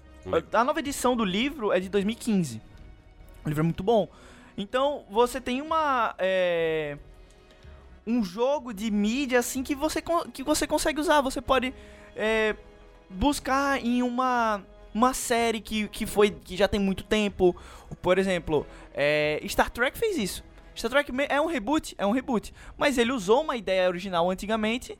a 0.52 0.62
nova 0.64 0.78
edição 0.80 1.16
do 1.16 1.24
livro 1.24 1.72
é 1.72 1.80
de 1.80 1.88
2015. 1.88 2.60
O 3.44 3.48
livro 3.48 3.62
é 3.62 3.64
muito 3.64 3.82
bom. 3.82 4.06
Então, 4.56 5.04
você 5.10 5.40
tem 5.40 5.62
uma 5.62 6.14
é, 6.18 6.98
um 8.10 8.24
jogo 8.24 8.72
de 8.72 8.90
mídia 8.90 9.38
assim 9.38 9.62
que 9.62 9.74
você 9.74 10.02
que 10.32 10.42
você 10.42 10.66
consegue 10.66 11.00
usar. 11.00 11.20
Você 11.20 11.40
pode 11.40 11.72
é, 12.16 12.56
buscar 13.08 13.84
em 13.84 14.02
uma 14.02 14.62
uma 14.92 15.14
série 15.14 15.60
que, 15.60 15.86
que 15.88 16.04
foi 16.04 16.30
que 16.30 16.56
já 16.56 16.66
tem 16.66 16.80
muito 16.80 17.04
tempo. 17.04 17.54
Por 18.02 18.18
exemplo, 18.18 18.66
é, 18.92 19.40
Star 19.48 19.70
Trek 19.70 19.96
fez 19.96 20.18
isso. 20.18 20.44
Star 20.76 20.90
Trek 20.90 21.10
é 21.28 21.40
um 21.40 21.46
reboot, 21.46 21.94
é 21.98 22.06
um 22.06 22.12
reboot. 22.12 22.52
Mas 22.76 22.98
ele 22.98 23.12
usou 23.12 23.42
uma 23.42 23.56
ideia 23.56 23.88
original 23.88 24.30
antigamente 24.30 24.96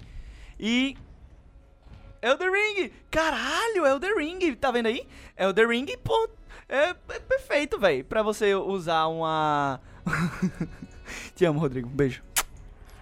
e. 0.58 0.96
Elder 2.22 2.50
Ring! 2.52 2.92
Caralho, 3.10 3.86
Elder 3.86 4.14
Ring! 4.14 4.54
Tá 4.54 4.70
vendo 4.70 4.86
aí? 4.86 5.06
Elder 5.38 5.66
Ring, 5.66 5.86
pô, 6.04 6.28
é, 6.68 6.90
é 6.90 7.18
perfeito, 7.18 7.78
velho. 7.78 8.04
Pra 8.04 8.22
você 8.22 8.54
usar 8.54 9.06
uma. 9.06 9.80
Te 11.34 11.46
amo, 11.46 11.58
Rodrigo. 11.58 11.88
Um 11.88 11.92
beijo. 11.92 12.22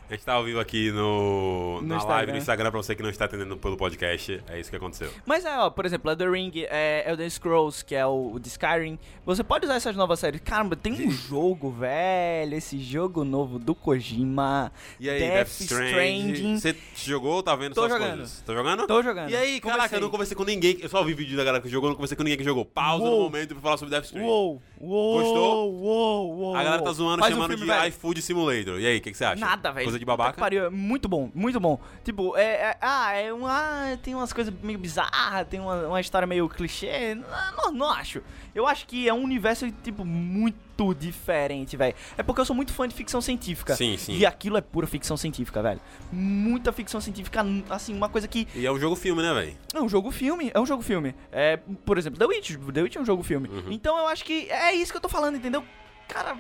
A 0.09 0.15
gente 0.15 0.25
tá 0.25 0.33
ao 0.33 0.45
vivo 0.45 0.59
aqui 0.59 0.91
no, 0.91 1.83
No 1.83 1.89
na 1.89 2.03
live 2.03 2.33
no 2.33 2.39
Instagram 2.39 2.71
pra 2.71 2.81
você 2.81 2.95
que 2.95 3.03
não 3.03 3.11
está 3.11 3.27
atendendo 3.27 3.59
pelo 3.59 3.77
podcast. 3.77 4.43
É 4.49 4.59
isso 4.59 4.71
que 4.71 4.77
aconteceu. 4.77 5.11
Mas 5.27 5.45
é, 5.45 5.59
ó, 5.59 5.69
por 5.69 5.85
exemplo, 5.85 6.11
Elder 6.11 6.33
Ring, 6.33 6.51
é, 6.71 7.05
Elder 7.07 7.31
Scrolls, 7.31 7.85
que 7.85 7.95
é 7.95 8.07
o, 8.07 8.33
o 8.33 8.41
de 8.41 8.49
Skyrim. 8.49 8.99
Você 9.27 9.45
pode 9.45 9.67
usar 9.67 9.75
essas 9.75 9.95
novas 9.95 10.19
séries. 10.19 10.41
Caramba, 10.41 10.75
tem 10.77 10.95
um 10.95 11.11
jogo, 11.13 11.71
velho. 11.71 12.55
Esse 12.55 12.79
jogo 12.79 13.23
novo 13.23 13.59
do 13.59 13.75
Kojima. 13.75 14.73
E 14.99 15.11
aí, 15.11 15.19
Death 15.19 15.35
Death, 15.35 15.61
Stranding. 15.61 16.33
Stranding. 16.33 16.59
Você 16.59 16.77
jogou 17.05 17.35
ou 17.35 17.43
tá 17.43 17.55
vendo 17.55 17.75
Tô 17.75 17.83
suas 17.83 17.93
jogando. 17.93 18.17
coisas? 18.17 18.41
Tá 18.47 18.55
jogando? 18.55 18.87
Tô 18.87 19.03
jogando. 19.03 19.31
E 19.31 19.37
aí, 19.37 19.61
caraca, 19.61 19.95
eu 19.95 20.01
não 20.01 20.09
conversei 20.09 20.35
com 20.35 20.45
ninguém. 20.45 20.79
Eu 20.81 20.89
só 20.89 21.05
vi 21.05 21.13
vídeo 21.13 21.37
da 21.37 21.45
galera 21.45 21.63
que 21.63 21.69
jogou, 21.69 21.91
não 21.91 21.97
conversei 21.97 22.17
com 22.17 22.23
ninguém 22.23 22.39
que 22.39 22.45
jogou. 22.45 22.65
Pausa 22.65 23.05
no 23.05 23.11
Uou. 23.11 23.25
momento 23.25 23.55
pra 23.55 23.61
falar 23.61 23.77
sobre 23.77 23.95
Death 23.95 24.07
Stranding. 24.07 24.27
Uou, 24.27 24.63
uou, 24.81 25.21
Gostou? 25.23 25.73
Uou, 25.75 26.35
uou, 26.39 26.57
A 26.57 26.63
galera 26.63 26.83
tá 26.83 26.93
zoando, 26.93 27.21
Faz 27.21 27.33
um 27.33 27.37
chamando 27.37 27.51
filme, 27.57 27.65
de 27.67 27.71
velho. 27.79 27.89
iFood 27.89 28.23
Simulator. 28.23 28.81
E 28.81 28.87
aí, 28.87 28.99
o 28.99 29.01
que, 29.01 29.11
que 29.11 29.17
você 29.17 29.25
acha? 29.25 29.41
Nada, 29.41 29.73
velho. 29.73 29.85
Coisa 29.85 29.99
de 29.99 30.05
babaca? 30.05 30.39
pariu, 30.39 30.67
é 30.67 30.71
muito 30.71 31.09
bom, 31.09 31.31
muito 31.35 31.59
bom. 31.59 31.81
Tipo, 32.05 32.37
é, 32.37 32.43
é- 32.71 32.77
ah, 32.81 33.13
é 33.15 33.33
um, 33.33 33.47
ah, 33.47 33.99
tem 34.03 34.15
umas 34.15 34.33
coisas 34.33 34.53
meio 34.63 34.79
bizarras, 34.79 35.47
tem 35.49 35.59
uma, 35.61 35.89
uma 35.89 36.01
história 36.01 36.27
meio 36.27 36.49
clichê. 36.49 37.15
Não, 37.15 37.27
não, 37.57 37.73
não 37.73 37.91
acho. 37.91 38.23
Eu 38.55 38.67
acho 38.67 38.87
que 38.87 39.09
é 39.09 39.13
um 39.15 39.23
universo, 39.23 39.71
tipo, 39.83 40.05
muito 40.05 40.68
diferente, 40.95 41.77
velho. 41.77 41.95
É 42.17 42.23
porque 42.23 42.41
eu 42.41 42.45
sou 42.45 42.55
muito 42.55 42.73
fã 42.73 42.87
de 42.89 42.95
ficção 42.95 43.21
científica. 43.21 43.75
Sim, 43.77 43.97
sim. 43.97 44.17
E 44.17 44.25
aquilo 44.25 44.57
é 44.57 44.61
pura 44.61 44.87
ficção 44.87 45.17
científica, 45.17 45.63
velho. 45.63 45.81
Muita 46.13 46.73
ficção 46.73 47.01
científica, 47.01 47.45
assim, 47.69 47.95
uma 47.95 48.09
coisa 48.09 48.27
que 48.29 48.47
E 48.55 48.65
é 48.67 48.73
um 48.73 48.79
jogo-filme, 48.79 49.23
né, 49.23 49.33
velho? 49.35 49.57
é 49.75 49.81
um 49.81 49.89
jogo 49.89 50.11
filme, 50.11 50.51
é 50.55 50.61
um 50.61 50.67
jogo 50.67 50.83
filme. 50.83 51.15
É, 51.33 51.57
por 51.85 51.99
exemplo, 51.99 52.19
The 52.19 52.27
Witch, 52.27 52.57
The 52.73 52.83
Witch 52.83 52.97
é 52.97 53.01
um 53.01 53.05
jogo 53.05 53.23
filme. 53.23 53.49
Uhum. 53.49 53.73
Então 53.73 53.97
eu 53.99 54.07
acho 54.07 54.25
que 54.25 54.51
é 54.51 54.73
isso 54.75 54.93
que 54.93 54.97
eu 54.97 55.03
tô 55.03 55.09
falando, 55.09 55.37
entendeu? 55.37 55.65
Cara, 56.09 56.37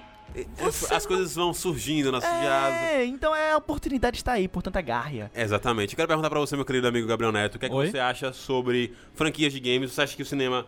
você 0.59 0.95
As 0.95 1.05
não- 1.05 1.09
coisas 1.09 1.35
vão 1.35 1.53
surgindo 1.55 2.13
na 2.13 2.21
cidade. 2.21 2.77
é, 2.85 3.05
então 3.05 3.35
é 3.35 3.53
a 3.53 3.57
oportunidade 3.57 4.17
está 4.19 4.33
aí, 4.33 4.47
portanto 4.47 4.77
agarre. 4.77 5.25
Exatamente. 5.35 5.93
Eu 5.95 5.97
quero 5.97 6.09
perguntar 6.09 6.31
pra 6.31 6.39
você, 6.39 6.55
meu 6.55 6.65
querido 6.65 6.87
amigo 6.87 7.07
Gabriel 7.07 7.33
Neto, 7.33 7.57
o 7.57 7.59
que, 7.59 7.67
é 7.67 7.69
que 7.69 7.75
você 7.75 7.99
acha 7.99 8.33
sobre 8.33 8.95
franquias 9.15 9.53
de 9.53 9.61
games? 9.61 9.93
Você 9.93 10.03
acha 10.03 10.15
que 10.17 10.23
o 10.23 10.27
cinema. 10.27 10.67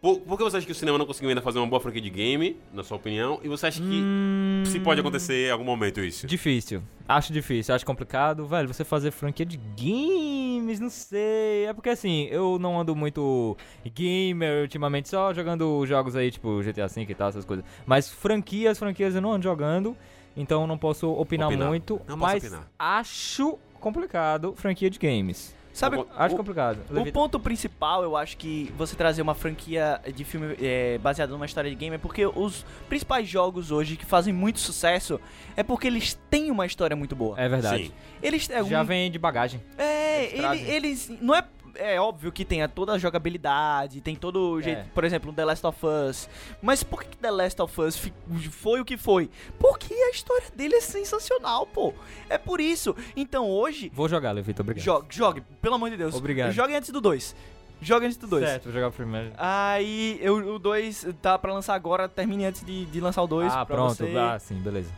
Por, 0.00 0.18
por 0.20 0.38
que 0.38 0.44
você 0.44 0.56
acha 0.56 0.64
que 0.66 0.72
o 0.72 0.74
cinema 0.74 0.96
não 0.96 1.04
conseguiu 1.04 1.28
ainda 1.28 1.42
fazer 1.42 1.58
uma 1.58 1.66
boa 1.66 1.78
franquia 1.80 2.00
de 2.00 2.08
game, 2.08 2.56
na 2.72 2.82
sua 2.82 2.96
opinião? 2.96 3.38
E 3.44 3.48
você 3.48 3.66
acha 3.66 3.80
que 3.82 4.00
Hum, 4.02 4.62
se 4.64 4.80
pode 4.80 4.98
acontecer 5.00 5.48
em 5.48 5.50
algum 5.50 5.64
momento 5.64 6.00
isso? 6.00 6.26
Difícil. 6.26 6.82
Acho 7.06 7.32
difícil, 7.32 7.74
acho 7.74 7.84
complicado. 7.84 8.46
Velho, 8.46 8.66
você 8.68 8.82
fazer 8.82 9.10
franquia 9.10 9.44
de 9.44 9.58
games, 9.58 10.80
não 10.80 10.88
sei. 10.88 11.66
É 11.66 11.74
porque 11.74 11.90
assim, 11.90 12.28
eu 12.30 12.58
não 12.58 12.80
ando 12.80 12.96
muito 12.96 13.56
gamer 13.94 14.62
ultimamente, 14.62 15.08
só 15.08 15.34
jogando 15.34 15.84
jogos 15.86 16.16
aí, 16.16 16.30
tipo 16.30 16.62
GTA 16.62 16.86
V 16.86 17.02
e 17.08 17.14
tal, 17.14 17.28
essas 17.28 17.44
coisas. 17.44 17.64
Mas 17.84 18.08
franquias, 18.10 18.78
franquias 18.78 19.14
eu 19.14 19.20
não 19.20 19.32
ando 19.32 19.42
jogando, 19.44 19.94
então 20.36 20.66
não 20.66 20.78
posso 20.78 21.10
opinar, 21.12 21.48
Opinar. 21.48 21.68
muito. 21.68 21.94
Não 22.08 22.18
posso 22.18 22.32
mas 22.34 22.44
opinar. 22.44 22.70
acho 22.78 23.58
complicado 23.80 24.54
franquia 24.56 24.88
de 24.88 24.98
games. 24.98 25.54
Sabe, 25.72 25.96
O- 25.96 26.06
Acho 26.16 26.36
complicado. 26.36 26.78
o 26.90 27.12
ponto 27.12 27.38
principal, 27.38 28.02
eu 28.02 28.16
acho 28.16 28.36
que 28.36 28.72
você 28.76 28.96
trazer 28.96 29.22
uma 29.22 29.34
franquia 29.34 30.00
de 30.14 30.24
filme 30.24 30.56
é, 30.60 30.98
baseada 30.98 31.32
numa 31.32 31.46
história 31.46 31.70
de 31.70 31.76
game 31.76 31.94
é 31.94 31.98
porque 31.98 32.26
os 32.26 32.64
principais 32.88 33.28
jogos 33.28 33.70
hoje 33.70 33.96
que 33.96 34.04
fazem 34.04 34.32
muito 34.34 34.58
sucesso 34.58 35.20
é 35.56 35.62
porque 35.62 35.86
eles 35.86 36.18
têm 36.28 36.50
uma 36.50 36.66
história 36.66 36.96
muito 36.96 37.14
boa. 37.14 37.40
É 37.40 37.48
verdade. 37.48 37.84
Sim. 37.86 37.92
Eles 38.22 38.50
é, 38.50 38.62
Já 38.64 38.82
um- 38.82 38.84
vem 38.84 39.10
de 39.10 39.18
bagagem. 39.18 39.60
É, 39.78 40.24
Eles 40.36 40.44
ele- 40.60 40.70
eles. 40.70 41.12
Não 41.20 41.34
é. 41.34 41.44
É 41.74 42.00
óbvio 42.00 42.30
que 42.32 42.44
tem 42.44 42.62
a- 42.62 42.68
toda 42.68 42.92
a 42.92 42.98
jogabilidade, 42.98 44.00
tem 44.00 44.14
todo 44.16 44.52
o 44.52 44.60
jeito. 44.62 44.78
É. 44.80 44.84
Por 44.94 45.04
exemplo, 45.04 45.32
The 45.32 45.44
Last 45.44 45.66
of 45.66 45.78
Us. 45.86 46.28
Mas 46.62 46.82
por 46.82 47.04
que 47.04 47.16
The 47.16 47.30
Last 47.30 47.60
of 47.62 47.80
Us 47.80 48.10
foi 48.50 48.80
o 48.80 48.84
que 48.84 48.96
foi? 48.96 49.30
Porque 49.58 49.92
a 49.94 50.10
história 50.10 50.46
dele 50.54 50.76
é 50.76 50.80
sensacional, 50.80 51.66
pô. 51.66 51.92
É 52.28 52.38
por 52.38 52.60
isso. 52.60 52.94
Então 53.16 53.48
hoje, 53.50 53.90
Vou 53.94 54.08
jogar, 54.08 54.32
Levita, 54.32 54.62
obrigado. 54.62 54.84
jogue, 54.84 55.06
jogue, 55.10 55.40
pelo 55.62 55.74
amor 55.74 55.90
de 55.90 55.96
Deus. 55.96 56.14
Obrigado. 56.14 56.52
Jogue 56.52 56.74
antes 56.74 56.90
do 56.90 57.00
2. 57.00 57.34
Jogue 57.82 58.04
antes 58.06 58.18
do 58.18 58.26
2. 58.26 58.44
Certo, 58.46 58.64
vou 58.64 58.72
jogar 58.74 58.88
o 58.88 58.92
primeiro. 58.92 59.32
Aí 59.38 60.18
eu- 60.20 60.54
o 60.54 60.58
2 60.58 61.06
tá 61.22 61.38
pra 61.38 61.52
lançar 61.54 61.74
agora, 61.74 62.06
termine 62.08 62.44
antes 62.44 62.62
de, 62.62 62.84
de 62.84 63.00
lançar 63.00 63.22
o 63.22 63.26
2. 63.26 63.50
Ah, 63.52 63.64
pronto. 63.64 63.94
Você. 63.96 64.14
Ah, 64.18 64.38
sim, 64.38 64.56
beleza. 64.56 64.90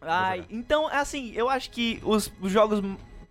Ai, 0.00 0.46
então, 0.48 0.86
assim, 0.88 1.32
eu 1.34 1.50
acho 1.50 1.70
que 1.70 2.00
os, 2.02 2.32
os 2.40 2.50
jogos. 2.50 2.80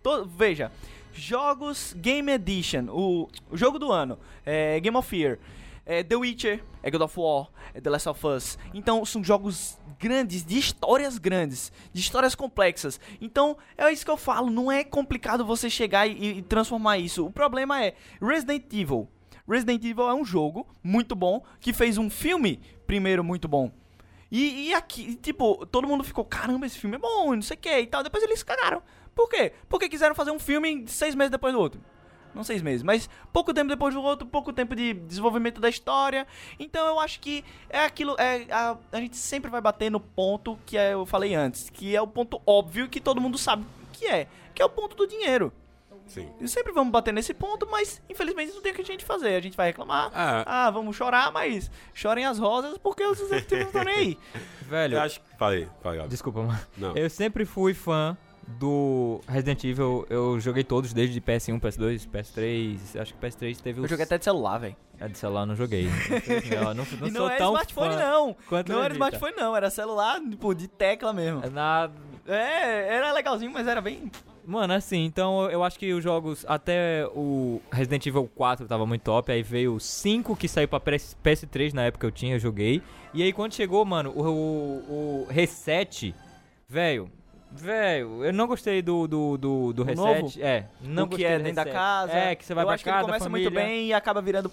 to- 0.00 0.24
veja, 0.26 0.70
jogos 1.12 1.94
Game 1.98 2.30
Edition, 2.30 2.86
o, 2.88 3.28
o 3.50 3.56
jogo 3.56 3.78
do 3.78 3.90
ano, 3.92 4.18
é 4.44 4.78
Game 4.80 4.96
of 4.96 5.16
Year, 5.16 5.38
é 5.84 6.02
The 6.02 6.16
Witcher, 6.16 6.62
é 6.82 6.90
God 6.90 7.02
of 7.02 7.18
War, 7.18 7.48
é 7.74 7.80
The 7.80 7.90
Last 7.90 8.08
of 8.08 8.26
Us. 8.26 8.58
Então, 8.72 9.04
são 9.04 9.22
jogos 9.22 9.78
grandes, 9.98 10.44
de 10.44 10.58
histórias 10.58 11.18
grandes, 11.18 11.72
de 11.92 12.00
histórias 12.00 12.34
complexas. 12.34 13.00
Então, 13.20 13.56
é 13.76 13.90
isso 13.92 14.04
que 14.04 14.10
eu 14.10 14.16
falo, 14.16 14.50
não 14.50 14.70
é 14.70 14.84
complicado 14.84 15.44
você 15.44 15.68
chegar 15.68 16.06
e, 16.06 16.38
e 16.38 16.42
transformar 16.42 16.98
isso. 16.98 17.26
O 17.26 17.30
problema 17.30 17.84
é 17.84 17.94
Resident 18.20 18.72
Evil. 18.72 19.08
Resident 19.48 19.84
Evil 19.84 20.08
é 20.08 20.14
um 20.14 20.24
jogo 20.24 20.66
muito 20.82 21.14
bom 21.16 21.42
que 21.60 21.72
fez 21.72 21.98
um 21.98 22.08
filme 22.08 22.60
primeiro 22.86 23.24
muito 23.24 23.48
bom. 23.48 23.70
E, 24.30 24.68
e 24.68 24.74
aqui, 24.74 25.16
tipo, 25.16 25.66
todo 25.66 25.88
mundo 25.88 26.04
ficou, 26.04 26.24
caramba, 26.24 26.64
esse 26.64 26.78
filme 26.78 26.94
é 26.94 26.98
bom, 27.00 27.34
não 27.34 27.42
sei 27.42 27.56
o 27.56 27.60
que 27.60 27.80
e 27.80 27.86
tal. 27.86 28.02
Depois 28.04 28.22
eles 28.22 28.44
cagaram. 28.44 28.80
Por 29.14 29.28
quê? 29.28 29.52
Porque 29.68 29.88
quiseram 29.88 30.14
fazer 30.14 30.30
um 30.30 30.38
filme 30.38 30.84
seis 30.88 31.14
meses 31.14 31.30
depois 31.30 31.52
do 31.52 31.60
outro. 31.60 31.80
Não 32.34 32.44
seis 32.44 32.62
meses, 32.62 32.82
mas 32.84 33.10
pouco 33.32 33.52
tempo 33.52 33.68
depois 33.68 33.92
do 33.92 34.00
outro, 34.00 34.24
pouco 34.26 34.52
tempo 34.52 34.76
de 34.76 34.94
desenvolvimento 34.94 35.60
da 35.60 35.68
história. 35.68 36.26
Então 36.60 36.86
eu 36.86 37.00
acho 37.00 37.18
que 37.18 37.44
é 37.68 37.80
aquilo. 37.84 38.14
É, 38.20 38.46
a, 38.52 38.76
a 38.92 38.96
gente 39.00 39.16
sempre 39.16 39.50
vai 39.50 39.60
bater 39.60 39.90
no 39.90 39.98
ponto 39.98 40.56
que 40.64 40.78
é, 40.78 40.92
eu 40.94 41.04
falei 41.04 41.34
antes, 41.34 41.68
que 41.70 41.94
é 41.94 42.00
o 42.00 42.06
ponto 42.06 42.40
óbvio 42.46 42.88
que 42.88 43.00
todo 43.00 43.20
mundo 43.20 43.36
sabe 43.36 43.66
que 43.92 44.06
é, 44.06 44.28
que 44.54 44.62
é 44.62 44.64
o 44.64 44.68
ponto 44.70 44.94
do 44.96 45.06
dinheiro. 45.08 45.52
Sim. 46.06 46.28
E 46.40 46.48
sempre 46.48 46.72
vamos 46.72 46.90
bater 46.90 47.14
nesse 47.14 47.32
ponto, 47.32 47.68
mas 47.70 48.02
infelizmente 48.08 48.52
não 48.52 48.60
tem 48.60 48.72
o 48.72 48.74
que 48.74 48.82
a 48.82 48.84
gente 48.84 49.04
fazer. 49.04 49.34
A 49.36 49.40
gente 49.40 49.56
vai 49.56 49.68
reclamar. 49.68 50.10
Ah, 50.12 50.66
Ah, 50.66 50.70
vamos 50.70 50.96
chorar, 50.96 51.30
mas 51.30 51.70
chorem 51.94 52.26
as 52.26 52.38
rosas 52.38 52.76
porque 52.78 53.04
os 53.04 53.18
executivos 53.22 53.72
não 53.72 53.80
estão 53.80 53.84
nem 53.84 53.94
aí. 53.94 54.18
Velho, 54.62 54.96
eu 54.96 55.00
acho 55.00 55.20
que. 55.20 55.36
Falei, 55.36 55.68
falei, 55.80 56.06
desculpa, 56.08 56.42
mano. 56.42 56.60
Não. 56.76 56.96
Eu 56.96 57.08
sempre 57.10 57.44
fui 57.44 57.74
fã 57.74 58.16
do 58.58 59.20
Resident 59.28 59.62
Evil. 59.64 60.06
Eu 60.10 60.40
joguei 60.40 60.64
todos, 60.64 60.92
desde 60.92 61.20
PS1, 61.20 61.60
PS2, 61.60 62.08
PS3. 62.08 63.00
Acho 63.00 63.14
que 63.14 63.26
PS3 63.26 63.60
teve 63.60 63.80
Eu 63.80 63.84
os... 63.84 63.90
joguei 63.90 64.04
até 64.04 64.18
de 64.18 64.24
celular, 64.24 64.58
velho. 64.58 64.76
É 64.98 65.08
de 65.08 65.16
celular, 65.16 65.46
não 65.46 65.56
joguei. 65.56 65.88
não, 66.52 66.74
não, 66.74 66.74
não 66.74 67.10
sou 67.10 67.28
era 67.28 67.38
tão 67.38 67.52
smartphone, 67.52 67.94
fã 67.94 67.98
não. 67.98 68.36
Não 68.68 68.82
era 68.82 68.92
smartphone, 68.94 69.34
não. 69.36 69.56
Era 69.56 69.70
celular, 69.70 70.20
tipo, 70.20 70.54
de 70.54 70.68
tecla 70.68 71.12
mesmo. 71.12 71.42
Na... 71.50 71.90
É, 72.26 72.96
era 72.96 73.12
legalzinho, 73.12 73.50
mas 73.50 73.66
era 73.66 73.80
bem. 73.80 74.10
Mano, 74.44 74.72
assim, 74.74 75.04
então 75.04 75.48
eu 75.50 75.62
acho 75.62 75.78
que 75.78 75.92
os 75.92 76.02
jogos, 76.02 76.44
até 76.48 77.06
o 77.14 77.60
Resident 77.70 78.04
Evil 78.06 78.28
4 78.34 78.66
tava 78.66 78.84
muito 78.84 79.02
top, 79.02 79.30
aí 79.30 79.42
veio 79.42 79.74
o 79.74 79.80
5 79.80 80.34
que 80.34 80.48
saiu 80.48 80.66
pra 80.66 80.80
PS- 80.80 81.16
PS3 81.22 81.72
na 81.72 81.84
época 81.84 82.00
que 82.00 82.06
eu 82.06 82.10
tinha, 82.10 82.34
eu 82.34 82.38
joguei. 82.38 82.82
E 83.14 83.22
aí 83.22 83.32
quando 83.32 83.54
chegou, 83.54 83.84
mano, 83.84 84.10
o, 84.10 84.22
o, 84.22 85.22
o 85.22 85.26
Reset, 85.30 86.14
velho, 86.68 87.10
velho, 87.52 88.24
eu 88.24 88.32
não 88.32 88.46
gostei 88.46 88.80
do, 88.82 89.06
do, 89.06 89.36
do, 89.38 89.72
do 89.72 89.82
Reset. 89.82 89.96
novo? 90.22 90.32
É, 90.40 90.66
não 90.82 91.04
o 91.04 91.08
que 91.08 91.24
é 91.24 91.38
dentro 91.38 91.54
da 91.56 91.64
casa. 91.64 92.12
É, 92.12 92.34
que 92.34 92.44
você 92.44 92.54
vai 92.54 92.64
eu 92.64 92.66
pra 92.66 92.74
acho 92.74 92.84
que 92.84 92.90
casa, 92.90 93.00
ele 93.00 93.06
começa 93.06 93.24
família. 93.24 93.50
muito 93.50 93.54
bem 93.64 93.86
e 93.88 93.92
acaba 93.92 94.20
virando. 94.22 94.50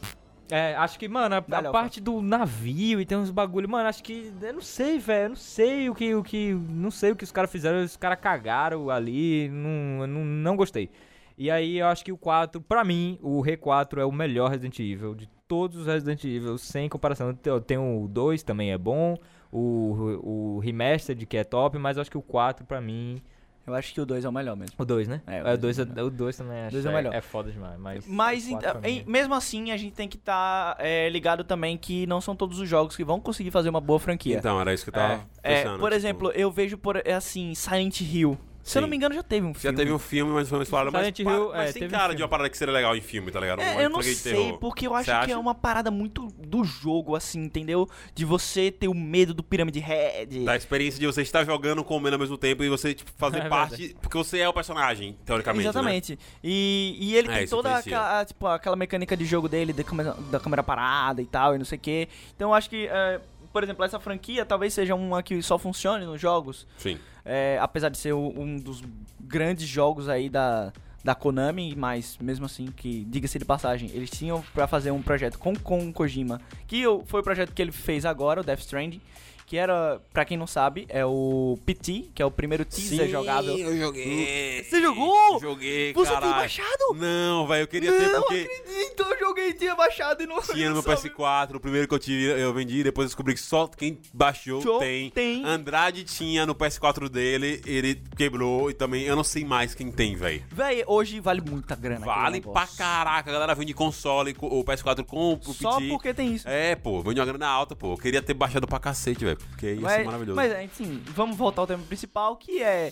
É, 0.49 0.75
acho 0.75 0.97
que, 0.97 1.09
mano, 1.09 1.35
a, 1.35 1.37
a 1.39 1.71
parte 1.71 1.99
do 1.99 2.21
navio 2.21 3.01
e 3.01 3.05
tem 3.05 3.17
uns 3.17 3.29
bagulho, 3.31 3.67
mano, 3.67 3.89
acho 3.89 4.01
que. 4.03 4.31
Eu 4.41 4.53
não 4.53 4.61
sei, 4.61 4.97
velho. 4.97 5.25
Eu 5.25 5.29
não 5.29 5.35
sei 5.35 5.89
o 5.89 5.95
que. 5.95 6.15
O 6.15 6.23
que 6.23 6.53
não 6.69 6.89
sei 6.89 7.11
o 7.11 7.15
que 7.15 7.23
os 7.25 7.31
caras 7.31 7.51
fizeram. 7.51 7.83
Os 7.83 7.97
caras 7.97 8.17
cagaram 8.19 8.89
ali. 8.89 9.49
Não, 9.49 10.01
eu 10.01 10.07
não, 10.07 10.23
não 10.23 10.55
gostei. 10.55 10.89
E 11.37 11.51
aí 11.51 11.77
eu 11.79 11.87
acho 11.87 12.03
que 12.03 12.11
o 12.11 12.17
4, 12.17 12.59
pra 12.61 12.83
mim, 12.83 13.19
o 13.21 13.43
R4 13.43 13.99
é 13.99 14.05
o 14.05 14.11
melhor 14.11 14.49
Resident 14.49 14.79
Evil 14.79 15.13
de 15.13 15.27
todos 15.47 15.77
os 15.81 15.85
Resident 15.85 16.23
Evil, 16.23 16.57
sem 16.57 16.87
comparação. 16.89 17.33
Tem- 17.35 17.61
Tem 17.61 17.77
o 17.77 18.07
2 18.09 18.41
também 18.41 18.71
é 18.71 18.77
bom. 18.77 19.17
O, 19.51 20.55
o 20.55 20.59
Remastered 20.59 21.25
que 21.25 21.37
é 21.37 21.43
top, 21.43 21.77
mas 21.77 21.97
eu 21.97 22.01
acho 22.01 22.11
que 22.11 22.17
o 22.17 22.21
4 22.21 22.65
pra 22.65 22.81
mim. 22.81 23.21
Eu 23.65 23.73
acho 23.73 23.93
que 23.93 23.99
o 23.99 24.05
2 24.05 24.23
é 24.23 24.29
o 24.29 24.31
melhor 24.31 24.55
mesmo. 24.55 24.75
O 24.77 24.85
2, 24.85 25.09
né? 25.09 25.21
É, 25.27 25.43
o 25.43 25.47
É, 25.47 25.53
o 25.53 25.57
dois 25.57 25.75
2 25.75 25.97
é 25.97 26.01
o 26.03 26.09
2 26.09 26.37
também 26.37 26.57
acho 26.61 26.71
dois 26.71 26.85
é 26.85 26.89
o 26.89 26.91
é, 26.91 26.95
melhor. 26.95 27.13
é 27.13 27.19
foda 27.19 27.51
demais. 27.51 27.77
Mas, 27.77 28.07
Mas 28.07 28.47
o 28.47 28.51
então, 28.51 28.79
em- 28.81 28.99
é- 28.99 29.03
mesmo 29.05 29.33
assim, 29.33 29.71
a 29.71 29.77
gente 29.77 29.93
tem 29.93 30.07
que 30.07 30.15
estar 30.15 30.77
ligado 31.11 31.43
também 31.43 31.77
que 31.77 32.07
não 32.07 32.21
são 32.21 32.33
todos 32.33 32.59
os 32.61 32.69
jogos 32.69 32.95
que 32.95 33.03
vão 33.03 33.19
conseguir 33.19 33.51
fazer 33.51 33.67
uma 33.67 33.81
boa 33.81 33.99
franquia. 33.99 34.37
Então, 34.37 34.59
era 34.61 34.73
isso 34.73 34.85
que 34.85 34.89
eu 34.89 34.93
tava 34.93 35.25
é, 35.43 35.57
pensando. 35.63 35.79
por 35.79 35.89
tipo, 35.89 35.95
exemplo, 35.95 36.31
eu 36.31 36.49
vejo 36.49 36.77
por 36.77 36.95
é 37.03 37.13
assim, 37.13 37.53
Silent 37.53 37.99
Hill. 37.99 38.37
Se 38.67 38.77
eu 38.77 38.81
não 38.81 38.89
me 38.89 38.95
engano, 38.95 39.15
já 39.15 39.23
teve 39.23 39.45
um 39.47 39.53
Já 39.53 39.59
filme. 39.59 39.77
teve 39.77 39.91
um 39.93 39.99
filme, 39.99 40.31
mas 40.33 40.49
foi 40.49 40.65
falado, 40.65 40.91
mas, 40.91 41.01
Silent 41.15 41.23
pa- 41.23 41.31
Hill, 41.33 41.49
mas 41.53 41.69
é, 41.69 41.73
tem 41.73 41.87
um 41.87 41.91
cara 41.91 42.03
filme. 42.03 42.15
de 42.17 42.21
uma 42.23 42.27
parada 42.29 42.49
que 42.49 42.57
seria 42.57 42.73
legal 42.73 42.95
em 42.95 43.01
filme, 43.01 43.31
tá 43.31 43.39
ligado? 43.39 43.59
Uma 43.59 43.67
É, 43.81 43.85
eu 43.85 43.89
não 43.89 44.01
sei, 44.01 44.15
terror. 44.15 44.57
porque 44.59 44.85
eu 44.87 44.93
acho 44.93 45.05
Você 45.05 45.11
que 45.11 45.17
é 45.31 45.33
acha? 45.33 45.39
uma 45.39 45.55
parada 45.55 45.89
muito 45.89 46.27
do 46.37 46.63
jogo, 46.63 47.15
assim, 47.15 47.39
entendeu? 47.43 47.87
De 48.13 48.25
você 48.25 48.69
ter 48.71 48.87
o 48.87 48.93
medo 48.93 49.33
do 49.33 49.41
Pyramid 49.43 49.77
Head. 49.79 50.43
Da 50.45 50.55
experiência 50.55 50.99
de 50.99 51.05
você 51.05 51.21
estar 51.21 51.45
jogando 51.45 51.83
com 51.83 51.93
o 51.95 52.07
ao 52.07 52.19
mesmo 52.19 52.37
tempo 52.37 52.63
e 52.63 52.69
você 52.69 52.93
tipo, 52.93 53.09
fazer 53.17 53.37
É 53.45 53.49
parte. 53.49 53.95
Porque 54.01 54.17
você 54.17 54.39
é 54.39 54.49
o 54.49 54.53
personagem, 54.53 55.17
teoricamente. 55.25 55.63
Né? 55.63 55.69
Exatamente. 55.69 56.19
E, 56.43 56.97
e 56.99 57.15
ele 57.15 57.31
É, 57.31 57.37
tem 57.39 57.47
toda 57.47 57.75
aquela, 57.75 58.25
tipo, 58.25 58.47
aquela 58.47 58.75
mecânica 58.75 59.15
de 59.15 59.25
jogo 59.25 59.47
dele, 59.47 59.71
da 59.73 59.83
câmera, 59.83 60.13
da 60.31 60.39
câmera 60.39 60.63
parada 60.63 61.21
e 61.21 61.25
tal, 61.25 61.55
e 61.55 61.57
não 61.57 61.65
sei 61.65 61.77
o 61.77 61.81
quê. 61.81 62.07
Então 62.35 62.49
eu 62.49 62.53
acho 62.53 62.69
que, 62.69 62.87
é, 62.87 63.19
por 63.51 63.63
exemplo, 63.63 63.83
essa 63.83 63.99
franquia 63.99 64.45
talvez 64.45 64.73
seja 64.73 64.95
uma 64.95 65.23
que 65.23 65.41
só 65.41 65.57
funcione 65.57 66.05
nos 66.05 66.19
jogos. 66.19 66.67
Sim. 66.77 66.97
É, 67.25 67.57
apesar 67.61 67.89
de 67.89 67.97
ser 67.97 68.13
um 68.13 68.57
dos 68.57 68.81
grandes 69.19 69.67
jogos 69.67 70.07
aí 70.07 70.29
da, 70.29 70.71
da 71.03 71.15
Konami, 71.15 71.73
mas 71.75 72.17
mesmo 72.19 72.45
assim, 72.45 72.67
que 72.67 73.05
diga-se 73.05 73.39
de 73.39 73.45
passagem, 73.45 73.89
eles 73.93 74.09
tinham 74.09 74.41
pra 74.53 74.67
fazer 74.67 74.91
um 74.91 75.01
projeto 75.01 75.37
com, 75.37 75.55
com 75.55 75.87
o 75.89 75.93
Kojima, 75.93 76.41
que 76.67 76.83
foi 77.05 77.21
o 77.21 77.23
projeto 77.23 77.53
que 77.53 77.61
ele 77.61 77.71
fez 77.71 78.05
agora, 78.05 78.41
o 78.41 78.43
Death 78.43 78.59
Stranding, 78.59 79.01
que 79.47 79.55
era, 79.57 79.99
pra 80.11 80.25
quem 80.25 80.35
não 80.37 80.45
sabe, 80.45 80.85
é 80.89 81.05
o 81.05 81.57
PT, 81.65 82.09
que 82.13 82.21
é 82.21 82.25
o 82.25 82.29
primeiro 82.29 82.65
teaser 82.65 83.09
jogável. 83.09 83.57
eu 83.57 83.77
joguei. 83.77 84.61
Você 84.63 84.81
jogou? 84.81 85.39
Joguei, 85.39 85.93
Você 85.93 86.11
tem 86.11 86.19
caralho. 86.19 86.35
baixado? 86.35 86.93
Não, 86.95 87.47
velho, 87.47 87.63
eu 87.63 87.67
queria 87.67 87.91
ter 87.93 88.09
não 88.11 88.21
porque 88.21 88.35
acredito, 88.41 89.03
eu 89.03 89.19
joguei 89.19 89.53
tinha 89.53 89.73
baixado 89.73 90.21
e 90.21 90.27
não 90.27 90.41
tinha 90.41 90.67
no 90.67 90.73
meu 90.73 90.83
sabe. 90.83 91.09
PS4, 91.09 91.55
o 91.55 91.59
primeiro 91.61 91.87
que 91.87 91.93
eu 91.93 91.99
tive 91.99 92.25
eu 92.41 92.53
vendi, 92.53 92.83
depois 92.83 93.07
descobri 93.07 93.33
que 93.33 93.39
só 93.39 93.67
quem 93.67 93.97
baixou 94.13 94.79
tem. 94.79 95.09
tem. 95.11 95.45
Andrade 95.45 96.03
tinha 96.03 96.45
no 96.45 96.53
PS4 96.53 97.07
dele, 97.07 97.61
ele 97.65 98.01
quebrou 98.17 98.69
e 98.69 98.73
também 98.73 99.03
eu 99.03 99.15
não 99.15 99.23
sei 99.23 99.45
mais 99.45 99.73
quem 99.73 99.89
tem, 99.91 100.13
velho. 100.15 100.43
Véi, 100.51 100.83
hoje 100.85 101.21
vale 101.21 101.39
muita 101.41 101.73
grana. 101.75 102.05
Vale 102.05 102.41
pra 102.41 102.67
caraca, 102.67 103.29
a 103.29 103.33
galera 103.33 103.55
vende 103.55 103.73
console, 103.73 104.33
co- 104.33 104.47
o 104.47 104.63
PS4 104.65 105.05
com 105.05 105.33
o 105.35 105.53
Só 105.53 105.77
PT. 105.77 105.87
porque 105.89 106.13
tem 106.13 106.33
isso. 106.35 106.47
É, 106.49 106.75
pô, 106.75 107.01
vende 107.01 107.19
uma 107.21 107.25
grana 107.25 107.47
alta, 107.47 107.75
pô. 107.75 107.93
Eu 107.93 107.97
queria 107.97 108.21
ter 108.21 108.33
baixado 108.33 108.67
pra 108.67 108.79
cacete, 108.79 109.23
velho, 109.23 109.36
porque 109.49 109.67
ia 109.73 109.75
ser 109.75 109.81
Mas, 109.81 110.05
maravilhoso. 110.05 110.35
mas, 110.35 110.59
enfim, 110.63 111.01
vamos 111.07 111.35
voltar 111.37 111.61
ao 111.61 111.67
tema 111.67 111.83
principal, 111.83 112.35
que 112.35 112.61
é... 112.61 112.91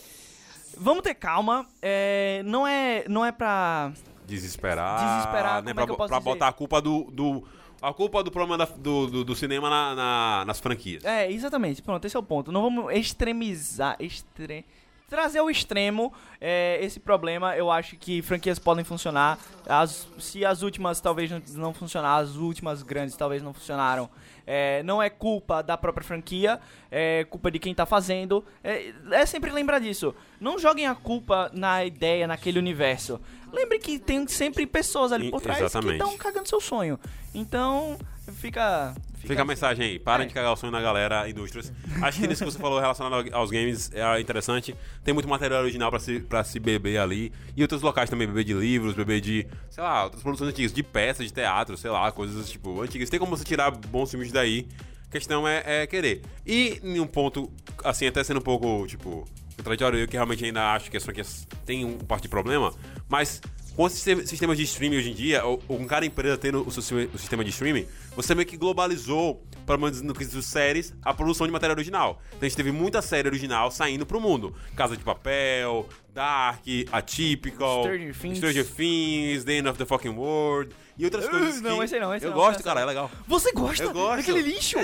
Vamos 0.78 1.04
ter 1.04 1.14
calma, 1.16 1.66
é, 1.82 2.42
não 2.46 2.68
é, 2.68 3.06
não 3.08 3.24
é 3.26 3.32
pra... 3.32 3.92
Desesperar. 4.28 5.18
Desesperar, 5.18 5.64
né? 5.64 5.74
pra 5.74 5.84
é 5.84 5.86
pra 6.08 6.20
botar 6.20 6.48
a 6.48 6.52
culpa 6.54 6.82
do. 6.82 7.04
do- 7.12 7.44
a 7.82 7.94
culpa 7.94 8.24
do 8.24 8.32
problema 8.32 8.58
da- 8.58 8.66
do, 8.76 9.06
do, 9.08 9.24
do 9.24 9.36
cinema 9.36 9.70
na- 9.70 9.94
na- 9.96 10.44
nas 10.46 10.60
franquias. 10.60 11.04
É, 11.06 11.32
exatamente, 11.32 11.82
pronto, 11.82 12.04
esse 12.06 12.16
é 12.16 12.20
o 12.20 12.24
ponto. 12.24 12.52
Não 12.52 12.62
vamos 12.64 12.92
extremizar, 12.94 13.96
extre... 14.00 14.66
trazer 15.08 15.38
ao 15.40 15.50
extremo 15.50 16.12
é, 16.42 16.80
esse 16.84 17.00
problema. 17.00 17.56
Eu 17.56 17.70
acho 17.70 17.96
que 17.98 18.22
franquias 18.24 18.58
podem 18.58 18.84
funcionar. 18.84 19.38
As, 19.70 20.08
se 20.18 20.44
as 20.44 20.64
últimas 20.64 21.00
talvez 21.00 21.30
não, 21.30 21.42
não 21.56 21.74
funcionar, 21.74 22.18
as 22.18 22.36
últimas 22.36 22.82
grandes 22.82 23.16
talvez 23.16 23.44
não 23.44 23.54
funcionaram. 23.54 24.10
É, 24.48 24.84
não 24.84 25.02
é 25.02 25.10
culpa 25.10 25.62
da 25.62 25.78
própria 25.78 26.04
franquia, 26.04 26.60
é 26.92 27.26
culpa 27.26 27.50
de 27.50 27.60
quem 27.60 27.74
tá 27.74 27.86
fazendo. 27.86 28.44
É, 28.64 28.94
é 29.12 29.26
sempre 29.26 29.52
lembrar 29.52 29.80
disso. 29.80 30.14
Não 30.40 30.60
joguem 30.60 30.88
a 30.88 30.96
culpa 30.96 31.50
na 31.54 31.84
ideia, 31.84 32.28
naquele 32.28 32.60
universo. 32.60 33.20
Lembre 33.52 33.80
que 33.80 33.98
tem 33.98 34.28
sempre 34.28 34.66
pessoas 34.66 35.12
ali 35.12 35.32
por 35.32 35.42
trás 35.42 35.60
exatamente. 35.62 35.98
que 35.98 36.04
estão 36.04 36.18
cagando 36.18 36.48
seu 36.48 36.60
sonho. 36.60 37.00
Então, 37.34 37.98
fica. 38.34 38.94
Fica 39.20 39.42
a 39.42 39.46
mensagem 39.46 39.84
aí, 39.86 39.98
parem 40.00 40.26
É. 40.26 40.28
de 40.28 40.34
cagar 40.36 40.54
o 40.54 40.56
sonho 40.56 40.72
na 40.72 40.80
galera, 40.80 41.28
indústrias. 41.28 41.74
Acho 42.00 42.20
que 42.22 42.28
isso 42.32 42.46
que 42.46 42.52
você 42.52 42.60
falou 42.60 42.80
relacionado 42.80 43.14
ao- 43.34 43.40
aos 43.42 43.50
games 43.50 43.90
é 43.92 44.22
interessante. 44.22 44.76
Tem 45.04 45.16
muito 45.16 45.28
material 45.28 45.64
original 45.64 45.90
pra 45.90 46.00
se, 46.00 46.20
pra 46.20 46.44
se 46.44 46.60
beber 46.60 47.00
ali. 47.00 47.32
E 47.58 47.62
outros 47.64 47.82
locais 47.82 48.08
também, 48.08 48.28
beber 48.28 48.44
de 48.44 48.54
livros, 48.54 48.94
beber 48.94 49.20
de, 49.22 49.48
sei 49.72 49.84
lá, 49.84 50.04
outras 50.04 50.22
produções 50.22 50.52
antigas, 50.52 50.72
de 50.72 50.84
peças, 50.84 51.26
de 51.26 51.34
teatro, 51.34 51.76
sei 51.76 51.90
lá, 51.90 52.12
coisas 52.12 52.48
tipo 52.50 52.80
antigas. 52.82 53.10
Tem 53.10 53.20
como 53.20 53.36
você 53.36 53.44
tirar 53.44 53.72
bons 53.72 54.12
filmes 54.12 54.32
daí. 54.32 54.68
A 55.08 55.12
questão 55.12 55.48
é, 55.48 55.64
é 55.66 55.88
querer. 55.88 56.22
E 56.46 56.80
em 56.84 57.00
um 57.00 57.08
ponto, 57.08 57.52
assim, 57.84 58.06
até 58.06 58.24
sendo 58.24 58.38
um 58.38 58.44
pouco, 58.44 58.86
tipo, 58.86 59.26
contraditório, 59.58 59.98
eu 59.98 60.08
que 60.08 60.14
realmente 60.18 60.46
ainda 60.46 60.72
acho 60.74 60.92
que 60.92 60.98
as 60.98 61.04
franquias 61.04 61.48
têm 61.66 61.84
um 61.84 61.98
parte 61.98 62.24
de 62.24 62.30
problema, 62.30 62.72
mas 63.10 63.42
com 63.76 63.90
sistema- 63.90 64.26
sistemas 64.26 64.58
de 64.58 64.64
streaming 64.64 64.98
hoje 64.98 65.12
em 65.12 65.14
dia, 65.14 65.44
ou, 65.46 65.58
com 65.58 65.86
cada 65.86 66.06
empresa 66.06 66.38
tendo 66.38 66.66
o, 66.66 66.72
seu 66.72 66.82
o 67.14 67.18
sistema 67.18 67.44
de 67.44 67.50
streaming, 67.50 67.86
você 68.16 68.34
meio 68.34 68.48
que 68.48 68.56
globalizou, 68.58 69.44
pelo 69.66 69.80
menos 69.80 70.02
no 70.02 70.14
quesito 70.14 70.42
séries, 70.42 70.94
a 71.04 71.14
produção 71.14 71.46
de 71.48 71.52
matéria 71.54 71.74
original. 71.74 72.22
Então 72.30 72.40
a 72.42 72.46
gente 72.46 72.56
teve 72.58 72.72
muita 72.72 73.02
série 73.02 73.28
original 73.28 73.72
saindo 73.72 74.06
pro 74.06 74.20
mundo. 74.22 74.56
Casa 74.76 74.96
de 74.96 75.04
Papel, 75.04 75.88
Dark, 76.14 76.64
Atypical, 76.92 77.84
Stranger 77.84 78.16
Things. 78.16 78.38
Stranger 78.38 78.66
Things, 78.66 79.44
The 79.44 79.54
End 79.54 79.68
of 79.70 79.78
the 79.78 79.86
Fucking 79.86 80.10
World 80.16 80.74
e 80.98 81.04
outras 81.04 81.26
Uh, 81.26 81.30
coisas 81.30 81.62
não, 81.62 81.84
esse 81.84 82.00
não, 82.00 82.16
esse 82.16 82.26
eu 82.26 82.32
não, 82.32 82.38
gosto, 82.38 82.64
cara, 82.64 82.80
é 82.82 82.86
legal. 82.86 83.12
Você 83.28 83.52
gosta 83.52 83.84
Eu 83.84 83.92
gosto. 83.94 84.18
daquele 84.18 84.42
lixo? 84.42 84.78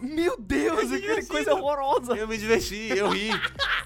Meu 0.00 0.36
Deus, 0.38 0.90
É 0.90 0.96
aquele 0.96 1.26
coisa 1.26 1.54
horrorosa. 1.54 2.14
Eu 2.16 2.26
me 2.26 2.36
diverti, 2.36 2.88
eu 2.96 3.08
ri, 3.10 3.30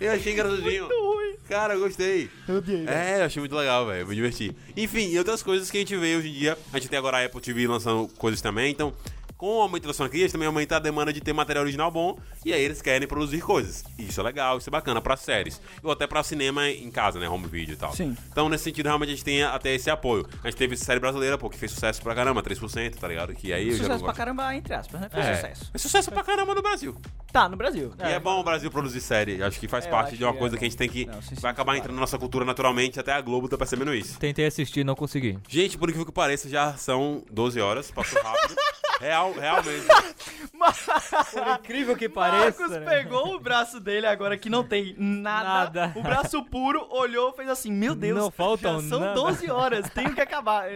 eu 0.01 0.13
achei 0.13 0.33
engraçadinho. 0.33 0.87
Muito 0.87 0.95
ruim. 1.03 1.37
Cara, 1.49 1.75
eu 1.75 1.81
gostei. 1.81 2.29
Eu 2.49 2.57
odiei, 2.57 2.87
É, 2.89 3.21
eu 3.21 3.25
achei 3.27 3.41
muito 3.41 3.55
legal, 3.55 3.87
velho. 3.87 4.01
Eu 4.01 4.07
me 4.07 4.15
diverti. 4.15 4.57
Enfim, 4.77 5.11
e 5.11 5.19
outras 5.19 5.43
coisas 5.43 5.71
que 5.71 5.77
a 5.77 5.81
gente 5.81 5.97
vê 5.97 6.17
hoje 6.17 6.29
em 6.29 6.33
dia. 6.33 6.59
A 6.73 6.79
gente 6.79 6.89
tem 6.89 6.99
agora 6.99 7.19
a 7.19 7.25
Apple 7.27 7.41
TV 7.41 7.67
lançando 7.69 8.09
coisas 8.17 8.41
também. 8.41 8.71
Então, 8.73 8.93
com 9.37 9.59
o 9.59 9.61
aumento 9.63 9.87
das 9.87 9.97
franquias, 9.97 10.33
também 10.33 10.47
aumenta 10.47 10.77
a 10.77 10.79
demanda 10.79 11.13
de 11.13 11.21
ter 11.21 11.33
material 11.33 11.65
original 11.65 11.91
bom. 11.91 12.19
E 12.45 12.53
aí 12.53 12.63
eles 12.63 12.81
querem 12.81 13.07
produzir 13.07 13.41
coisas. 13.41 13.85
Isso 13.99 14.21
é 14.21 14.23
legal, 14.25 14.59
isso 14.59 14.69
é 14.69 14.73
bacana 14.73 15.01
pra 15.01 15.17
séries. 15.17 15.61
Ou 15.83 15.91
até 15.93 16.07
pra 16.07 16.23
cinema 16.23 16.69
em 16.69 16.91
casa, 16.91 17.19
né? 17.19 17.29
Home 17.29 17.47
video 17.47 17.75
e 17.75 17.77
tal. 17.77 17.93
Sim. 17.93 18.17
Então, 18.31 18.49
nesse 18.49 18.65
sentido, 18.65 18.87
realmente 18.87 19.09
a 19.11 19.13
gente 19.15 19.25
tem 19.25 19.43
até 19.43 19.75
esse 19.75 19.91
apoio. 19.91 20.27
A 20.43 20.49
gente 20.49 20.57
teve 20.57 20.77
série 20.77 21.01
brasileira, 21.01 21.37
pô, 21.37 21.51
que 21.51 21.59
fez 21.59 21.73
sucesso 21.73 22.01
pra 22.03 22.15
caramba, 22.15 22.43
3%, 22.43 22.95
tá 22.97 23.09
ligado? 23.09 23.35
Que 23.35 23.53
aí 23.53 23.69
eu 23.69 23.73
já 23.73 23.79
não 23.79 23.85
Sucesso 23.87 24.05
pra 24.05 24.15
caramba, 24.15 24.55
entre 24.55 24.75
aspas, 24.75 25.01
né? 25.01 25.09
Foi 25.11 25.21
É, 25.21 25.35
sucesso. 25.35 25.71
É 25.75 25.79
sucesso 25.79 26.11
pra 26.11 26.23
caramba 26.23 26.55
no 26.55 26.63
Brasil. 26.63 26.97
Tá, 27.33 27.49
no 27.49 27.57
Brasil. 27.57 27.93
E 27.99 28.03
é 28.05 28.19
bom 28.19 28.41
o 28.41 28.45
Brasil 28.45 28.71
produzir 28.71 29.01
série. 29.01 29.43
Acho 29.43 29.61
que 29.61 29.69
faz 29.69 29.85
É, 29.87 29.91
parte 29.91 30.17
de 30.17 30.25
uma 30.25 30.33
que 30.33 30.39
coisa 30.39 30.57
é 30.57 30.59
que 30.59 30.65
a 30.65 30.69
gente 30.69 30.79
tem 30.79 30.89
que. 30.89 31.05
Não, 31.07 31.21
sim, 31.21 31.35
sim, 31.35 31.41
vai 31.41 31.51
acabar 31.51 31.73
claro. 31.73 31.79
entrando 31.81 31.95
na 31.97 32.01
nossa 32.01 32.19
cultura 32.19 32.45
naturalmente, 32.45 32.99
até 32.99 33.13
a 33.13 33.21
Globo 33.21 33.49
tá 33.49 33.59
percebendo 33.59 33.95
isso. 33.95 34.19
Tentei 34.19 34.47
assistir, 34.47 34.85
não 34.85 34.95
consegui. 34.95 35.39
Gente, 35.49 35.77
por 35.77 35.89
incrível 35.89 36.07
que 36.07 36.13
pareça, 36.13 36.49
já 36.49 36.75
são 36.75 37.23
12 37.31 37.61
horas, 37.61 37.91
passou 37.91 38.21
rápido. 38.23 38.55
Real, 39.01 39.33
realmente. 39.33 39.87
Por 41.33 41.49
incrível 41.49 41.97
que 41.97 42.09
Marcos 42.09 42.71
né? 42.71 42.81
pegou 42.81 43.35
o 43.35 43.39
braço 43.39 43.79
dele 43.79 44.07
agora 44.07 44.39
que 44.39 44.49
não 44.49 44.65
tem 44.65 44.95
nada, 44.99 45.47
Nada. 45.83 45.93
o 45.95 46.03
braço 46.03 46.43
puro, 46.45 46.87
olhou, 46.91 47.33
fez 47.33 47.49
assim, 47.49 47.71
meu 47.71 47.95
Deus, 47.95 48.19
Não 48.19 48.31
faltam 48.31 48.81
já 48.81 48.89
são 48.89 49.01
nada. 49.01 49.15
12 49.15 49.51
horas, 49.51 49.91
tenho 49.91 50.15
que 50.15 50.21
acabar. 50.21 50.67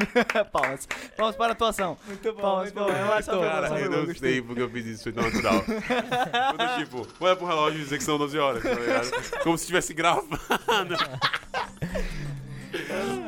palmas, 0.50 0.88
palmas 1.16 1.36
para 1.36 1.48
a 1.48 1.52
atuação. 1.52 1.98
Muito 2.06 2.32
bom, 2.32 2.40
palmas, 2.40 2.72
muito 2.72 2.92
palmas. 2.92 3.26
bom. 3.26 3.40
Cara, 3.40 3.80
eu 3.80 3.90
não 3.90 4.06
gostei. 4.06 4.32
sei 4.32 4.42
porque 4.42 4.62
eu 4.62 4.70
fiz 4.70 4.86
isso, 4.86 5.02
foi 5.04 5.12
natural. 5.12 5.62
Quando, 5.64 6.78
tipo, 6.78 7.06
olha 7.20 7.36
pro 7.36 7.46
relógio 7.46 7.80
e 7.80 7.82
dizer 7.84 7.98
que 7.98 8.04
são 8.04 8.16
12 8.16 8.38
horas, 8.38 8.62
tá 8.62 8.72
ligado? 8.74 9.10
Como 9.42 9.58
se 9.58 9.64
estivesse 9.64 9.92
gravando. 9.92 10.38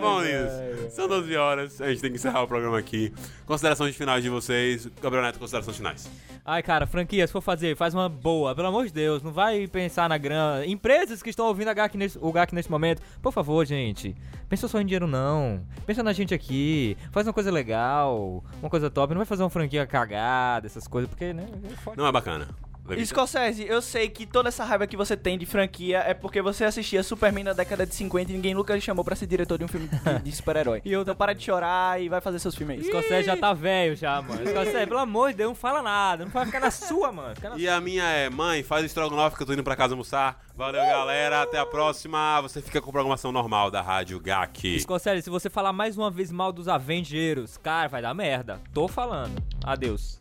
Bom, 0.00 0.20
meninos, 0.20 0.94
são 0.94 1.06
12 1.06 1.36
horas, 1.36 1.80
a 1.80 1.90
gente 1.90 2.00
tem 2.00 2.10
que 2.10 2.16
encerrar 2.16 2.42
o 2.42 2.48
programa 2.48 2.78
aqui. 2.78 3.12
Considerações 3.44 3.94
finais 3.94 4.22
de 4.22 4.30
vocês. 4.30 4.88
Gabriel 5.00 5.22
Neto, 5.22 5.38
considerações 5.38 5.76
finais. 5.76 6.10
Ai, 6.44 6.62
cara, 6.62 6.86
franquia, 6.86 7.26
se 7.26 7.32
for 7.32 7.42
fazer, 7.42 7.76
faz 7.76 7.92
uma 7.92 8.08
boa, 8.08 8.54
pelo 8.54 8.68
amor 8.68 8.86
de 8.86 8.92
Deus, 8.92 9.22
não 9.22 9.30
vai 9.30 9.66
pensar 9.66 10.08
na 10.08 10.16
grana. 10.16 10.64
Empresas 10.64 11.22
que 11.22 11.28
estão 11.28 11.46
ouvindo 11.46 11.68
a 11.68 11.74
GAC 11.74 11.98
nesse, 11.98 12.18
o 12.20 12.32
GAC 12.32 12.54
nesse 12.54 12.70
momento, 12.70 13.02
por 13.20 13.30
favor, 13.30 13.64
gente, 13.66 14.16
pensa 14.48 14.66
só 14.66 14.80
em 14.80 14.86
dinheiro 14.86 15.06
não. 15.06 15.62
Pensa 15.86 16.02
na 16.02 16.14
gente 16.14 16.32
aqui, 16.32 16.96
faz 17.12 17.26
uma 17.26 17.32
coisa 17.32 17.50
legal, 17.50 18.42
uma 18.62 18.70
coisa 18.70 18.90
top, 18.90 19.12
não 19.12 19.18
vai 19.18 19.26
fazer 19.26 19.42
uma 19.42 19.50
franquia 19.50 19.86
cagada, 19.86 20.66
essas 20.66 20.88
coisas, 20.88 21.10
porque, 21.10 21.34
né, 21.34 21.46
é. 21.64 21.96
Não 21.96 22.06
é 22.06 22.12
bacana. 22.12 22.48
Levita? 22.90 23.08
Scorsese, 23.08 23.64
eu 23.66 23.80
sei 23.82 24.08
que 24.08 24.26
toda 24.26 24.48
essa 24.48 24.64
raiva 24.64 24.86
que 24.86 24.96
você 24.96 25.16
tem 25.16 25.38
de 25.38 25.46
franquia 25.46 25.98
é 26.06 26.12
porque 26.14 26.40
você 26.42 26.64
assistia 26.64 27.02
Superman 27.02 27.44
na 27.44 27.52
década 27.52 27.86
de 27.86 27.94
50 27.94 28.30
e 28.30 28.34
ninguém 28.34 28.54
nunca 28.54 28.74
lhe 28.74 28.80
chamou 28.80 29.04
pra 29.04 29.16
ser 29.16 29.26
diretor 29.26 29.58
de 29.58 29.64
um 29.64 29.68
filme 29.68 29.88
de, 29.88 30.18
de 30.22 30.32
super-herói. 30.32 30.80
E 30.84 30.92
eu- 30.92 31.02
Então 31.02 31.14
para 31.14 31.32
de 31.34 31.42
chorar 31.44 32.00
e 32.00 32.08
vai 32.08 32.20
fazer 32.20 32.38
seus 32.38 32.54
filmes 32.54 32.78
aí. 32.80 32.84
Scorsese 32.84 33.24
já 33.26 33.36
tá 33.36 33.52
velho 33.52 33.96
já, 33.96 34.20
mano. 34.22 34.46
Scorsese, 34.46 34.86
pelo 34.86 34.98
amor 35.00 35.30
de 35.30 35.38
Deus, 35.38 35.48
não 35.50 35.54
fala 35.54 35.82
nada, 35.82 36.24
não 36.24 36.32
vai 36.32 36.44
ficar 36.46 36.60
na 36.60 36.70
sua, 36.70 37.10
mano. 37.12 37.34
Fica 37.34 37.50
na 37.50 37.56
E 37.58 37.68
a 37.68 37.80
minha 37.80 38.04
é, 38.04 38.28
mãe, 38.30 38.62
faz 38.62 38.82
o 38.82 38.86
estrogonofe 38.86 39.36
que 39.36 39.42
eu 39.42 39.46
tô 39.46 39.52
indo 39.52 39.64
pra 39.64 39.76
casa 39.76 39.94
almoçar. 39.94 40.40
Valeu, 40.56 40.80
galera. 40.82 41.42
Até 41.42 41.58
a 41.58 41.64
próxima. 41.66 42.40
Você 42.42 42.60
fica 42.60 42.80
com 42.82 42.90
programação 42.92 43.32
normal 43.32 43.70
da 43.70 43.80
Rádio 43.80 44.20
GAC. 44.20 44.78
Scorsese, 44.80 45.22
se 45.22 45.30
você 45.30 45.48
falar 45.48 45.72
mais 45.72 45.96
uma 45.96 46.10
vez 46.10 46.30
mal 46.30 46.52
dos 46.52 46.68
Avengers, 46.68 47.56
cara, 47.56 47.88
vai 47.88 48.02
dar 48.02 48.12
merda. 48.14 48.60
Tô 48.74 48.86
falando. 48.88 49.42
Adeus. 49.64 50.20